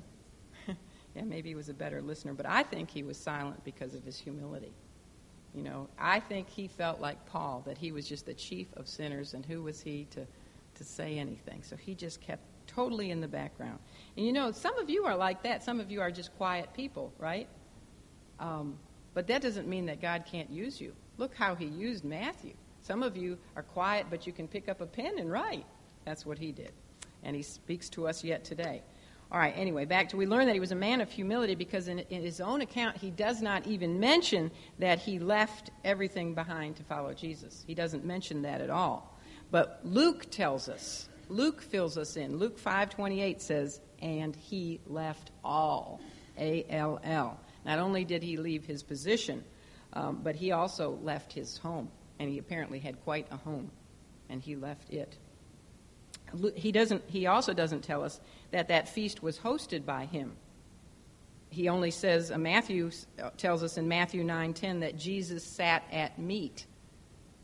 yeah, 1.14 1.22
maybe 1.22 1.50
he 1.50 1.54
was 1.54 1.68
a 1.68 1.74
better 1.74 2.02
listener, 2.02 2.34
but 2.34 2.46
I 2.46 2.62
think 2.62 2.90
he 2.90 3.02
was 3.02 3.16
silent 3.16 3.62
because 3.64 3.94
of 3.94 4.04
his 4.04 4.18
humility. 4.18 4.72
You 5.54 5.62
know, 5.62 5.88
I 5.98 6.20
think 6.20 6.48
he 6.48 6.68
felt 6.68 7.00
like 7.00 7.24
Paul, 7.26 7.62
that 7.66 7.76
he 7.76 7.92
was 7.92 8.08
just 8.08 8.26
the 8.26 8.34
chief 8.34 8.68
of 8.76 8.86
sinners, 8.86 9.34
and 9.34 9.44
who 9.44 9.62
was 9.62 9.80
he 9.80 10.06
to, 10.10 10.26
to 10.76 10.84
say 10.84 11.18
anything. 11.18 11.62
So 11.62 11.76
he 11.76 11.94
just 11.94 12.20
kept 12.20 12.42
totally 12.66 13.10
in 13.10 13.20
the 13.20 13.28
background. 13.28 13.78
And 14.16 14.24
you 14.24 14.32
know, 14.32 14.52
some 14.52 14.78
of 14.78 14.88
you 14.88 15.04
are 15.04 15.16
like 15.16 15.42
that. 15.42 15.64
Some 15.64 15.80
of 15.80 15.90
you 15.90 16.00
are 16.00 16.10
just 16.10 16.36
quiet 16.36 16.72
people, 16.72 17.12
right? 17.18 17.48
Um, 18.38 18.78
but 19.12 19.26
that 19.26 19.42
doesn't 19.42 19.66
mean 19.66 19.86
that 19.86 20.00
God 20.00 20.24
can't 20.24 20.50
use 20.50 20.80
you. 20.80 20.94
Look 21.18 21.34
how 21.34 21.54
he 21.54 21.66
used 21.66 22.04
Matthew. 22.04 22.54
Some 22.82 23.02
of 23.02 23.16
you 23.16 23.36
are 23.56 23.62
quiet, 23.62 24.06
but 24.08 24.26
you 24.26 24.32
can 24.32 24.46
pick 24.48 24.68
up 24.68 24.80
a 24.80 24.86
pen 24.86 25.18
and 25.18 25.30
write. 25.30 25.66
That's 26.04 26.24
what 26.24 26.38
he 26.38 26.52
did. 26.52 26.72
And 27.22 27.36
he 27.36 27.42
speaks 27.42 27.88
to 27.90 28.08
us 28.08 28.24
yet 28.24 28.44
today. 28.44 28.82
All 29.32 29.38
right, 29.38 29.54
anyway, 29.56 29.84
back 29.84 30.08
to 30.08 30.16
we 30.16 30.26
learn 30.26 30.46
that 30.46 30.54
he 30.54 30.60
was 30.60 30.72
a 30.72 30.76
man 30.76 31.00
of 31.00 31.10
humility 31.10 31.54
because 31.54 31.86
in, 31.86 32.00
in, 32.00 32.20
his 32.20 32.40
own 32.40 32.62
account, 32.62 32.96
he 32.96 33.10
does 33.10 33.40
not 33.40 33.64
even 33.64 34.00
mention 34.00 34.50
that 34.80 34.98
he 34.98 35.20
left 35.20 35.70
everything 35.84 36.34
behind 36.34 36.76
to 36.76 36.82
follow 36.82 37.14
Jesus. 37.14 37.62
He 37.64 37.74
doesn't 37.74 38.04
mention 38.04 38.42
that 38.42 38.60
at 38.60 38.70
all. 38.70 39.16
But 39.52 39.80
Luke 39.84 40.30
tells 40.32 40.68
us, 40.68 41.08
Luke 41.28 41.62
fills 41.62 41.96
us 41.96 42.16
in. 42.16 42.38
Luke 42.38 42.58
5.28 42.58 43.40
says, 43.40 43.80
and 44.02 44.34
he 44.34 44.80
left 44.86 45.30
all, 45.44 46.00
A-L-L. 46.36 47.40
Not 47.64 47.78
only 47.78 48.04
did 48.04 48.24
he 48.24 48.36
leave 48.36 48.64
his 48.64 48.82
position, 48.82 49.44
um, 49.92 50.20
but 50.24 50.34
he 50.34 50.50
also 50.50 50.98
left 51.02 51.32
his 51.32 51.56
home. 51.58 51.88
And 52.18 52.28
he 52.28 52.38
apparently 52.38 52.80
had 52.80 53.00
quite 53.04 53.28
a 53.30 53.36
home, 53.36 53.70
and 54.28 54.42
he 54.42 54.56
left 54.56 54.90
it 54.90 55.16
he, 56.54 56.72
doesn't, 56.72 57.02
he 57.08 57.26
also 57.26 57.52
doesn't 57.52 57.82
tell 57.82 58.04
us 58.04 58.20
that 58.50 58.68
that 58.68 58.88
feast 58.88 59.22
was 59.22 59.38
hosted 59.38 59.84
by 59.84 60.06
him. 60.06 60.32
He 61.50 61.68
only 61.68 61.90
says, 61.90 62.30
uh, 62.30 62.38
Matthew 62.38 62.90
uh, 63.20 63.30
tells 63.36 63.62
us 63.62 63.76
in 63.76 63.88
Matthew 63.88 64.24
9:10 64.24 64.80
that 64.80 64.96
Jesus 64.96 65.44
sat 65.44 65.82
at 65.90 66.18
meat 66.18 66.66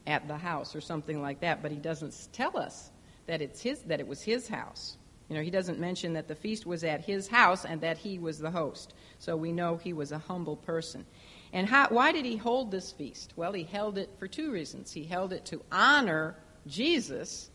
at 0.07 0.29
the 0.29 0.37
house 0.37 0.77
or 0.77 0.81
something 0.81 1.21
like 1.21 1.41
that, 1.41 1.61
but 1.61 1.73
he 1.73 1.79
doesn't 1.79 2.29
tell 2.33 2.57
us 2.57 2.91
that 3.27 3.43
it's 3.43 3.61
his 3.61 3.81
that 3.83 3.99
it 3.99 4.07
was 4.07 4.23
his 4.23 4.49
house. 4.49 4.97
You 5.29 5.35
know, 5.35 5.43
he 5.43 5.51
doesn't 5.51 5.81
mention 5.81 6.13
that 6.13 6.29
the 6.29 6.37
feast 6.37 6.67
was 6.67 6.85
at 6.85 7.05
his 7.05 7.27
house 7.27 7.65
and 7.65 7.81
that 7.81 7.99
he 7.99 8.21
was 8.21 8.39
the 8.39 8.51
host. 8.51 8.95
So 9.19 9.37
we 9.37 9.51
know 9.51 9.77
he 9.77 9.93
was 9.93 10.13
a 10.13 10.19
humble 10.19 10.57
person. 10.57 11.05
And 11.53 11.69
how, 11.69 11.89
why 11.89 12.13
did 12.13 12.25
he 12.25 12.37
hold 12.37 12.71
this 12.71 12.93
feast? 12.93 13.33
Well, 13.35 13.53
he 13.53 13.65
held 13.65 13.99
it 13.99 14.11
for 14.21 14.29
two 14.29 14.53
reasons. 14.53 14.93
He 14.93 15.03
held 15.03 15.33
it 15.33 15.45
to 15.47 15.63
honor 15.73 16.37
Jesus 16.69 17.51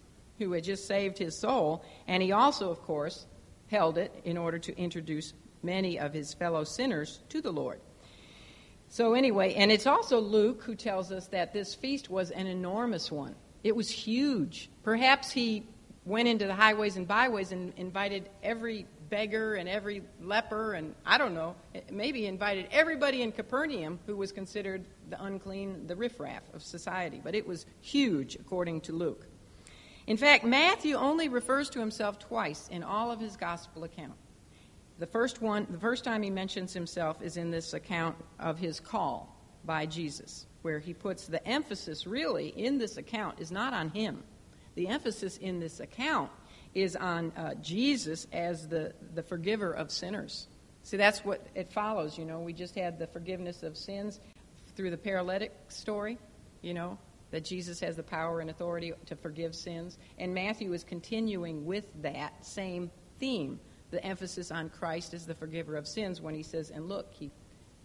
who 0.45 0.53
had 0.53 0.63
just 0.63 0.87
saved 0.87 1.17
his 1.17 1.37
soul, 1.37 1.83
and 2.07 2.23
he 2.23 2.31
also, 2.31 2.69
of 2.71 2.81
course, 2.81 3.25
held 3.67 3.97
it 3.97 4.13
in 4.25 4.37
order 4.37 4.59
to 4.59 4.77
introduce 4.77 5.33
many 5.63 5.99
of 5.99 6.13
his 6.13 6.33
fellow 6.33 6.63
sinners 6.63 7.19
to 7.29 7.41
the 7.41 7.51
Lord. 7.51 7.79
So, 8.89 9.13
anyway, 9.13 9.53
and 9.53 9.71
it's 9.71 9.87
also 9.87 10.19
Luke 10.19 10.63
who 10.63 10.75
tells 10.75 11.11
us 11.11 11.27
that 11.27 11.53
this 11.53 11.75
feast 11.75 12.09
was 12.09 12.31
an 12.31 12.47
enormous 12.47 13.11
one. 13.11 13.35
It 13.63 13.75
was 13.75 13.89
huge. 13.89 14.69
Perhaps 14.83 15.31
he 15.31 15.63
went 16.03 16.27
into 16.27 16.47
the 16.47 16.55
highways 16.55 16.97
and 16.97 17.07
byways 17.07 17.51
and 17.51 17.73
invited 17.77 18.27
every 18.43 18.87
beggar 19.09 19.55
and 19.55 19.69
every 19.69 20.01
leper, 20.21 20.73
and 20.73 20.95
I 21.05 21.17
don't 21.17 21.35
know, 21.35 21.55
maybe 21.91 22.25
invited 22.25 22.67
everybody 22.71 23.21
in 23.21 23.31
Capernaum 23.31 23.99
who 24.07 24.17
was 24.17 24.31
considered 24.31 24.85
the 25.09 25.23
unclean, 25.23 25.85
the 25.85 25.95
riffraff 25.95 26.41
of 26.53 26.63
society. 26.63 27.21
But 27.23 27.35
it 27.35 27.45
was 27.45 27.65
huge, 27.81 28.35
according 28.35 28.81
to 28.81 28.93
Luke. 28.93 29.27
In 30.11 30.17
fact, 30.17 30.43
Matthew 30.43 30.95
only 30.95 31.29
refers 31.29 31.69
to 31.69 31.79
himself 31.79 32.19
twice 32.19 32.67
in 32.67 32.83
all 32.83 33.13
of 33.13 33.21
his 33.21 33.37
gospel 33.37 33.85
account. 33.85 34.17
The 34.99 35.05
first 35.05 35.41
one, 35.41 35.65
the 35.69 35.79
first 35.79 36.03
time 36.03 36.21
he 36.21 36.29
mentions 36.29 36.73
himself 36.73 37.21
is 37.21 37.37
in 37.37 37.49
this 37.49 37.73
account 37.73 38.17
of 38.37 38.59
his 38.59 38.81
call 38.81 39.33
by 39.63 39.85
Jesus, 39.85 40.47
where 40.63 40.79
he 40.79 40.93
puts 40.93 41.27
the 41.27 41.47
emphasis 41.47 42.05
really 42.05 42.49
in 42.49 42.77
this 42.77 42.97
account 42.97 43.39
is 43.39 43.53
not 43.53 43.73
on 43.73 43.89
him. 43.91 44.21
The 44.75 44.89
emphasis 44.89 45.37
in 45.37 45.61
this 45.61 45.79
account 45.79 46.29
is 46.73 46.97
on 46.97 47.31
uh, 47.37 47.53
Jesus 47.61 48.27
as 48.33 48.67
the, 48.67 48.93
the 49.15 49.23
forgiver 49.23 49.71
of 49.71 49.91
sinners. 49.91 50.49
See, 50.83 50.97
that's 50.97 51.23
what 51.23 51.47
it 51.55 51.71
follows. 51.71 52.17
You 52.17 52.25
know, 52.25 52.41
we 52.41 52.51
just 52.51 52.75
had 52.75 52.99
the 52.99 53.07
forgiveness 53.07 53.63
of 53.63 53.77
sins 53.77 54.19
through 54.75 54.91
the 54.91 54.97
paralytic 54.97 55.53
story, 55.69 56.17
you 56.61 56.73
know, 56.73 56.97
that 57.31 57.45
Jesus 57.45 57.79
has 57.79 57.95
the 57.95 58.03
power 58.03 58.41
and 58.41 58.49
authority 58.49 58.93
to 59.05 59.15
forgive 59.15 59.55
sins. 59.55 59.97
And 60.17 60.33
Matthew 60.33 60.73
is 60.73 60.83
continuing 60.83 61.65
with 61.65 61.85
that 62.01 62.45
same 62.45 62.91
theme 63.19 63.59
the 63.91 64.03
emphasis 64.05 64.51
on 64.51 64.69
Christ 64.69 65.13
as 65.13 65.25
the 65.25 65.35
forgiver 65.35 65.75
of 65.75 65.87
sins 65.87 66.21
when 66.21 66.33
he 66.33 66.43
says, 66.43 66.71
and 66.71 66.87
look, 66.87 67.13
he, 67.13 67.29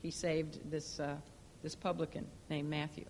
he 0.03 0.11
saved 0.11 0.70
this, 0.70 1.01
uh, 1.01 1.16
this 1.62 1.74
publican 1.74 2.26
named 2.49 2.70
Matthew. 2.70 3.05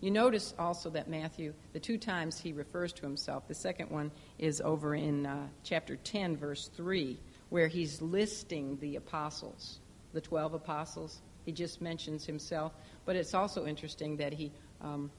You 0.00 0.10
notice 0.10 0.52
also 0.58 0.90
that 0.90 1.08
Matthew, 1.08 1.54
the 1.72 1.78
two 1.78 1.96
times 1.96 2.38
he 2.38 2.52
refers 2.52 2.92
to 2.94 3.02
himself, 3.02 3.46
the 3.46 3.54
second 3.54 3.88
one 3.90 4.10
is 4.38 4.60
over 4.60 4.96
in 4.96 5.26
uh, 5.26 5.46
chapter 5.62 5.94
10, 5.94 6.36
verse 6.36 6.68
3, 6.76 7.16
where 7.50 7.68
he's 7.68 8.02
listing 8.02 8.76
the 8.80 8.96
apostles, 8.96 9.78
the 10.12 10.20
12 10.20 10.54
apostles. 10.54 11.22
He 11.44 11.52
just 11.52 11.80
mentions 11.80 12.26
himself. 12.26 12.72
But 13.04 13.14
it's 13.14 13.34
also 13.34 13.66
interesting 13.66 14.16
that 14.16 14.32
he 14.32 14.50
um, 14.80 15.12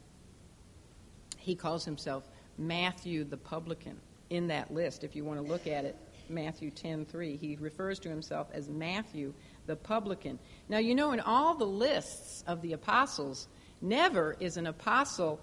he 1.44 1.56
calls 1.56 1.84
himself 1.84 2.28
Matthew 2.58 3.26
the 3.26 3.38
publican 3.38 4.00
in 4.30 4.48
that 4.48 4.74
list. 4.74 5.04
If 5.04 5.16
you 5.16 5.26
want 5.26 5.42
to 5.42 5.46
look 5.46 5.68
at 5.68 5.84
it, 5.84 5.98
Matthew 6.30 6.72
10:3, 6.72 7.38
he 7.38 7.58
refers 7.58 8.00
to 8.00 8.10
himself 8.10 8.48
as 8.54 8.70
Matthew 8.70 9.34
the 9.66 9.76
publican. 9.76 10.40
Now, 10.70 10.78
you 10.78 10.96
know 10.96 11.12
in 11.12 11.20
all 11.20 11.56
the 11.56 11.66
lists 11.66 12.44
of 12.48 12.62
the 12.62 12.74
apostles, 12.74 13.48
never 13.82 14.38
is 14.40 14.56
an 14.56 14.68
apostle 14.68 15.40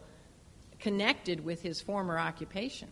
connected 0.78 1.44
with 1.44 1.61
his 1.61 1.82
former 1.82 2.18
occupation. 2.18 2.88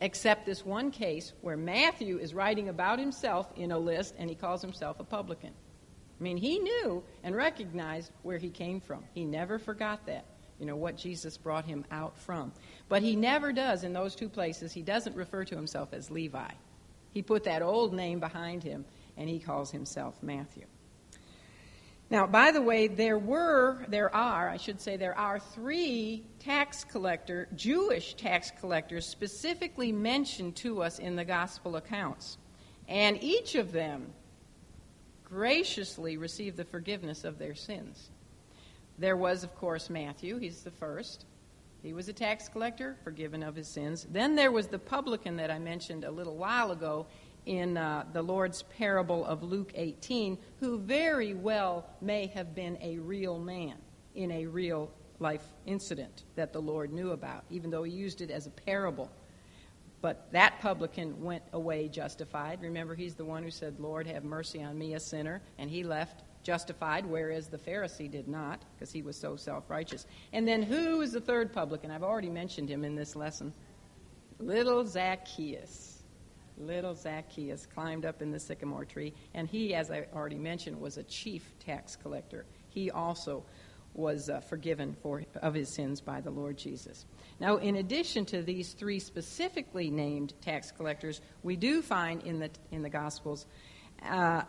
Except 0.00 0.44
this 0.44 0.66
one 0.66 0.90
case 0.90 1.32
where 1.40 1.56
Matthew 1.56 2.18
is 2.18 2.34
writing 2.34 2.68
about 2.68 2.98
himself 2.98 3.50
in 3.56 3.70
a 3.70 3.78
list 3.78 4.14
and 4.18 4.28
he 4.28 4.34
calls 4.34 4.60
himself 4.60 4.98
a 4.98 5.04
publican. 5.04 5.54
I 6.18 6.22
mean, 6.22 6.36
he 6.36 6.58
knew 6.58 7.04
and 7.22 7.36
recognized 7.36 8.10
where 8.22 8.38
he 8.38 8.50
came 8.50 8.80
from. 8.80 9.04
He 9.14 9.24
never 9.24 9.58
forgot 9.58 10.04
that 10.06 10.24
you 10.58 10.66
know, 10.66 10.76
what 10.76 10.96
Jesus 10.96 11.36
brought 11.36 11.64
him 11.64 11.84
out 11.90 12.16
from. 12.18 12.52
But 12.88 13.02
he 13.02 13.16
never 13.16 13.52
does 13.52 13.84
in 13.84 13.92
those 13.92 14.14
two 14.14 14.28
places, 14.28 14.72
he 14.72 14.82
doesn't 14.82 15.16
refer 15.16 15.44
to 15.44 15.56
himself 15.56 15.92
as 15.92 16.10
Levi. 16.10 16.50
He 17.10 17.22
put 17.22 17.44
that 17.44 17.62
old 17.62 17.92
name 17.94 18.20
behind 18.20 18.62
him, 18.62 18.84
and 19.16 19.28
he 19.28 19.38
calls 19.38 19.70
himself 19.70 20.22
Matthew. 20.22 20.64
Now, 22.08 22.26
by 22.26 22.52
the 22.52 22.62
way, 22.62 22.86
there 22.86 23.18
were, 23.18 23.84
there 23.88 24.14
are, 24.14 24.48
I 24.48 24.58
should 24.58 24.80
say, 24.80 24.96
there 24.96 25.18
are 25.18 25.40
three 25.40 26.24
tax 26.38 26.84
collector, 26.84 27.48
Jewish 27.56 28.14
tax 28.14 28.52
collectors 28.60 29.06
specifically 29.06 29.90
mentioned 29.90 30.54
to 30.56 30.82
us 30.82 31.00
in 31.00 31.16
the 31.16 31.24
gospel 31.24 31.74
accounts. 31.74 32.38
And 32.86 33.20
each 33.22 33.56
of 33.56 33.72
them 33.72 34.12
graciously 35.24 36.16
received 36.16 36.56
the 36.56 36.64
forgiveness 36.64 37.24
of 37.24 37.38
their 37.38 37.56
sins. 37.56 38.10
There 38.98 39.16
was, 39.16 39.44
of 39.44 39.54
course, 39.54 39.90
Matthew. 39.90 40.38
He's 40.38 40.62
the 40.62 40.70
first. 40.70 41.26
He 41.82 41.92
was 41.92 42.08
a 42.08 42.12
tax 42.12 42.48
collector, 42.48 42.96
forgiven 43.04 43.42
of 43.42 43.54
his 43.54 43.68
sins. 43.68 44.06
Then 44.10 44.34
there 44.34 44.50
was 44.50 44.68
the 44.68 44.78
publican 44.78 45.36
that 45.36 45.50
I 45.50 45.58
mentioned 45.58 46.04
a 46.04 46.10
little 46.10 46.36
while 46.36 46.72
ago 46.72 47.06
in 47.44 47.76
uh, 47.76 48.04
the 48.12 48.22
Lord's 48.22 48.62
parable 48.62 49.24
of 49.24 49.42
Luke 49.42 49.72
18, 49.74 50.36
who 50.58 50.78
very 50.78 51.34
well 51.34 51.88
may 52.00 52.26
have 52.26 52.54
been 52.54 52.76
a 52.80 52.98
real 52.98 53.38
man 53.38 53.76
in 54.14 54.32
a 54.32 54.46
real 54.46 54.90
life 55.20 55.44
incident 55.64 56.24
that 56.34 56.52
the 56.52 56.60
Lord 56.60 56.92
knew 56.92 57.12
about, 57.12 57.44
even 57.50 57.70
though 57.70 57.84
he 57.84 57.92
used 57.92 58.20
it 58.20 58.30
as 58.30 58.46
a 58.46 58.50
parable. 58.50 59.10
But 60.02 60.30
that 60.32 60.60
publican 60.60 61.22
went 61.22 61.42
away 61.52 61.88
justified. 61.88 62.62
Remember, 62.62 62.94
he's 62.94 63.14
the 63.14 63.24
one 63.24 63.42
who 63.42 63.50
said, 63.50 63.80
Lord, 63.80 64.06
have 64.06 64.24
mercy 64.24 64.62
on 64.62 64.76
me, 64.76 64.94
a 64.94 65.00
sinner. 65.00 65.40
And 65.58 65.70
he 65.70 65.84
left 65.84 66.22
justified, 66.46 67.04
whereas 67.04 67.48
the 67.48 67.58
Pharisee 67.58 68.08
did 68.08 68.28
not, 68.28 68.62
because 68.74 68.92
he 68.92 69.02
was 69.02 69.16
so 69.16 69.34
self 69.34 69.68
righteous. 69.68 70.06
And 70.32 70.46
then 70.46 70.62
who 70.62 71.00
is 71.00 71.10
the 71.12 71.20
third 71.20 71.52
publican? 71.52 71.90
I've 71.90 72.04
already 72.04 72.30
mentioned 72.30 72.68
him 72.68 72.84
in 72.84 72.94
this 72.94 73.16
lesson. 73.16 73.52
Little 74.38 74.86
Zacchaeus. 74.86 76.04
Little 76.56 76.94
Zacchaeus 76.94 77.66
climbed 77.66 78.06
up 78.06 78.22
in 78.22 78.30
the 78.30 78.38
sycamore 78.38 78.84
tree, 78.84 79.12
and 79.34 79.48
he, 79.48 79.74
as 79.74 79.90
I 79.90 80.06
already 80.14 80.38
mentioned, 80.38 80.80
was 80.80 80.96
a 80.96 81.02
chief 81.02 81.42
tax 81.58 81.96
collector. 81.96 82.46
He 82.68 82.92
also 82.92 83.42
was 83.92 84.30
uh, 84.30 84.40
forgiven 84.40 84.96
for, 85.02 85.24
of 85.42 85.52
his 85.52 85.68
sins 85.68 86.00
by 86.00 86.20
the 86.20 86.30
Lord 86.30 86.56
Jesus. 86.56 87.06
Now, 87.40 87.56
in 87.56 87.76
addition 87.76 88.24
to 88.26 88.42
these 88.42 88.72
three 88.72 89.00
specifically 89.00 89.90
named 89.90 90.32
tax 90.42 90.70
collectors, 90.70 91.20
we 91.42 91.56
do 91.56 91.82
find 91.82 92.22
in 92.22 92.38
the, 92.38 92.50
in 92.70 92.82
the 92.82 92.90
Gospels 92.90 93.46
uh, 94.04 94.42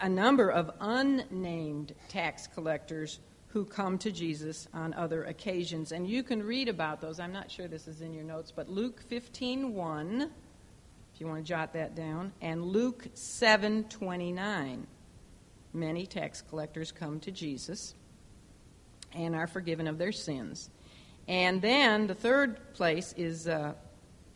a 0.00 0.08
number 0.08 0.48
of 0.48 0.70
unnamed 0.80 1.94
tax 2.08 2.46
collectors 2.46 3.20
who 3.48 3.64
come 3.64 3.98
to 3.98 4.10
Jesus 4.10 4.66
on 4.74 4.92
other 4.94 5.24
occasions. 5.24 5.92
And 5.92 6.08
you 6.08 6.22
can 6.22 6.42
read 6.42 6.68
about 6.68 7.00
those. 7.00 7.20
I'm 7.20 7.32
not 7.32 7.50
sure 7.50 7.68
this 7.68 7.86
is 7.86 8.00
in 8.00 8.12
your 8.12 8.24
notes, 8.24 8.52
but 8.54 8.68
Luke 8.68 9.00
15:1, 9.08 10.22
if 10.22 11.20
you 11.20 11.28
want 11.28 11.44
to 11.44 11.48
jot 11.48 11.72
that 11.74 11.94
down, 11.94 12.32
and 12.40 12.64
Luke 12.64 13.06
7:29. 13.14 14.86
Many 15.72 16.06
tax 16.06 16.40
collectors 16.40 16.92
come 16.92 17.20
to 17.20 17.30
Jesus 17.30 17.94
and 19.12 19.34
are 19.34 19.46
forgiven 19.46 19.86
of 19.86 19.98
their 19.98 20.12
sins. 20.12 20.70
And 21.26 21.62
then 21.62 22.06
the 22.06 22.14
third 22.14 22.74
place 22.74 23.14
is 23.16 23.46
uh, 23.48 23.74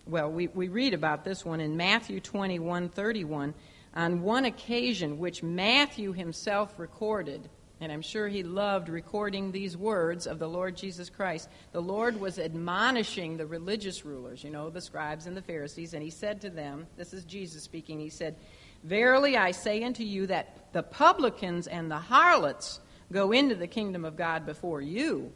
well, 0.09 0.31
we, 0.31 0.47
we 0.49 0.69
read 0.69 0.95
about 0.95 1.25
this 1.25 1.45
one 1.45 1.61
in 1.61 1.77
Matthew 1.77 2.21
21 2.21 2.89
31. 2.89 3.55
On 3.95 4.23
one 4.23 4.45
occasion, 4.45 5.19
which 5.19 5.43
Matthew 5.43 6.13
himself 6.13 6.79
recorded, 6.79 7.49
and 7.81 7.93
I'm 7.93 8.03
sure 8.03 8.29
he 8.29 8.43
loved 8.43 8.89
recording 8.89 9.53
these 9.53 9.77
words 9.77 10.27
of 10.27 10.39
the 10.39 10.49
Lord 10.49 10.77
Jesus 10.77 11.09
Christ. 11.09 11.49
The 11.73 11.81
Lord 11.81 12.21
was 12.21 12.39
admonishing 12.39 13.37
the 13.37 13.47
religious 13.47 14.05
rulers, 14.05 14.43
you 14.43 14.51
know, 14.51 14.69
the 14.69 14.81
scribes 14.81 15.27
and 15.27 15.37
the 15.37 15.43
Pharisees, 15.43 15.95
and 15.95 16.03
he 16.03 16.11
said 16.11 16.41
to 16.41 16.51
them, 16.51 16.87
This 16.97 17.13
is 17.13 17.25
Jesus 17.25 17.63
speaking, 17.63 18.01
he 18.01 18.11
said, 18.11 18.37
Verily 18.83 19.37
I 19.37 19.53
say 19.53 19.83
unto 19.85 20.03
you 20.03 20.27
that 20.27 20.73
the 20.73 20.83
publicans 20.83 21.67
and 21.67 21.91
the 21.91 21.99
harlots 21.99 22.81
go 23.13 23.33
into 23.33 23.55
the 23.55 23.67
kingdom 23.67 24.05
of 24.05 24.17
God 24.17 24.45
before 24.45 24.81
you. 24.81 25.33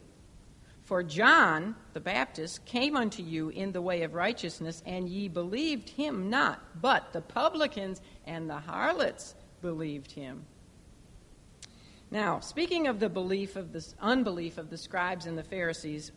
For 0.83 1.01
John 1.01 1.75
the 1.93 2.01
Baptist 2.01 2.65
came 2.65 2.97
unto 2.97 3.23
you 3.23 3.49
in 3.49 3.71
the 3.71 3.81
way 3.81 4.03
of 4.03 4.13
righteousness, 4.13 4.83
and 4.85 5.07
ye 5.07 5.29
believed 5.29 5.89
him 5.89 6.29
not, 6.29 6.61
but 6.81 7.13
the 7.13 7.21
publicans 7.21 8.01
and 8.25 8.49
the 8.49 8.59
harlots 8.59 9.35
believed 9.61 10.11
him. 10.11 10.45
Now, 12.11 12.39
speaking 12.41 12.87
of 12.87 12.99
the 12.99 13.09
belief 13.09 13.55
of 13.55 13.73
the 13.73 13.83
unbelief 13.99 14.57
of 14.57 14.69
the 14.69 14.77
scribes 14.77 15.25
and 15.25 15.37
the 15.37 15.43
Pharisees, 15.43 16.11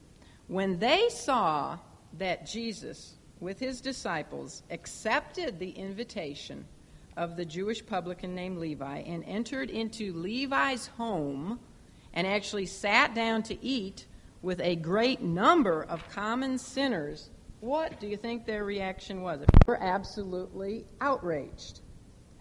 when 0.47 0.79
they 0.79 1.09
saw 1.09 1.79
that 2.19 2.47
Jesus 2.47 3.15
with 3.41 3.59
his 3.59 3.81
disciples 3.81 4.63
accepted 4.71 5.59
the 5.59 5.71
invitation 5.71 6.65
of 7.17 7.37
the 7.37 7.45
Jewish 7.45 7.85
publican 7.85 8.35
named 8.35 8.59
Levi 8.59 8.99
and 8.99 9.25
entered 9.25 9.71
into 9.71 10.13
Levi's 10.13 10.87
home 10.87 11.59
and 12.13 12.27
actually 12.27 12.67
sat 12.67 13.15
down 13.15 13.43
to 13.45 13.65
eat 13.65 14.07
with 14.43 14.61
a 14.61 14.77
great 14.77 15.23
number 15.23 15.83
of 15.83 16.09
common 16.11 16.59
sinners, 16.59 17.31
what 17.61 17.99
do 18.01 18.07
you 18.07 18.17
think 18.17 18.45
their 18.45 18.65
reaction 18.65 19.23
was? 19.23 19.41
They 19.41 19.47
were 19.67 19.83
absolutely 19.83 20.85
outraged. 21.01 21.81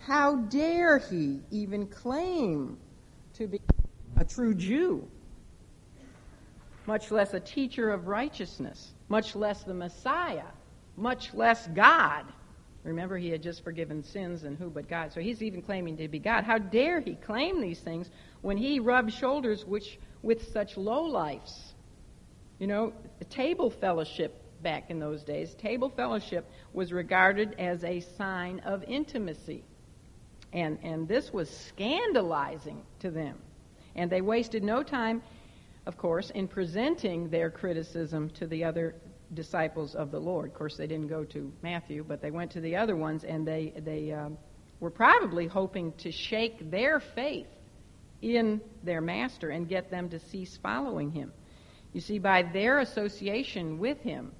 How 0.06 0.36
dare 0.36 0.99
he 0.99 1.41
even 1.49 1.88
claim 1.88 2.78
to 3.34 3.47
be 3.47 3.60
a 4.16 4.24
true 4.24 4.53
Jew, 4.53 5.08
much 6.86 7.10
less 7.10 7.34
a 7.34 7.39
teacher 7.39 7.89
of 7.89 8.06
righteousness, 8.06 8.93
much 9.10 9.36
less 9.36 9.64
the 9.64 9.74
Messiah, 9.74 10.45
much 10.95 11.34
less 11.34 11.66
God. 11.74 12.26
Remember, 12.84 13.18
he 13.18 13.30
had 13.30 13.41
just 13.41 13.64
forgiven 13.64 14.03
sins, 14.03 14.43
and 14.43 14.56
who 14.56 14.70
but 14.70 14.88
God? 14.88 15.12
So 15.12 15.22
he's 15.22 15.41
even 15.41 15.64
claiming 15.64 15.97
to 15.97 16.08
be 16.08 16.20
God. 16.20 16.43
How 16.43 16.60
dare 16.60 16.99
he 16.99 17.16
claim 17.16 17.60
these 17.60 17.80
things 17.80 18.12
when 18.41 18.58
he 18.58 18.80
rubbed 18.80 19.12
shoulders 19.12 19.66
which, 19.66 19.97
with 20.22 20.51
such 20.51 20.76
lowlifes? 20.76 21.74
You 22.60 22.68
know, 22.68 22.93
table 23.32 23.72
fellowship 23.72 24.39
back 24.62 24.91
in 24.91 24.99
those 24.99 25.24
days, 25.24 25.56
table 25.56 25.89
fellowship 25.89 26.47
was 26.74 26.93
regarded 26.93 27.56
as 27.58 27.84
a 27.84 28.01
sign 28.01 28.60
of 28.60 28.84
intimacy. 28.84 29.64
And, 30.56 30.80
and 30.84 31.08
this 31.08 31.34
was 31.34 31.49
scandalizing 31.49 32.82
to 33.01 33.12
them. 33.12 33.38
And 33.93 34.10
they 34.10 34.22
wasted 34.22 34.64
no 34.64 34.84
time, 34.84 35.22
of 35.86 35.97
course, 35.97 36.30
in 36.30 36.47
presenting 36.47 37.30
their 37.30 37.51
criticism 37.51 38.30
to 38.32 38.47
the 38.47 38.64
other 38.64 38.95
disciples 39.34 39.95
of 39.95 40.12
the 40.12 40.20
Lord. 40.20 40.49
Of 40.49 40.56
course, 40.56 40.78
they 40.78 40.88
didn't 40.88 41.08
go 41.08 41.26
to 41.26 41.51
Matthew, 41.62 42.06
but 42.08 42.22
they 42.22 42.32
went 42.32 42.51
to 42.51 42.62
the 42.62 42.78
other 42.78 42.95
ones, 42.95 43.26
and 43.26 43.45
they, 43.45 43.74
they 43.78 44.14
um, 44.14 44.38
were 44.80 44.89
probably 44.89 45.45
hoping 45.45 45.91
to 45.97 46.12
shake 46.12 46.72
their 46.72 47.01
faith 47.01 47.47
in 48.22 48.62
their 48.82 49.01
master 49.01 49.49
and 49.49 49.68
get 49.68 49.91
them 49.91 50.08
to 50.10 50.20
cease 50.20 50.58
following 50.58 51.12
him. 51.12 51.34
You 51.91 51.99
see, 51.99 52.18
by 52.18 52.43
their 52.43 52.80
association 52.80 53.78
with 53.78 53.99
him, 54.01 54.32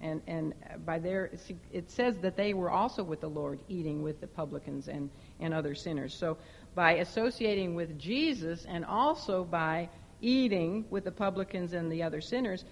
and, 0.00 0.22
and 0.26 0.54
by 0.84 0.98
their, 0.98 1.30
it 1.72 1.90
says 1.90 2.18
that 2.18 2.36
they 2.36 2.54
were 2.54 2.70
also 2.70 3.02
with 3.02 3.20
the 3.20 3.28
Lord, 3.28 3.60
eating 3.68 4.02
with 4.02 4.20
the 4.20 4.26
publicans 4.26 4.88
and, 4.88 5.10
and 5.40 5.52
other 5.52 5.74
sinners. 5.74 6.14
So 6.14 6.38
by 6.74 6.92
associating 6.94 7.74
with 7.74 7.98
Jesus 7.98 8.64
and 8.66 8.84
also 8.84 9.44
by 9.44 9.88
eating 10.20 10.86
with 10.90 11.04
the 11.04 11.12
publicans 11.12 11.72
and 11.72 11.90
the 11.92 12.02
other 12.02 12.20
sinners, 12.20 12.64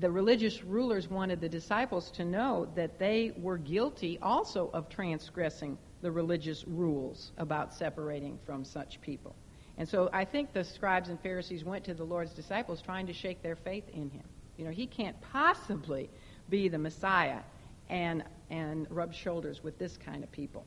the 0.00 0.10
religious 0.10 0.64
rulers 0.64 1.08
wanted 1.08 1.40
the 1.40 1.48
disciples 1.48 2.10
to 2.12 2.24
know 2.24 2.68
that 2.74 2.98
they 2.98 3.32
were 3.36 3.58
guilty 3.58 4.18
also 4.22 4.70
of 4.72 4.88
transgressing 4.88 5.76
the 6.00 6.10
religious 6.10 6.66
rules 6.66 7.32
about 7.38 7.74
separating 7.74 8.38
from 8.46 8.64
such 8.64 9.00
people. 9.00 9.34
And 9.76 9.88
so 9.88 10.10
I 10.12 10.24
think 10.24 10.52
the 10.52 10.64
scribes 10.64 11.08
and 11.08 11.20
Pharisees 11.20 11.64
went 11.64 11.84
to 11.84 11.94
the 11.94 12.04
Lord's 12.04 12.32
disciples 12.32 12.82
trying 12.82 13.06
to 13.06 13.12
shake 13.12 13.42
their 13.42 13.56
faith 13.56 13.84
in 13.92 14.10
him. 14.10 14.24
You 14.58 14.64
know, 14.64 14.70
he 14.70 14.86
can't 14.86 15.18
possibly 15.32 16.10
be 16.50 16.68
the 16.68 16.78
Messiah 16.78 17.40
and, 17.88 18.24
and 18.50 18.86
rub 18.90 19.14
shoulders 19.14 19.62
with 19.62 19.78
this 19.78 19.96
kind 19.96 20.22
of 20.22 20.30
people. 20.32 20.66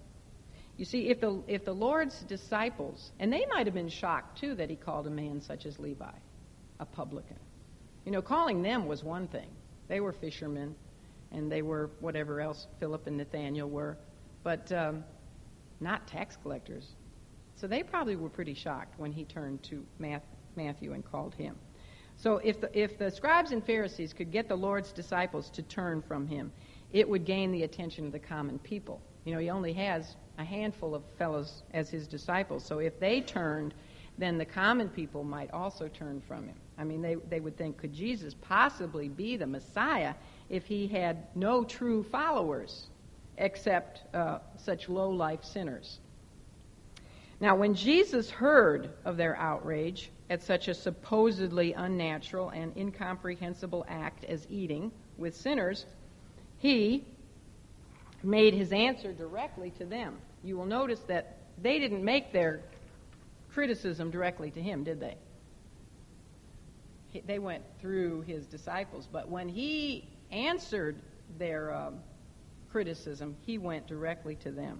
You 0.77 0.85
see, 0.85 1.09
if 1.09 1.19
the, 1.19 1.43
if 1.47 1.65
the 1.65 1.73
Lord's 1.73 2.21
disciples, 2.21 3.11
and 3.19 3.31
they 3.31 3.45
might 3.53 3.67
have 3.67 3.75
been 3.75 3.89
shocked 3.89 4.39
too 4.39 4.55
that 4.55 4.69
he 4.69 4.75
called 4.75 5.05
a 5.05 5.11
man 5.11 5.41
such 5.41 5.65
as 5.65 5.77
Levi 5.77 6.09
a 6.79 6.85
publican. 6.85 7.37
You 8.05 8.11
know, 8.11 8.21
calling 8.21 8.63
them 8.63 8.87
was 8.87 9.03
one 9.03 9.27
thing. 9.27 9.49
They 9.87 9.99
were 9.99 10.13
fishermen, 10.13 10.73
and 11.31 11.51
they 11.51 11.61
were 11.61 11.91
whatever 11.99 12.41
else 12.41 12.65
Philip 12.79 13.05
and 13.05 13.17
Nathaniel 13.17 13.69
were, 13.69 13.97
but 14.41 14.71
um, 14.71 15.03
not 15.79 16.07
tax 16.07 16.35
collectors. 16.41 16.87
So 17.57 17.67
they 17.67 17.83
probably 17.83 18.15
were 18.15 18.29
pretty 18.29 18.55
shocked 18.55 18.99
when 18.99 19.11
he 19.11 19.25
turned 19.25 19.61
to 19.63 19.85
Matthew 20.55 20.93
and 20.93 21.05
called 21.05 21.35
him. 21.35 21.55
So 22.22 22.38
if 22.43 22.61
the, 22.61 22.80
if 22.80 22.99
the 22.99 23.09
scribes 23.09 23.51
and 23.51 23.65
Pharisees 23.65 24.13
could 24.13 24.32
get 24.32 24.47
the 24.47 24.55
Lord's 24.55 24.91
disciples 24.91 25.49
to 25.51 25.63
turn 25.63 26.03
from 26.03 26.28
him, 26.28 26.51
it 26.93 27.09
would 27.09 27.26
gain 27.26 27.51
the 27.51 27.63
attention 27.63 28.05
of 28.05 28.11
the 28.11 28.19
common 28.19 28.59
people. 28.59 29.01
You 29.26 29.34
know, 29.34 29.39
he 29.39 29.49
only 29.49 29.74
has 29.74 30.15
a 30.38 30.43
handful 30.43 30.93
of 30.93 31.01
fellows 31.17 31.63
as 31.74 31.89
his 31.89 32.07
disciples. 32.07 32.63
So 32.63 32.78
if 32.78 32.99
they 32.99 33.22
turned, 33.22 33.74
then 34.19 34.38
the 34.38 34.45
common 34.45 34.89
people 34.89 35.24
might 35.24 35.49
also 35.51 35.88
turn 35.88 36.22
from 36.28 36.45
him. 36.45 36.55
I 36.78 36.84
mean, 36.84 37.01
they, 37.01 37.15
they 37.15 37.39
would 37.39 37.57
think, 37.57 37.78
could 37.78 37.93
Jesus 37.93 38.36
possibly 38.39 39.09
be 39.09 39.36
the 39.36 39.47
Messiah 39.47 40.13
if 40.47 40.65
he 40.65 40.86
had 40.86 41.26
no 41.34 41.63
true 41.63 42.03
followers 42.03 42.89
except 43.39 44.03
uh, 44.13 44.39
such 44.57 44.89
low 44.89 45.09
life 45.09 45.43
sinners? 45.43 45.97
Now, 47.39 47.55
when 47.55 47.74
Jesus 47.74 48.30
heard 48.30 48.91
of 49.05 49.17
their 49.17 49.36
outrage 49.36 50.11
at 50.32 50.41
such 50.41 50.69
a 50.69 50.73
supposedly 50.73 51.73
unnatural 51.73 52.49
and 52.51 52.75
incomprehensible 52.77 53.86
act 53.89 54.23
as 54.23 54.47
eating 54.49 54.89
with 55.17 55.36
sinners, 55.36 55.86
he 56.57 57.03
made 58.23 58.53
his 58.53 58.71
answer 58.71 59.11
directly 59.11 59.71
to 59.71 59.84
them. 59.84 60.17
You 60.41 60.55
will 60.55 60.65
notice 60.65 61.01
that 61.01 61.38
they 61.61 61.79
didn't 61.79 62.05
make 62.05 62.32
their 62.32 62.61
criticism 63.53 64.09
directly 64.09 64.49
to 64.51 64.61
him, 64.61 64.86
did 64.86 65.01
they? 65.01 65.17
They 67.27 67.39
went 67.39 67.63
through 67.82 68.21
his 68.21 68.47
disciples. 68.47 69.09
But 69.11 69.27
when 69.27 69.49
he 69.49 70.07
answered 70.32 70.95
their 71.38 71.75
um, 71.75 71.95
criticism, 72.71 73.36
he 73.41 73.57
went 73.57 73.86
directly 73.86 74.36
to 74.36 74.51
them. 74.51 74.79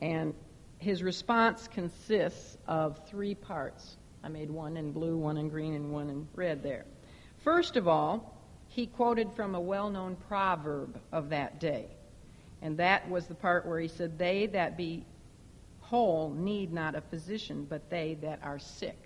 And 0.00 0.34
his 0.78 1.02
response 1.02 1.66
consists 1.66 2.56
of 2.68 3.04
three 3.08 3.34
parts. 3.34 3.96
I 4.22 4.28
made 4.28 4.50
one 4.50 4.76
in 4.76 4.92
blue, 4.92 5.16
one 5.16 5.36
in 5.36 5.48
green, 5.48 5.74
and 5.74 5.92
one 5.92 6.10
in 6.10 6.28
red 6.34 6.62
there. 6.62 6.84
First 7.38 7.76
of 7.76 7.86
all, 7.86 8.36
he 8.68 8.86
quoted 8.86 9.32
from 9.32 9.54
a 9.54 9.60
well 9.60 9.90
known 9.90 10.16
proverb 10.28 11.00
of 11.12 11.30
that 11.30 11.60
day. 11.60 11.86
And 12.60 12.76
that 12.78 13.08
was 13.08 13.26
the 13.26 13.34
part 13.34 13.66
where 13.66 13.80
he 13.80 13.88
said, 13.88 14.18
They 14.18 14.46
that 14.46 14.76
be 14.76 15.04
whole 15.80 16.30
need 16.30 16.72
not 16.72 16.94
a 16.94 17.00
physician, 17.00 17.66
but 17.68 17.88
they 17.88 18.18
that 18.20 18.40
are 18.42 18.58
sick. 18.58 18.98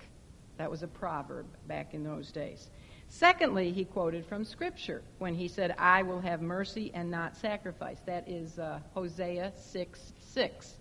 That 0.59 0.71
was 0.71 0.83
a 0.83 0.89
proverb 0.89 1.47
back 1.67 1.95
in 1.95 2.03
those 2.03 2.33
days. 2.33 2.69
Secondly, 3.09 3.73
he 3.73 3.85
quoted 3.85 4.25
from 4.27 4.45
Scripture 4.45 5.03
when 5.19 5.35
he 5.35 5.47
said, 5.47 5.75
I 5.79 6.03
will 6.03 6.21
have 6.21 6.41
mercy 6.41 6.91
and 6.95 7.11
not 7.11 7.37
sacrifice. 7.37 7.99
That 8.07 8.29
is 8.29 8.59
uh, 8.59 8.81
Hosea 8.95 9.53
6 9.55 10.13
6. 10.21 10.77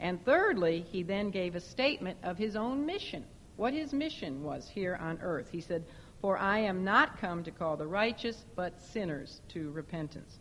And 0.00 0.24
thirdly, 0.24 0.86
he 0.90 1.02
then 1.02 1.30
gave 1.30 1.56
a 1.56 1.60
statement 1.60 2.18
of 2.22 2.38
his 2.38 2.56
own 2.56 2.86
mission, 2.86 3.24
what 3.56 3.72
his 3.72 3.92
mission 3.92 4.42
was 4.42 4.68
here 4.68 4.96
on 5.00 5.18
earth. 5.22 5.48
He 5.50 5.60
said, 5.60 5.84
For 6.20 6.38
I 6.38 6.58
am 6.58 6.84
not 6.84 7.20
come 7.20 7.44
to 7.44 7.50
call 7.50 7.76
the 7.76 7.86
righteous, 7.86 8.44
but 8.56 8.80
sinners 8.80 9.40
to 9.50 9.70
repentance. 9.70 10.38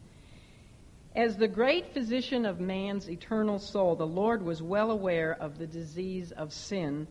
As 1.15 1.37
the 1.37 1.47
great 1.47 1.93
physician 1.93 2.45
of 2.45 2.59
man's 2.59 3.09
eternal 3.09 3.59
soul, 3.59 3.95
the 3.95 4.07
Lord 4.07 4.41
was 4.41 4.63
well 4.63 4.89
aware 4.89 5.37
of 5.39 5.59
the 5.59 5.67
disease 5.67 6.31
of 6.31 6.51
sin 6.51 7.07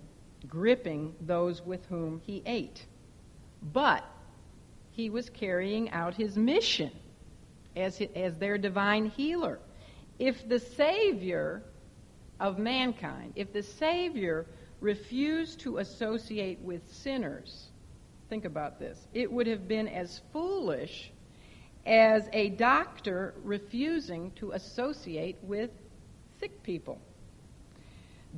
gripping 0.49 1.15
those 1.21 1.63
with 1.65 1.87
whom 1.87 2.21
he 2.27 2.43
ate. 2.47 2.85
But 3.73 4.05
he 4.91 5.09
was 5.09 5.31
carrying 5.31 5.91
out 5.91 6.15
his 6.15 6.37
mission 6.37 6.91
as, 7.77 8.01
as 8.17 8.37
their 8.37 8.59
divine 8.59 9.07
healer. 9.07 9.61
If 10.19 10.49
the 10.49 10.59
Savior 10.59 11.63
of 12.41 12.59
mankind, 12.59 13.35
if 13.37 13.53
the 13.53 13.63
Savior 13.63 14.47
refused 14.83 15.61
to 15.61 15.78
associate 15.78 16.59
with 16.61 16.83
sinners, 16.93 17.68
think 18.28 18.45
about 18.45 18.78
this, 18.78 19.07
it 19.14 19.30
would 19.30 19.47
have 19.47 19.68
been 19.68 19.89
as 19.89 20.20
foolish 20.33 21.11
as 21.87 22.28
a 22.33 22.51
doctor 22.51 23.35
refusing 23.43 24.30
to 24.33 24.53
associate 24.53 25.37
with 25.43 25.70
sick 26.39 26.62
people. 26.62 26.99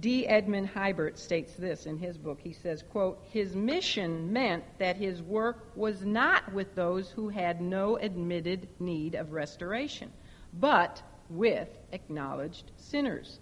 D. 0.01 0.26
Edmund 0.26 0.68
Hiebert 0.68 1.18
states 1.18 1.55
this 1.55 1.86
in 1.86 1.99
his 1.99 2.18
book. 2.18 2.40
He 2.42 2.53
says, 2.53 2.82
quote, 2.90 3.22
His 3.30 3.55
mission 3.55 4.32
meant 4.32 4.64
that 4.78 4.97
his 4.97 5.22
work 5.22 5.70
was 5.76 6.05
not 6.05 6.53
with 6.53 6.74
those 6.74 7.11
who 7.11 7.28
had 7.28 7.61
no 7.61 7.97
admitted 7.99 8.68
need 8.80 9.14
of 9.14 9.32
restoration, 9.32 10.12
but 10.55 11.01
with 11.30 11.68
acknowledged 11.92 12.72
sinners. 12.76 13.38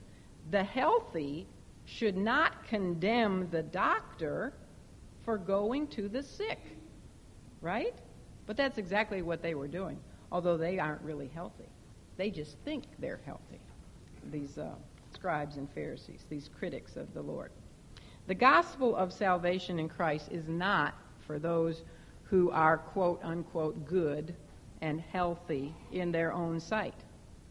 The 0.50 0.62
healthy 0.62 1.46
should 1.93 2.16
not 2.16 2.66
condemn 2.66 3.49
the 3.51 3.62
doctor 3.62 4.53
for 5.24 5.36
going 5.36 5.86
to 5.88 6.09
the 6.09 6.22
sick, 6.22 6.59
right? 7.61 7.95
But 8.47 8.57
that's 8.57 8.78
exactly 8.78 9.22
what 9.22 9.43
they 9.43 9.55
were 9.55 9.68
doing, 9.68 9.99
although 10.30 10.57
they 10.57 10.78
aren't 10.78 11.03
really 11.03 11.28
healthy. 11.28 11.68
They 12.16 12.30
just 12.30 12.57
think 12.64 12.84
they're 12.99 13.20
healthy, 13.24 13.61
these 14.30 14.59
uh, 14.59 14.74
scribes 15.14 15.57
and 15.57 15.70
Pharisees, 15.70 16.24
these 16.28 16.49
critics 16.59 16.97
of 16.97 17.12
the 17.14 17.22
Lord. 17.22 17.51
The 18.26 18.34
gospel 18.34 18.97
of 18.97 19.12
salvation 19.12 19.78
in 19.78 19.88
Christ 19.88 20.28
is 20.30 20.49
not 20.49 20.95
for 21.26 21.38
those 21.38 21.82
who 22.24 22.51
are, 22.51 22.78
quote 22.78 23.20
unquote, 23.22 23.84
good 23.84 24.34
and 24.80 25.01
healthy 25.01 25.74
in 25.93 26.11
their 26.11 26.32
own 26.32 26.59
sight. 26.59 26.95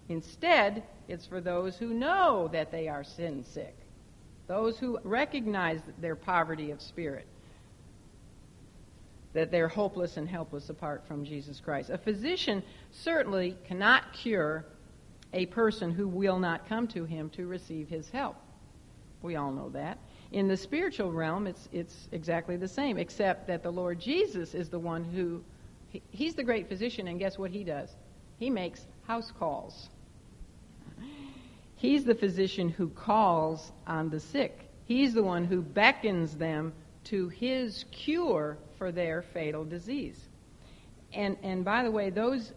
Instead, 0.10 0.84
it's 1.08 1.26
for 1.26 1.42
those 1.42 1.78
who 1.78 1.94
know 1.94 2.50
that 2.52 2.72
they 2.72 2.88
are 2.88 3.04
sin 3.04 3.44
sick, 3.44 3.76
those 4.52 4.78
who 4.78 5.00
recognize 5.06 5.80
their 6.02 6.16
poverty 6.18 6.72
of 6.72 6.82
spirit, 6.82 7.26
that 9.32 9.50
they're 9.50 9.70
hopeless 9.70 10.18
and 10.18 10.28
helpless 10.28 10.70
apart 10.70 11.08
from 11.08 11.24
Jesus 11.24 11.62
Christ. 11.62 11.90
A 11.90 11.98
physician 11.98 12.62
certainly 12.92 13.56
cannot 13.66 14.12
cure 14.12 14.66
a 15.32 15.46
person 15.46 15.90
who 15.90 16.06
will 16.06 16.38
not 16.38 16.68
come 16.68 16.86
to 16.90 17.06
him 17.06 17.30
to 17.30 17.48
receive 17.48 17.88
his 17.88 18.10
help. 18.10 18.36
We 19.22 19.38
all 19.38 19.54
know 19.54 19.70
that. 19.70 20.00
In 20.34 20.50
the 20.50 20.58
spiritual 20.58 21.14
realm, 21.14 21.48
it's, 21.48 21.70
it's 21.72 22.10
exactly 22.12 22.58
the 22.58 22.68
same, 22.68 22.98
except 22.98 23.48
that 23.48 23.64
the 23.64 23.72
Lord 23.72 24.02
Jesus 24.02 24.54
is 24.54 24.68
the 24.68 24.80
one 24.80 25.06
who, 25.06 25.42
he, 25.88 26.02
he's 26.12 26.36
the 26.36 26.44
great 26.44 26.68
physician, 26.68 27.08
and 27.08 27.20
guess 27.20 27.38
what 27.38 27.52
he 27.52 27.64
does? 27.64 27.96
He 28.38 28.50
makes 28.50 28.86
house 29.08 29.32
calls. 29.32 29.88
He's 31.82 32.04
the 32.04 32.14
physician 32.14 32.70
who 32.70 32.90
calls 32.90 33.72
on 33.88 34.12
the 34.12 34.20
sick. 34.20 34.70
He's 34.86 35.16
the 35.16 35.24
one 35.24 35.46
who 35.46 35.64
beckons 35.64 36.38
them 36.38 36.74
to 37.06 37.30
his 37.30 37.86
cure 37.90 38.60
for 38.78 38.92
their 38.92 39.24
fatal 39.24 39.66
disease. 39.66 40.30
And, 41.12 41.38
and 41.42 41.66
by 41.66 41.84
the 41.84 41.90
way, 41.90 42.12
those, 42.12 42.54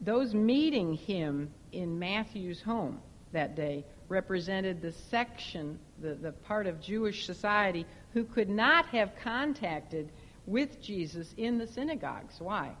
those 0.00 0.34
meeting 0.34 0.94
him 0.94 1.52
in 1.70 2.00
Matthew's 2.00 2.60
home 2.60 2.98
that 3.30 3.54
day 3.54 3.84
represented 4.08 4.82
the 4.82 4.90
section, 4.90 5.78
the, 6.00 6.14
the 6.14 6.32
part 6.32 6.66
of 6.66 6.80
Jewish 6.80 7.24
society 7.26 7.86
who 8.12 8.24
could 8.24 8.50
not 8.50 8.86
have 8.86 9.12
contacted 9.22 10.10
with 10.46 10.82
Jesus 10.82 11.32
in 11.36 11.58
the 11.58 11.66
synagogues. 11.68 12.40
Why? 12.40 12.72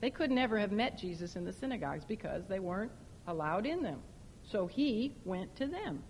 They 0.00 0.08
could 0.08 0.30
never 0.30 0.58
have 0.58 0.72
met 0.72 0.96
Jesus 0.96 1.36
in 1.36 1.44
the 1.44 1.52
synagogues 1.52 2.06
because 2.06 2.46
they 2.48 2.58
weren't 2.58 2.92
allowed 3.26 3.66
in 3.66 3.82
them. 3.82 4.00
So 4.50 4.66
he 4.66 5.14
went 5.24 5.54
to 5.56 5.66
them. 5.66 6.02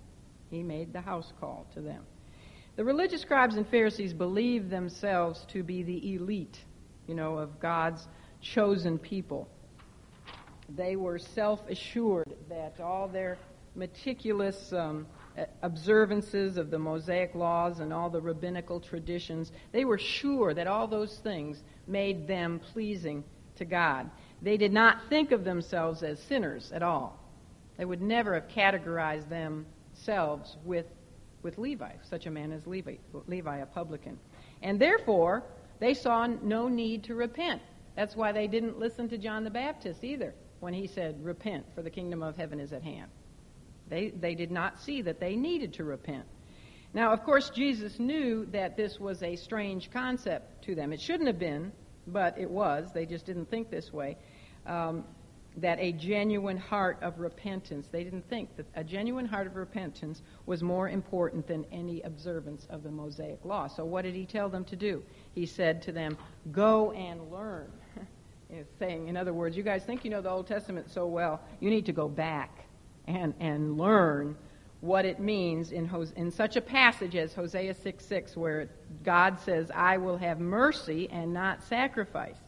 He 0.51 0.63
made 0.63 0.93
the 0.93 1.01
house 1.01 1.33
call 1.41 1.67
to 1.75 1.81
them. 1.81 2.05
The 2.77 2.85
religious 2.85 3.21
scribes 3.21 3.57
and 3.57 3.67
Pharisees 3.69 4.15
believed 4.15 4.71
themselves 4.71 5.45
to 5.49 5.63
be 5.63 5.83
the 5.83 6.15
elite, 6.15 6.59
you 7.07 7.15
know, 7.15 7.37
of 7.37 7.61
God's 7.61 8.07
chosen 8.41 8.99
people. 8.99 9.49
They 10.77 10.97
were 10.97 11.19
self 11.19 11.61
assured 11.69 12.35
that 12.49 12.81
all 12.81 13.09
their 13.09 13.37
meticulous 13.75 14.73
um, 14.73 15.07
observances 15.63 16.57
of 16.57 16.71
the 16.71 16.79
Mosaic 16.79 17.35
laws 17.35 17.81
and 17.81 17.93
all 17.93 18.09
the 18.09 18.21
rabbinical 18.21 18.81
traditions, 18.81 19.53
they 19.73 19.85
were 19.85 19.99
sure 19.99 20.55
that 20.55 20.67
all 20.67 20.87
those 20.87 21.19
things 21.19 21.63
made 21.87 22.27
them 22.27 22.61
pleasing 22.73 23.25
to 23.57 23.65
God. 23.65 24.11
They 24.43 24.57
did 24.57 24.73
not 24.73 25.09
think 25.09 25.33
of 25.33 25.45
themselves 25.45 26.03
as 26.03 26.19
sinners 26.21 26.73
at 26.73 26.83
all. 26.83 27.20
They 27.81 27.87
would 27.87 28.03
never 28.03 28.35
have 28.35 28.47
categorized 28.47 29.31
themselves 29.31 30.59
with 30.67 30.85
with 31.43 31.57
Levi, 31.57 31.93
such 32.03 32.27
a 32.27 32.31
man 32.31 32.53
as 32.53 32.67
Levi, 32.67 32.97
Levi, 33.27 33.57
a 33.57 33.65
publican. 33.65 34.19
And 34.61 34.79
therefore, 34.79 35.45
they 35.79 35.95
saw 35.95 36.27
no 36.27 36.69
need 36.69 37.05
to 37.05 37.15
repent. 37.15 37.63
That's 37.97 38.15
why 38.15 38.33
they 38.33 38.49
didn't 38.49 38.79
listen 38.79 39.09
to 39.09 39.17
John 39.17 39.45
the 39.45 39.51
Baptist 39.51 40.05
either 40.05 40.35
when 40.59 40.75
he 40.75 40.89
said, 40.89 41.25
Repent, 41.25 41.65
for 41.75 41.81
the 41.81 41.89
kingdom 41.89 42.23
of 42.23 42.37
heaven 42.37 42.61
is 42.61 42.75
at 42.75 42.83
hand. 42.83 43.11
They, 43.89 44.11
they 44.11 44.35
did 44.35 44.51
not 44.51 44.79
see 44.79 45.01
that 45.01 45.19
they 45.19 45.35
needed 45.35 45.73
to 45.75 45.85
repent. 45.85 46.27
Now, 46.93 47.15
of 47.15 47.25
course, 47.25 47.49
Jesus 47.49 47.99
knew 47.99 48.45
that 48.53 48.77
this 48.77 49.01
was 49.01 49.23
a 49.23 49.37
strange 49.37 49.91
concept 49.91 50.65
to 50.65 50.75
them. 50.75 50.93
It 50.93 51.01
shouldn't 51.01 51.29
have 51.29 51.39
been, 51.39 51.73
but 52.07 52.37
it 52.37 52.51
was. 52.51 52.91
They 52.93 53.07
just 53.07 53.25
didn't 53.25 53.49
think 53.49 53.71
this 53.71 53.91
way. 53.91 54.19
Um, 54.67 55.07
that 55.57 55.79
a 55.81 55.93
genuine 55.93 56.57
heart 56.57 56.99
of 57.03 57.19
repentance, 57.19 57.89
they 57.91 58.05
didn't 58.05 58.29
think 58.29 58.57
that 58.57 58.67
a 58.75 58.85
genuine 58.85 59.27
heart 59.27 59.47
of 59.47 59.57
repentance 59.57 60.23
was 60.47 60.63
more 60.63 60.89
important 60.89 61.47
than 61.47 61.65
any 61.73 62.01
observance 62.03 62.67
of 62.71 62.83
the 62.83 62.91
Mosaic 62.91 63.45
law. 63.45 63.67
So 63.67 63.85
what 63.85 64.03
did 64.03 64.15
he 64.15 64.27
tell 64.27 64.49
them 64.49 64.65
to 64.67 64.77
do? 64.77 65.03
He 65.35 65.47
said 65.47 65.83
to 65.83 65.93
them, 65.93 66.17
Go 66.53 66.93
and 66.93 67.31
learn. 67.31 67.71
saying, 68.79 69.09
in 69.09 69.17
other 69.17 69.33
words, 69.33 69.57
you 69.57 69.63
guys 69.63 69.85
think 69.85 70.05
you 70.05 70.11
know 70.11 70.21
the 70.21 70.31
Old 70.31 70.47
Testament 70.47 70.91
so 70.91 71.07
well, 71.07 71.41
you 71.61 71.71
need 71.71 71.87
to 71.87 71.93
go 71.93 72.09
back 72.09 72.67
and, 73.07 73.35
and 73.39 73.79
learn 73.79 74.37
what 74.81 75.05
it 75.05 75.21
means 75.21 75.73
in, 75.73 75.87
Hos- 75.87 76.13
in 76.13 76.31
such 76.31 76.57
a 76.57 76.61
passage 76.61 77.15
as 77.15 77.35
Hosea 77.35 77.75
6 77.75 78.05
6, 78.05 78.37
where 78.37 78.69
God 79.05 79.39
says, 79.41 79.71
I 79.75 79.99
will 79.99 80.17
have 80.17 80.41
mercy 80.41 81.09
and 81.11 81.33
not 81.33 81.63
sacrifice. 81.63 82.39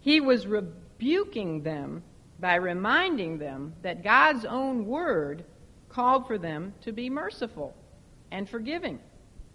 He 0.00 0.20
was 0.20 0.46
rebuking 0.46 1.62
them 1.62 2.02
by 2.40 2.56
reminding 2.56 3.38
them 3.38 3.74
that 3.82 4.02
God's 4.02 4.44
own 4.44 4.86
word 4.86 5.44
called 5.88 6.26
for 6.26 6.38
them 6.38 6.74
to 6.82 6.92
be 6.92 7.08
merciful 7.08 7.74
and 8.30 8.48
forgiving 8.48 8.98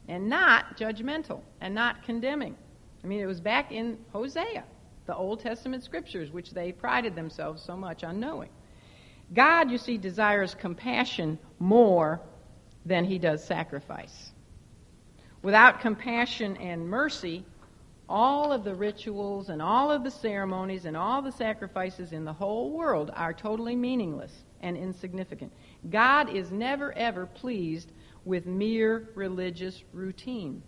and 0.08 0.30
not 0.30 0.78
judgmental 0.78 1.42
and 1.62 1.76
not 1.76 2.04
condemning. 2.04 2.56
I 3.04 3.08
mean, 3.08 3.20
it 3.20 3.26
was 3.26 3.40
back 3.40 3.72
in 3.72 3.98
Hosea, 4.12 4.64
the 5.06 5.16
Old 5.16 5.42
Testament 5.42 5.84
scriptures, 5.84 6.32
which 6.32 6.52
they 6.52 6.72
prided 6.72 7.16
themselves 7.16 7.62
so 7.62 7.78
much 7.78 8.04
on 8.04 8.20
knowing. 8.20 8.50
God, 9.34 9.70
you 9.70 9.78
see, 9.78 9.98
desires 9.98 10.56
compassion 10.56 11.38
more 11.60 12.22
than 12.86 13.06
he 13.06 13.20
does 13.20 13.44
sacrifice. 13.44 14.32
Without 15.42 15.80
compassion 15.82 16.58
and 16.58 16.88
mercy, 16.88 17.46
all 18.10 18.52
of 18.52 18.64
the 18.64 18.74
rituals 18.74 19.50
and 19.50 19.62
all 19.62 19.92
of 19.92 20.04
the 20.04 20.10
ceremonies 20.10 20.86
and 20.86 20.98
all 20.98 21.22
the 21.22 21.32
sacrifices 21.32 22.12
in 22.12 22.26
the 22.26 22.34
whole 22.34 22.72
world 22.72 23.12
are 23.14 23.34
totally 23.34 23.76
meaningless 23.76 24.34
and 24.62 24.76
insignificant. 24.76 25.54
God 25.90 26.36
is 26.36 26.52
never, 26.52 26.92
ever 26.94 27.28
pleased 27.28 27.92
with 28.26 28.48
mere 28.48 29.10
religious 29.14 29.84
routine. 29.94 30.64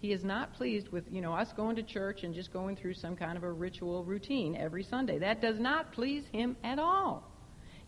He 0.00 0.12
is 0.12 0.22
not 0.24 0.54
pleased 0.54 0.88
with, 0.90 1.04
you 1.10 1.20
know, 1.20 1.34
us 1.34 1.52
going 1.52 1.74
to 1.76 1.82
church 1.82 2.22
and 2.22 2.32
just 2.32 2.52
going 2.52 2.76
through 2.76 2.94
some 2.94 3.16
kind 3.16 3.36
of 3.36 3.42
a 3.42 3.50
ritual 3.50 4.04
routine 4.04 4.54
every 4.54 4.84
Sunday. 4.84 5.18
That 5.18 5.42
does 5.42 5.58
not 5.58 5.92
please 5.92 6.24
him 6.32 6.56
at 6.62 6.78
all. 6.78 7.24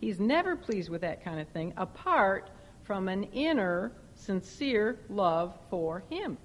He's 0.00 0.18
never 0.18 0.56
pleased 0.56 0.88
with 0.88 1.02
that 1.02 1.22
kind 1.22 1.38
of 1.38 1.46
thing 1.48 1.72
apart 1.76 2.50
from 2.82 3.06
an 3.08 3.24
inner, 3.24 3.92
sincere 4.14 4.98
love 5.08 5.56
for 5.70 6.02
him. 6.11 6.36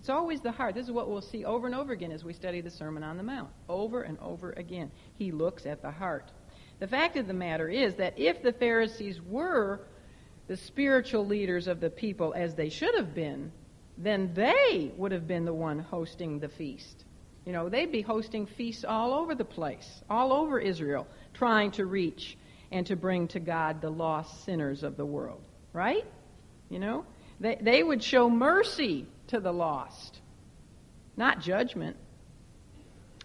It's 0.00 0.08
always 0.08 0.40
the 0.40 0.50
heart. 0.50 0.74
This 0.74 0.86
is 0.86 0.92
what 0.92 1.10
we'll 1.10 1.20
see 1.20 1.44
over 1.44 1.66
and 1.66 1.76
over 1.76 1.92
again 1.92 2.10
as 2.10 2.24
we 2.24 2.32
study 2.32 2.62
the 2.62 2.70
Sermon 2.70 3.02
on 3.02 3.18
the 3.18 3.22
Mount. 3.22 3.50
Over 3.68 4.00
and 4.00 4.18
over 4.20 4.52
again. 4.52 4.90
He 5.18 5.30
looks 5.30 5.66
at 5.66 5.82
the 5.82 5.90
heart. 5.90 6.32
The 6.78 6.86
fact 6.86 7.16
of 7.16 7.26
the 7.26 7.34
matter 7.34 7.68
is 7.68 7.96
that 7.96 8.18
if 8.18 8.42
the 8.42 8.54
Pharisees 8.54 9.20
were 9.20 9.82
the 10.48 10.56
spiritual 10.56 11.26
leaders 11.26 11.68
of 11.68 11.80
the 11.80 11.90
people 11.90 12.32
as 12.34 12.54
they 12.54 12.70
should 12.70 12.94
have 12.94 13.14
been, 13.14 13.52
then 13.98 14.32
they 14.32 14.90
would 14.96 15.12
have 15.12 15.28
been 15.28 15.44
the 15.44 15.52
one 15.52 15.78
hosting 15.78 16.38
the 16.38 16.48
feast. 16.48 17.04
You 17.44 17.52
know, 17.52 17.68
they'd 17.68 17.92
be 17.92 18.00
hosting 18.00 18.46
feasts 18.46 18.84
all 18.84 19.12
over 19.12 19.34
the 19.34 19.44
place, 19.44 20.02
all 20.08 20.32
over 20.32 20.58
Israel, 20.58 21.06
trying 21.34 21.72
to 21.72 21.84
reach 21.84 22.38
and 22.72 22.86
to 22.86 22.96
bring 22.96 23.28
to 23.28 23.38
God 23.38 23.82
the 23.82 23.90
lost 23.90 24.46
sinners 24.46 24.82
of 24.82 24.96
the 24.96 25.04
world. 25.04 25.42
Right? 25.74 26.06
You 26.70 26.78
know? 26.78 27.04
They, 27.38 27.58
they 27.60 27.82
would 27.82 28.02
show 28.02 28.30
mercy 28.30 29.06
to 29.30 29.40
the 29.40 29.52
lost, 29.52 30.20
not 31.16 31.40
judgment. 31.40 31.96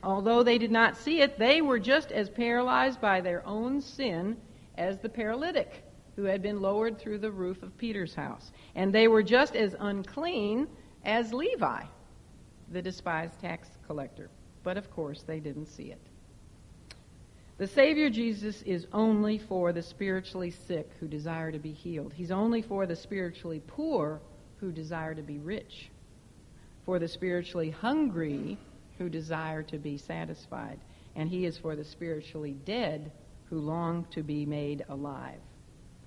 Although 0.03 0.43
they 0.43 0.57
did 0.57 0.71
not 0.71 0.97
see 0.97 1.21
it, 1.21 1.37
they 1.39 1.61
were 1.61 1.79
just 1.79 2.11
as 2.11 2.29
paralyzed 2.29 3.01
by 3.01 3.21
their 3.21 3.45
own 3.45 3.81
sin 3.81 4.37
as 4.77 4.99
the 4.99 5.09
paralytic 5.09 5.83
who 6.15 6.23
had 6.23 6.41
been 6.41 6.61
lowered 6.61 6.99
through 6.99 7.17
the 7.17 7.31
roof 7.31 7.61
of 7.63 7.77
Peter's 7.77 8.13
house. 8.13 8.51
And 8.75 8.93
they 8.93 9.07
were 9.07 9.23
just 9.23 9.55
as 9.55 9.75
unclean 9.79 10.67
as 11.03 11.33
Levi, 11.33 11.83
the 12.71 12.81
despised 12.81 13.39
tax 13.41 13.67
collector. 13.87 14.29
But 14.63 14.77
of 14.77 14.89
course, 14.91 15.23
they 15.23 15.39
didn't 15.39 15.67
see 15.67 15.91
it. 15.91 16.01
The 17.57 17.67
Savior 17.67 18.09
Jesus 18.09 18.61
is 18.63 18.85
only 18.91 19.37
for 19.37 19.71
the 19.71 19.81
spiritually 19.81 20.51
sick 20.51 20.89
who 20.99 21.07
desire 21.07 21.51
to 21.51 21.59
be 21.59 21.71
healed. 21.71 22.13
He's 22.13 22.31
only 22.31 22.61
for 22.61 22.85
the 22.85 22.95
spiritually 22.95 23.61
poor 23.65 24.21
who 24.57 24.71
desire 24.71 25.15
to 25.15 25.21
be 25.21 25.39
rich, 25.39 25.89
for 26.85 26.99
the 26.99 27.07
spiritually 27.07 27.71
hungry 27.71 28.57
who 28.97 29.09
desire 29.09 29.63
to 29.63 29.77
be 29.77 29.97
satisfied, 29.97 30.79
and 31.15 31.29
He 31.29 31.45
is 31.45 31.57
for 31.57 31.75
the 31.75 31.83
spiritually 31.83 32.55
dead 32.65 33.11
who 33.49 33.59
long 33.59 34.05
to 34.11 34.23
be 34.23 34.45
made 34.45 34.85
alive. 34.89 35.39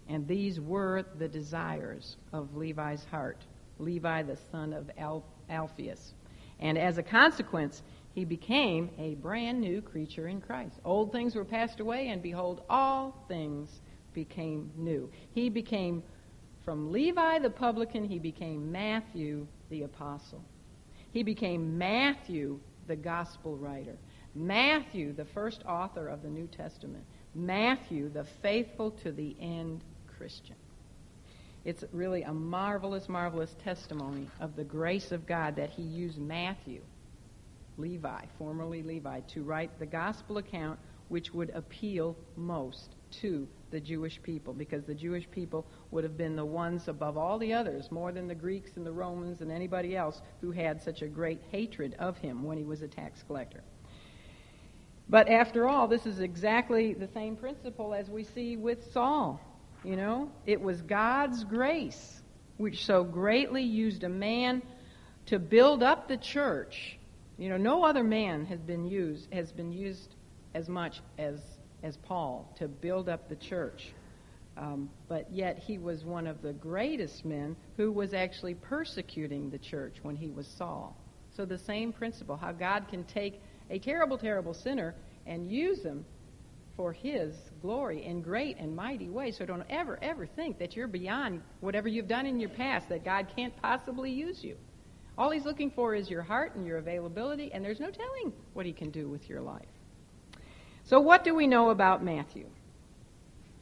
And 0.08 0.26
these 0.26 0.58
were 0.58 1.04
the 1.18 1.28
desires 1.28 2.16
of 2.32 2.56
Levi's 2.56 3.04
heart, 3.10 3.44
Levi, 3.78 4.22
the 4.22 4.38
son 4.50 4.72
of 4.72 4.90
Al- 4.96 5.24
Alphaeus. 5.50 6.14
And 6.60 6.78
as 6.78 6.98
a 6.98 7.02
consequence, 7.02 7.82
he 8.14 8.24
became 8.24 8.90
a 8.98 9.14
brand 9.16 9.60
new 9.60 9.82
creature 9.82 10.28
in 10.28 10.40
Christ. 10.40 10.74
Old 10.84 11.12
things 11.12 11.34
were 11.34 11.44
passed 11.44 11.80
away, 11.80 12.08
and 12.08 12.22
behold, 12.22 12.62
all 12.68 13.24
things 13.28 13.68
became 14.14 14.70
new. 14.76 15.10
He 15.32 15.50
became, 15.50 16.02
from 16.64 16.90
Levi 16.90 17.38
the 17.38 17.50
publican, 17.50 18.04
he 18.04 18.18
became 18.18 18.72
Matthew 18.72 19.46
the 19.70 19.82
apostle. 19.82 20.42
He 21.18 21.24
became 21.24 21.76
Matthew 21.76 22.60
the 22.86 22.94
gospel 22.94 23.56
writer. 23.56 23.96
Matthew, 24.36 25.12
the 25.12 25.24
first 25.24 25.64
author 25.66 26.06
of 26.06 26.22
the 26.22 26.28
New 26.28 26.46
Testament. 26.46 27.02
Matthew, 27.34 28.08
the 28.08 28.22
faithful 28.40 28.92
to 29.02 29.10
the 29.10 29.34
end 29.40 29.82
Christian. 30.16 30.54
It's 31.64 31.82
really 31.90 32.22
a 32.22 32.32
marvelous, 32.32 33.08
marvelous 33.08 33.52
testimony 33.64 34.28
of 34.38 34.54
the 34.54 34.62
grace 34.62 35.10
of 35.10 35.26
God 35.26 35.56
that 35.56 35.70
he 35.70 35.82
used 35.82 36.20
Matthew 36.20 36.82
Levi, 37.78 38.26
formerly 38.38 38.84
Levi, 38.84 39.18
to 39.32 39.42
write 39.42 39.76
the 39.80 39.86
gospel 39.86 40.38
account 40.38 40.78
which 41.08 41.34
would 41.34 41.50
appeal 41.50 42.16
most 42.36 42.94
to 43.22 43.48
the 43.70 43.80
Jewish 43.80 44.20
people 44.22 44.52
because 44.52 44.84
the 44.84 44.94
Jewish 44.94 45.30
people 45.30 45.66
would 45.90 46.04
have 46.04 46.16
been 46.16 46.36
the 46.36 46.44
ones 46.44 46.88
above 46.88 47.16
all 47.16 47.38
the 47.38 47.52
others, 47.52 47.90
more 47.90 48.12
than 48.12 48.28
the 48.28 48.34
Greeks 48.34 48.76
and 48.76 48.86
the 48.86 48.92
Romans 48.92 49.40
and 49.40 49.50
anybody 49.50 49.96
else 49.96 50.20
who 50.40 50.50
had 50.50 50.82
such 50.82 51.02
a 51.02 51.08
great 51.08 51.40
hatred 51.50 51.94
of 51.98 52.16
him 52.18 52.42
when 52.44 52.58
he 52.58 52.64
was 52.64 52.82
a 52.82 52.88
tax 52.88 53.22
collector. 53.22 53.62
But 55.08 55.28
after 55.28 55.66
all, 55.66 55.88
this 55.88 56.04
is 56.04 56.20
exactly 56.20 56.92
the 56.92 57.08
same 57.08 57.36
principle 57.36 57.94
as 57.94 58.10
we 58.10 58.24
see 58.24 58.56
with 58.56 58.92
Saul. 58.92 59.40
You 59.84 59.96
know, 59.96 60.30
it 60.44 60.60
was 60.60 60.82
God's 60.82 61.44
grace 61.44 62.22
which 62.56 62.84
so 62.84 63.04
greatly 63.04 63.62
used 63.62 64.02
a 64.02 64.08
man 64.08 64.62
to 65.26 65.38
build 65.38 65.82
up 65.82 66.08
the 66.08 66.16
church 66.16 66.98
you 67.38 67.48
know, 67.48 67.56
no 67.56 67.84
other 67.84 68.02
man 68.02 68.46
has 68.46 68.60
been 68.60 68.84
used 68.84 69.32
has 69.32 69.52
been 69.52 69.72
used 69.72 70.16
as 70.54 70.68
much 70.68 71.00
as 71.18 71.40
as 71.82 71.96
Paul 71.96 72.52
to 72.58 72.68
build 72.68 73.08
up 73.08 73.28
the 73.28 73.36
church. 73.36 73.92
Um, 74.56 74.90
but 75.08 75.32
yet 75.32 75.58
he 75.58 75.78
was 75.78 76.04
one 76.04 76.26
of 76.26 76.42
the 76.42 76.52
greatest 76.52 77.24
men 77.24 77.56
who 77.76 77.92
was 77.92 78.12
actually 78.12 78.54
persecuting 78.54 79.50
the 79.50 79.58
church 79.58 79.96
when 80.02 80.16
he 80.16 80.30
was 80.30 80.48
Saul. 80.58 80.96
So 81.36 81.44
the 81.44 81.58
same 81.58 81.92
principle, 81.92 82.36
how 82.36 82.50
God 82.50 82.86
can 82.90 83.04
take 83.04 83.40
a 83.70 83.78
terrible, 83.78 84.18
terrible 84.18 84.54
sinner 84.54 84.96
and 85.26 85.48
use 85.48 85.82
him 85.82 86.04
for 86.76 86.92
his 86.92 87.34
glory 87.62 88.04
in 88.04 88.22
great 88.22 88.56
and 88.58 88.74
mighty 88.74 89.08
ways. 89.08 89.36
So 89.38 89.46
don't 89.46 89.64
ever, 89.70 89.98
ever 90.02 90.26
think 90.26 90.58
that 90.58 90.74
you're 90.74 90.88
beyond 90.88 91.42
whatever 91.60 91.88
you've 91.88 92.08
done 92.08 92.26
in 92.26 92.40
your 92.40 92.50
past, 92.50 92.88
that 92.88 93.04
God 93.04 93.28
can't 93.36 93.54
possibly 93.62 94.10
use 94.10 94.42
you. 94.42 94.56
All 95.16 95.30
he's 95.30 95.44
looking 95.44 95.70
for 95.72 95.94
is 95.94 96.08
your 96.08 96.22
heart 96.22 96.54
and 96.54 96.64
your 96.64 96.78
availability, 96.78 97.52
and 97.52 97.64
there's 97.64 97.80
no 97.80 97.90
telling 97.90 98.32
what 98.54 98.66
he 98.66 98.72
can 98.72 98.90
do 98.90 99.08
with 99.08 99.28
your 99.28 99.40
life. 99.40 99.66
So, 100.88 100.98
what 101.00 101.22
do 101.22 101.34
we 101.34 101.46
know 101.46 101.68
about 101.68 102.02
Matthew? 102.02 102.46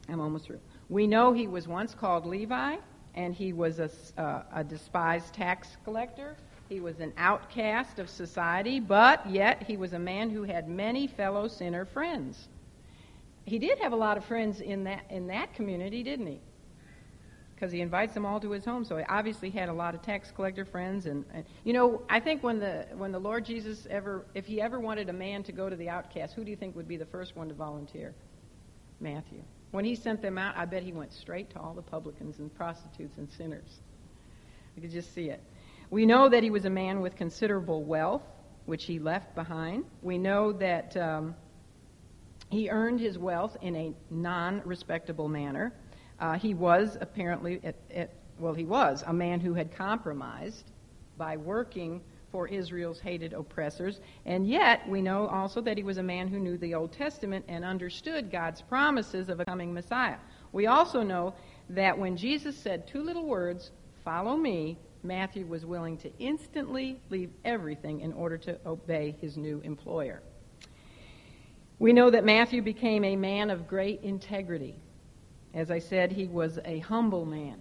I'm 0.07 0.21
almost 0.21 0.45
through. 0.45 0.61
We 0.87 1.07
know 1.07 1.33
he 1.33 1.45
was 1.45 1.67
once 1.67 1.93
called 1.93 2.25
Levi, 2.25 2.77
and 3.15 3.35
he 3.35 3.51
was 3.51 3.79
a, 3.79 3.89
uh, 4.17 4.43
a 4.53 4.63
despised 4.63 5.33
tax 5.33 5.75
collector. 5.83 6.37
He 6.69 6.79
was 6.79 7.01
an 7.01 7.11
outcast 7.17 7.99
of 7.99 8.09
society, 8.09 8.79
but 8.79 9.29
yet 9.29 9.61
he 9.63 9.75
was 9.75 9.91
a 9.91 9.99
man 9.99 10.29
who 10.29 10.43
had 10.43 10.69
many 10.69 11.05
fellow 11.05 11.49
sinner 11.49 11.83
friends. 11.83 12.47
He 13.43 13.59
did 13.59 13.77
have 13.79 13.91
a 13.91 13.97
lot 13.97 14.15
of 14.15 14.23
friends 14.23 14.61
in 14.61 14.85
that, 14.85 15.03
in 15.09 15.27
that 15.27 15.53
community, 15.53 16.03
didn't 16.03 16.27
he? 16.27 16.39
Because 17.57 17.71
he 17.71 17.81
invites 17.81 18.13
them 18.13 18.23
all 18.23 18.39
to 18.39 18.51
his 18.51 18.63
home. 18.63 18.85
So 18.85 18.97
he 18.97 19.03
obviously 19.09 19.49
had 19.49 19.67
a 19.67 19.73
lot 19.73 19.95
of 19.95 20.03
tax 20.03 20.31
collector 20.31 20.63
friends, 20.63 21.07
and, 21.07 21.25
and 21.33 21.43
you 21.63 21.73
know, 21.73 22.03
I 22.07 22.19
think 22.19 22.43
when 22.43 22.59
the 22.59 22.85
when 22.95 23.11
the 23.11 23.19
Lord 23.19 23.45
Jesus 23.45 23.87
ever, 23.89 24.27
if 24.35 24.45
he 24.45 24.61
ever 24.61 24.79
wanted 24.79 25.09
a 25.09 25.13
man 25.13 25.41
to 25.43 25.51
go 25.51 25.67
to 25.67 25.75
the 25.75 25.89
outcast, 25.89 26.35
who 26.35 26.43
do 26.43 26.51
you 26.51 26.55
think 26.55 26.75
would 26.75 26.87
be 26.87 26.97
the 26.97 27.05
first 27.05 27.35
one 27.35 27.47
to 27.47 27.55
volunteer? 27.55 28.13
Matthew. 28.99 29.41
When 29.71 29.85
he 29.85 29.95
sent 29.95 30.21
them 30.21 30.37
out, 30.37 30.55
I 30.55 30.65
bet 30.65 30.83
he 30.83 30.91
went 30.91 31.11
straight 31.11 31.49
to 31.51 31.59
all 31.59 31.73
the 31.73 31.81
publicans 31.81 32.39
and 32.39 32.53
prostitutes 32.53 33.17
and 33.17 33.29
sinners. 33.31 33.79
You 34.75 34.81
could 34.81 34.91
just 34.91 35.13
see 35.13 35.29
it. 35.29 35.41
We 35.89 36.05
know 36.05 36.29
that 36.29 36.43
he 36.43 36.49
was 36.49 36.65
a 36.65 36.69
man 36.69 37.01
with 37.01 37.15
considerable 37.15 37.83
wealth, 37.83 38.23
which 38.65 38.85
he 38.85 38.99
left 38.99 39.33
behind. 39.35 39.85
We 40.01 40.17
know 40.17 40.51
that 40.53 40.95
um, 40.95 41.35
he 42.49 42.69
earned 42.69 42.99
his 42.99 43.17
wealth 43.17 43.57
in 43.61 43.75
a 43.75 43.93
non 44.09 44.61
respectable 44.63 45.27
manner. 45.27 45.73
Uh, 46.19 46.37
he 46.37 46.53
was 46.53 46.97
apparently, 46.99 47.59
at, 47.63 47.75
at, 47.93 48.13
well, 48.39 48.53
he 48.53 48.65
was 48.65 49.03
a 49.07 49.13
man 49.13 49.39
who 49.39 49.53
had 49.53 49.75
compromised 49.75 50.71
by 51.17 51.37
working 51.37 52.01
for 52.31 52.47
Israel's 52.47 52.99
hated 52.99 53.33
oppressors. 53.33 53.99
And 54.25 54.47
yet, 54.47 54.87
we 54.87 55.01
know 55.01 55.27
also 55.27 55.61
that 55.61 55.77
he 55.77 55.83
was 55.83 55.97
a 55.97 56.03
man 56.03 56.27
who 56.27 56.39
knew 56.39 56.57
the 56.57 56.73
Old 56.73 56.91
Testament 56.91 57.45
and 57.47 57.63
understood 57.63 58.31
God's 58.31 58.61
promises 58.61 59.29
of 59.29 59.39
a 59.39 59.45
coming 59.45 59.73
Messiah. 59.73 60.17
We 60.51 60.67
also 60.67 61.03
know 61.03 61.33
that 61.69 61.97
when 61.97 62.17
Jesus 62.17 62.57
said 62.57 62.87
two 62.87 63.01
little 63.01 63.25
words, 63.25 63.71
follow 64.03 64.35
me, 64.35 64.77
Matthew 65.03 65.45
was 65.45 65.65
willing 65.65 65.97
to 65.97 66.11
instantly 66.19 66.99
leave 67.09 67.31
everything 67.45 68.01
in 68.01 68.13
order 68.13 68.37
to 68.39 68.57
obey 68.65 69.15
his 69.21 69.37
new 69.37 69.61
employer. 69.63 70.21
We 71.79 71.93
know 71.93 72.09
that 72.09 72.25
Matthew 72.25 72.61
became 72.61 73.03
a 73.03 73.15
man 73.15 73.49
of 73.49 73.67
great 73.67 74.01
integrity. 74.01 74.75
As 75.57 75.71
I 75.71 75.79
said, 75.79 76.11
he 76.11 76.27
was 76.27 76.59
a 76.65 76.77
humble 76.77 77.25
man, 77.25 77.57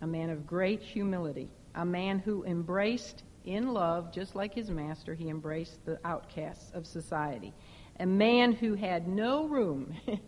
a 0.00 0.06
man 0.06 0.30
of 0.30 0.48
great 0.48 0.82
humility, 0.82 1.48
a 1.76 1.84
man 1.84 2.18
who 2.18 2.42
embraced 2.42 3.22
in 3.44 3.72
love, 3.72 4.10
just 4.10 4.34
like 4.34 4.52
his 4.52 4.68
master, 4.68 5.14
he 5.14 5.28
embraced 5.28 5.84
the 5.84 6.00
outcasts 6.04 6.72
of 6.72 6.88
society. 6.88 7.54
A 8.00 8.04
man 8.04 8.50
who 8.50 8.74
had 8.74 9.06
no 9.06 9.46
room 9.46 9.94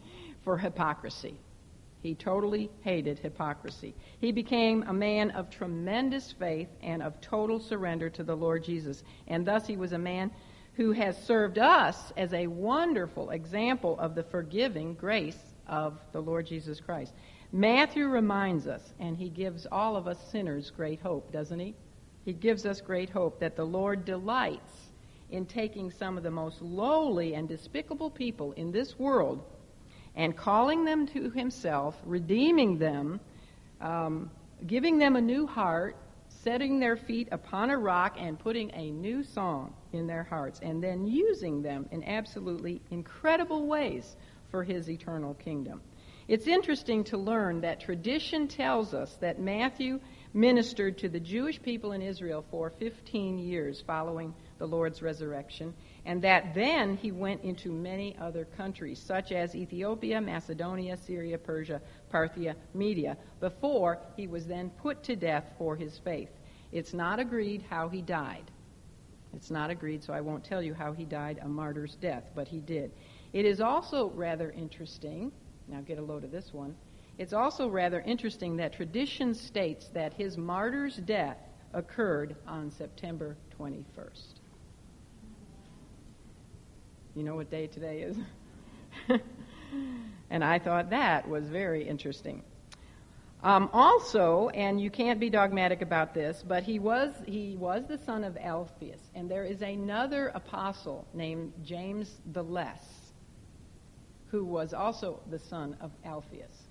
for 0.44 0.56
hypocrisy. 0.56 1.40
He 2.04 2.14
totally 2.14 2.70
hated 2.82 3.18
hypocrisy. 3.18 3.92
He 4.20 4.30
became 4.30 4.84
a 4.84 4.92
man 4.92 5.32
of 5.32 5.50
tremendous 5.50 6.30
faith 6.38 6.68
and 6.82 7.02
of 7.02 7.20
total 7.20 7.58
surrender 7.58 8.10
to 8.10 8.22
the 8.22 8.36
Lord 8.36 8.62
Jesus. 8.62 9.02
And 9.26 9.44
thus 9.44 9.66
he 9.66 9.76
was 9.76 9.90
a 9.90 9.98
man 9.98 10.30
who 10.74 10.92
has 10.92 11.20
served 11.24 11.58
us 11.58 12.12
as 12.16 12.32
a 12.32 12.46
wonderful 12.46 13.30
example 13.30 13.98
of 13.98 14.14
the 14.14 14.22
forgiving 14.22 14.94
grace 14.94 15.55
of 15.68 15.98
the 16.12 16.20
Lord 16.20 16.46
Jesus 16.46 16.80
Christ. 16.80 17.12
Matthew 17.52 18.08
reminds 18.08 18.66
us, 18.66 18.92
and 18.98 19.16
he 19.16 19.28
gives 19.28 19.66
all 19.70 19.96
of 19.96 20.06
us 20.06 20.18
sinners 20.30 20.70
great 20.70 21.00
hope, 21.00 21.32
doesn't 21.32 21.58
he? 21.58 21.74
He 22.24 22.32
gives 22.32 22.66
us 22.66 22.80
great 22.80 23.10
hope 23.10 23.38
that 23.40 23.56
the 23.56 23.64
Lord 23.64 24.04
delights 24.04 24.90
in 25.30 25.46
taking 25.46 25.90
some 25.90 26.16
of 26.16 26.22
the 26.22 26.30
most 26.30 26.60
lowly 26.60 27.34
and 27.34 27.48
despicable 27.48 28.10
people 28.10 28.52
in 28.52 28.72
this 28.72 28.98
world 28.98 29.44
and 30.16 30.36
calling 30.36 30.84
them 30.84 31.06
to 31.08 31.30
himself, 31.30 32.00
redeeming 32.04 32.78
them, 32.78 33.20
um, 33.80 34.30
giving 34.66 34.98
them 34.98 35.16
a 35.16 35.20
new 35.20 35.46
heart, 35.46 35.96
setting 36.28 36.80
their 36.80 36.96
feet 36.96 37.28
upon 37.32 37.70
a 37.70 37.78
rock, 37.78 38.16
and 38.18 38.38
putting 38.38 38.70
a 38.74 38.90
new 38.90 39.22
song 39.22 39.74
in 39.92 40.06
their 40.06 40.22
hearts, 40.22 40.60
and 40.62 40.82
then 40.82 41.06
using 41.06 41.62
them 41.62 41.86
in 41.90 42.02
absolutely 42.04 42.80
incredible 42.90 43.66
ways 43.66 44.16
for 44.56 44.64
his 44.64 44.88
eternal 44.88 45.34
kingdom. 45.34 45.82
It's 46.28 46.46
interesting 46.46 47.04
to 47.04 47.18
learn 47.18 47.60
that 47.60 47.78
tradition 47.78 48.48
tells 48.48 48.94
us 48.94 49.14
that 49.20 49.38
Matthew 49.38 50.00
ministered 50.32 50.96
to 50.96 51.10
the 51.10 51.20
Jewish 51.20 51.60
people 51.60 51.92
in 51.92 52.00
Israel 52.00 52.42
for 52.50 52.70
15 52.70 53.36
years 53.36 53.84
following 53.86 54.32
the 54.56 54.64
Lord's 54.64 55.02
resurrection, 55.02 55.74
and 56.06 56.22
that 56.22 56.54
then 56.54 56.96
he 56.96 57.12
went 57.12 57.42
into 57.42 57.70
many 57.70 58.16
other 58.18 58.46
countries, 58.56 58.98
such 58.98 59.30
as 59.30 59.54
Ethiopia, 59.54 60.22
Macedonia, 60.22 60.96
Syria, 61.06 61.36
Persia, 61.36 61.82
Parthia, 62.10 62.54
Media, 62.72 63.18
before 63.40 63.98
he 64.16 64.26
was 64.26 64.46
then 64.46 64.70
put 64.70 65.02
to 65.02 65.16
death 65.16 65.44
for 65.58 65.76
his 65.76 65.98
faith. 65.98 66.30
It's 66.72 66.94
not 66.94 67.20
agreed 67.20 67.62
how 67.68 67.90
he 67.90 68.00
died. 68.00 68.50
It's 69.34 69.50
not 69.50 69.68
agreed, 69.68 70.02
so 70.02 70.14
I 70.14 70.22
won't 70.22 70.44
tell 70.44 70.62
you 70.62 70.72
how 70.72 70.94
he 70.94 71.04
died 71.04 71.40
a 71.42 71.46
martyr's 71.46 71.94
death, 71.96 72.24
but 72.34 72.48
he 72.48 72.60
did. 72.60 72.90
It 73.36 73.44
is 73.44 73.60
also 73.60 74.08
rather 74.14 74.50
interesting, 74.52 75.30
now 75.68 75.82
get 75.82 75.98
a 75.98 76.02
load 76.02 76.24
of 76.24 76.30
this 76.30 76.54
one. 76.54 76.74
It's 77.18 77.34
also 77.34 77.68
rather 77.68 78.00
interesting 78.00 78.56
that 78.56 78.72
tradition 78.72 79.34
states 79.34 79.88
that 79.92 80.14
his 80.14 80.38
martyr's 80.38 80.96
death 80.96 81.36
occurred 81.74 82.36
on 82.46 82.70
September 82.70 83.36
21st. 83.60 84.36
You 87.14 87.24
know 87.24 87.34
what 87.34 87.50
day 87.50 87.66
today 87.66 88.00
is? 88.00 88.16
and 90.30 90.42
I 90.42 90.58
thought 90.58 90.88
that 90.88 91.28
was 91.28 91.46
very 91.46 91.86
interesting. 91.86 92.42
Um, 93.42 93.68
also, 93.74 94.48
and 94.54 94.80
you 94.80 94.88
can't 94.88 95.20
be 95.20 95.28
dogmatic 95.28 95.82
about 95.82 96.14
this, 96.14 96.42
but 96.42 96.62
he 96.62 96.78
was, 96.78 97.12
he 97.26 97.54
was 97.56 97.84
the 97.86 97.98
son 97.98 98.24
of 98.24 98.38
Alphaeus. 98.38 99.10
And 99.14 99.30
there 99.30 99.44
is 99.44 99.60
another 99.60 100.28
apostle 100.34 101.06
named 101.12 101.52
James 101.62 102.16
the 102.32 102.42
Less, 102.42 102.95
who 104.30 104.44
was 104.44 104.74
also 104.74 105.20
the 105.30 105.38
son 105.38 105.76
of 105.80 105.90
Alphaeus. 106.04 106.66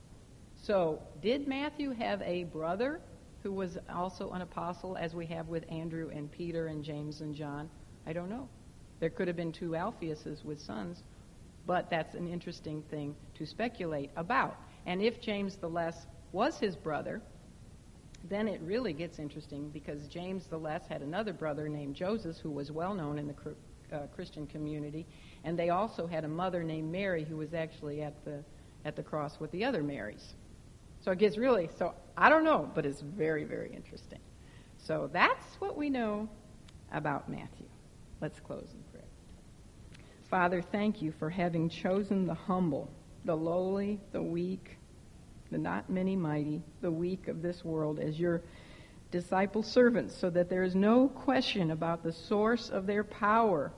So, 0.63 0.99
did 1.21 1.47
Matthew 1.47 1.91
have 1.91 2.21
a 2.21 2.45
brother 2.45 2.99
who 3.43 3.51
was 3.51 3.77
also 3.93 4.31
an 4.31 4.41
apostle, 4.41 4.97
as 4.97 5.13
we 5.13 5.25
have 5.27 5.47
with 5.47 5.63
Andrew 5.71 6.09
and 6.09 6.31
Peter 6.31 6.67
and 6.67 6.83
James 6.83 7.21
and 7.21 7.35
John? 7.35 7.69
I 8.07 8.13
don't 8.13 8.29
know. 8.29 8.49
There 8.99 9.09
could 9.09 9.27
have 9.27 9.37
been 9.37 9.51
two 9.51 9.71
Alphaeuses 9.71 10.43
with 10.43 10.59
sons, 10.59 11.03
but 11.67 11.89
that's 11.89 12.15
an 12.15 12.27
interesting 12.27 12.81
thing 12.89 13.15
to 13.37 13.45
speculate 13.45 14.09
about. 14.15 14.57
And 14.85 15.01
if 15.01 15.21
James 15.21 15.55
the 15.57 15.69
Less 15.69 16.07
was 16.31 16.59
his 16.59 16.75
brother, 16.75 17.21
then 18.29 18.47
it 18.47 18.61
really 18.61 18.93
gets 18.93 19.19
interesting 19.19 19.69
because 19.69 20.07
James 20.07 20.47
the 20.47 20.57
Less 20.57 20.87
had 20.87 21.01
another 21.01 21.33
brother 21.33 21.69
named 21.69 21.95
Joseph 21.95 22.37
who 22.37 22.49
was 22.49 22.71
well 22.71 22.93
known 22.93 23.19
in 23.19 23.27
the 23.27 23.33
uh, 23.91 24.07
Christian 24.13 24.47
community, 24.47 25.05
and 25.43 25.57
they 25.57 25.69
also 25.69 26.07
had 26.07 26.23
a 26.23 26.27
mother 26.27 26.63
named 26.63 26.91
Mary 26.91 27.23
who 27.23 27.37
was 27.37 27.53
actually 27.53 28.01
at 28.01 28.23
the 28.25 28.43
at 28.83 28.95
the 28.95 29.03
cross 29.03 29.39
with 29.39 29.51
the 29.51 29.65
other 29.65 29.81
Marys. 29.81 30.35
So 31.01 31.11
it 31.11 31.19
gets 31.19 31.37
really 31.37 31.69
so 31.77 31.93
I 32.17 32.29
don't 32.29 32.43
know, 32.43 32.69
but 32.73 32.85
it's 32.85 33.01
very 33.01 33.43
very 33.43 33.73
interesting. 33.73 34.19
So 34.77 35.09
that's 35.11 35.55
what 35.59 35.77
we 35.77 35.89
know 35.89 36.29
about 36.91 37.29
Matthew. 37.29 37.67
Let's 38.21 38.39
close 38.39 38.67
in 38.73 38.83
prayer. 38.91 39.05
Father, 40.29 40.61
thank 40.61 41.01
you 41.01 41.13
for 41.19 41.29
having 41.29 41.69
chosen 41.69 42.25
the 42.25 42.33
humble, 42.33 42.89
the 43.25 43.35
lowly, 43.35 43.99
the 44.11 44.21
weak, 44.21 44.77
the 45.51 45.57
not 45.57 45.89
many 45.89 46.15
mighty, 46.15 46.61
the 46.81 46.91
weak 46.91 47.27
of 47.27 47.41
this 47.41 47.63
world 47.63 47.99
as 47.99 48.19
your 48.19 48.41
disciple 49.15 49.63
servants, 49.63 50.13
so 50.13 50.29
that 50.29 50.49
there 50.49 50.63
is 50.63 50.75
no 50.75 51.07
question 51.07 51.71
about 51.71 52.03
the 52.03 52.11
source 52.11 52.69
of 52.69 52.85
their 52.85 53.05
power, 53.05 53.71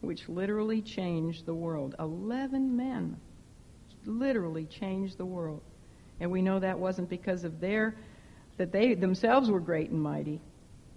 which 0.00 0.30
literally 0.30 0.80
changed 0.80 1.44
the 1.44 1.54
world. 1.54 1.94
Eleven 1.98 2.74
men 2.74 3.18
literally 4.06 4.64
changed 4.64 5.18
the 5.18 5.26
world. 5.26 5.60
And 6.20 6.30
we 6.30 6.40
know 6.40 6.58
that 6.58 6.78
wasn't 6.78 7.10
because 7.10 7.44
of 7.44 7.60
their, 7.60 7.94
that 8.56 8.72
they 8.72 8.94
themselves 8.94 9.50
were 9.50 9.60
great 9.60 9.90
and 9.90 10.00
mighty, 10.00 10.40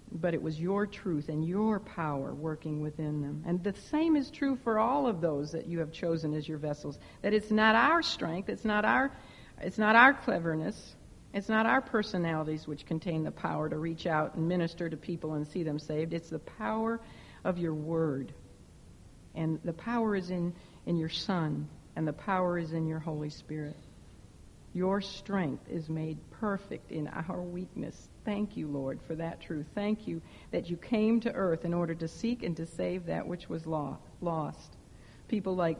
but 0.10 0.34
it 0.34 0.42
was 0.42 0.58
your 0.58 0.88
truth 0.88 1.28
and 1.28 1.46
your 1.46 1.82
power 1.82 2.34
working 2.34 2.80
within 2.80 3.22
them. 3.22 3.44
And 3.46 3.62
the 3.62 3.74
same 3.92 4.16
is 4.16 4.32
true 4.32 4.58
for 4.64 4.80
all 4.80 5.06
of 5.06 5.20
those 5.20 5.52
that 5.52 5.68
you 5.68 5.80
have 5.80 5.92
chosen 5.92 6.34
as 6.34 6.48
your 6.48 6.60
vessels. 6.60 6.98
That 7.24 7.34
it's 7.34 7.52
not 7.52 7.76
our 7.76 8.02
strength, 8.02 8.48
it's 8.48 8.64
not 8.64 8.86
our 8.86 9.12
it's 9.62 9.78
not 9.78 9.96
our 9.98 10.14
cleverness. 10.14 10.95
It's 11.36 11.50
not 11.50 11.66
our 11.66 11.82
personalities 11.82 12.66
which 12.66 12.86
contain 12.86 13.26
the 13.26 13.32
power 13.32 13.68
to 13.68 13.78
reach 13.78 14.08
out 14.08 14.36
and 14.36 14.48
minister 14.48 14.90
to 14.90 14.96
people 14.96 15.34
and 15.34 15.46
see 15.46 15.64
them 15.64 15.78
saved. 15.78 16.14
It's 16.14 16.30
the 16.30 16.40
power 16.40 17.02
of 17.44 17.58
your 17.58 17.74
word. 17.74 18.34
And 19.36 19.60
the 19.66 19.74
power 19.74 20.16
is 20.16 20.30
in, 20.30 20.54
in 20.86 20.98
your 20.98 21.10
Son, 21.10 21.68
and 21.98 22.08
the 22.08 22.14
power 22.14 22.58
is 22.58 22.72
in 22.72 22.88
your 22.88 23.00
Holy 23.00 23.30
Spirit. 23.30 23.76
Your 24.74 25.02
strength 25.02 25.70
is 25.70 25.90
made 25.90 26.18
perfect 26.32 26.94
in 26.94 27.10
our 27.10 27.42
weakness. 27.42 28.08
Thank 28.24 28.56
you, 28.56 28.70
Lord, 28.70 29.02
for 29.06 29.16
that 29.16 29.42
truth. 29.42 29.66
Thank 29.76 30.08
you 30.08 30.22
that 30.52 30.70
you 30.70 30.78
came 30.78 31.20
to 31.20 31.34
earth 31.34 31.66
in 31.66 31.74
order 31.74 31.96
to 31.96 32.08
seek 32.08 32.44
and 32.44 32.56
to 32.56 32.66
save 32.66 33.08
that 33.08 33.28
which 33.28 33.50
was 33.50 33.66
lost. 33.68 34.78
People 35.28 35.56
like 35.58 35.80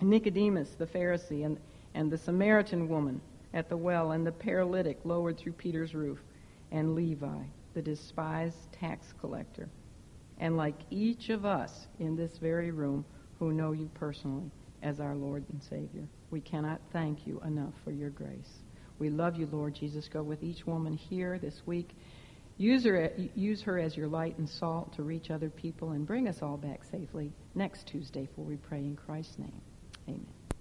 Nicodemus, 0.00 0.70
the 0.78 0.86
Pharisee, 0.86 1.44
and 1.44 1.58
and 1.94 2.10
the 2.10 2.18
Samaritan 2.18 2.88
woman 2.88 3.20
at 3.54 3.68
the 3.68 3.76
well, 3.76 4.10
and 4.10 4.26
the 4.26 4.32
paralytic 4.32 4.98
lowered 5.04 5.38
through 5.38 5.52
Peter's 5.52 5.94
roof, 5.94 6.18
and 6.72 6.94
Levi, 6.94 7.44
the 7.72 7.80
despised 7.80 8.72
tax 8.72 9.14
collector. 9.20 9.68
And 10.38 10.56
like 10.56 10.74
each 10.90 11.30
of 11.30 11.46
us 11.46 11.86
in 12.00 12.16
this 12.16 12.36
very 12.38 12.72
room 12.72 13.04
who 13.38 13.52
know 13.52 13.72
you 13.72 13.88
personally 13.94 14.50
as 14.82 14.98
our 14.98 15.14
Lord 15.14 15.44
and 15.52 15.62
Savior, 15.62 16.08
we 16.30 16.40
cannot 16.40 16.80
thank 16.92 17.26
you 17.26 17.40
enough 17.46 17.72
for 17.84 17.92
your 17.92 18.10
grace. 18.10 18.62
We 18.98 19.08
love 19.08 19.36
you, 19.36 19.48
Lord 19.50 19.74
Jesus. 19.74 20.08
Go 20.08 20.22
with 20.22 20.42
each 20.42 20.66
woman 20.66 20.92
here 20.92 21.38
this 21.38 21.62
week. 21.64 21.90
Use 22.56 22.84
her, 22.84 23.12
use 23.34 23.62
her 23.62 23.78
as 23.78 23.96
your 23.96 24.08
light 24.08 24.36
and 24.38 24.48
salt 24.48 24.92
to 24.94 25.02
reach 25.02 25.30
other 25.30 25.50
people 25.50 25.92
and 25.92 26.06
bring 26.06 26.28
us 26.28 26.42
all 26.42 26.56
back 26.56 26.82
safely 26.84 27.32
next 27.54 27.86
Tuesday 27.86 28.28
for 28.34 28.42
we 28.42 28.56
pray 28.56 28.78
in 28.78 28.96
Christ's 28.96 29.38
name. 29.38 29.60
Amen. 30.08 30.33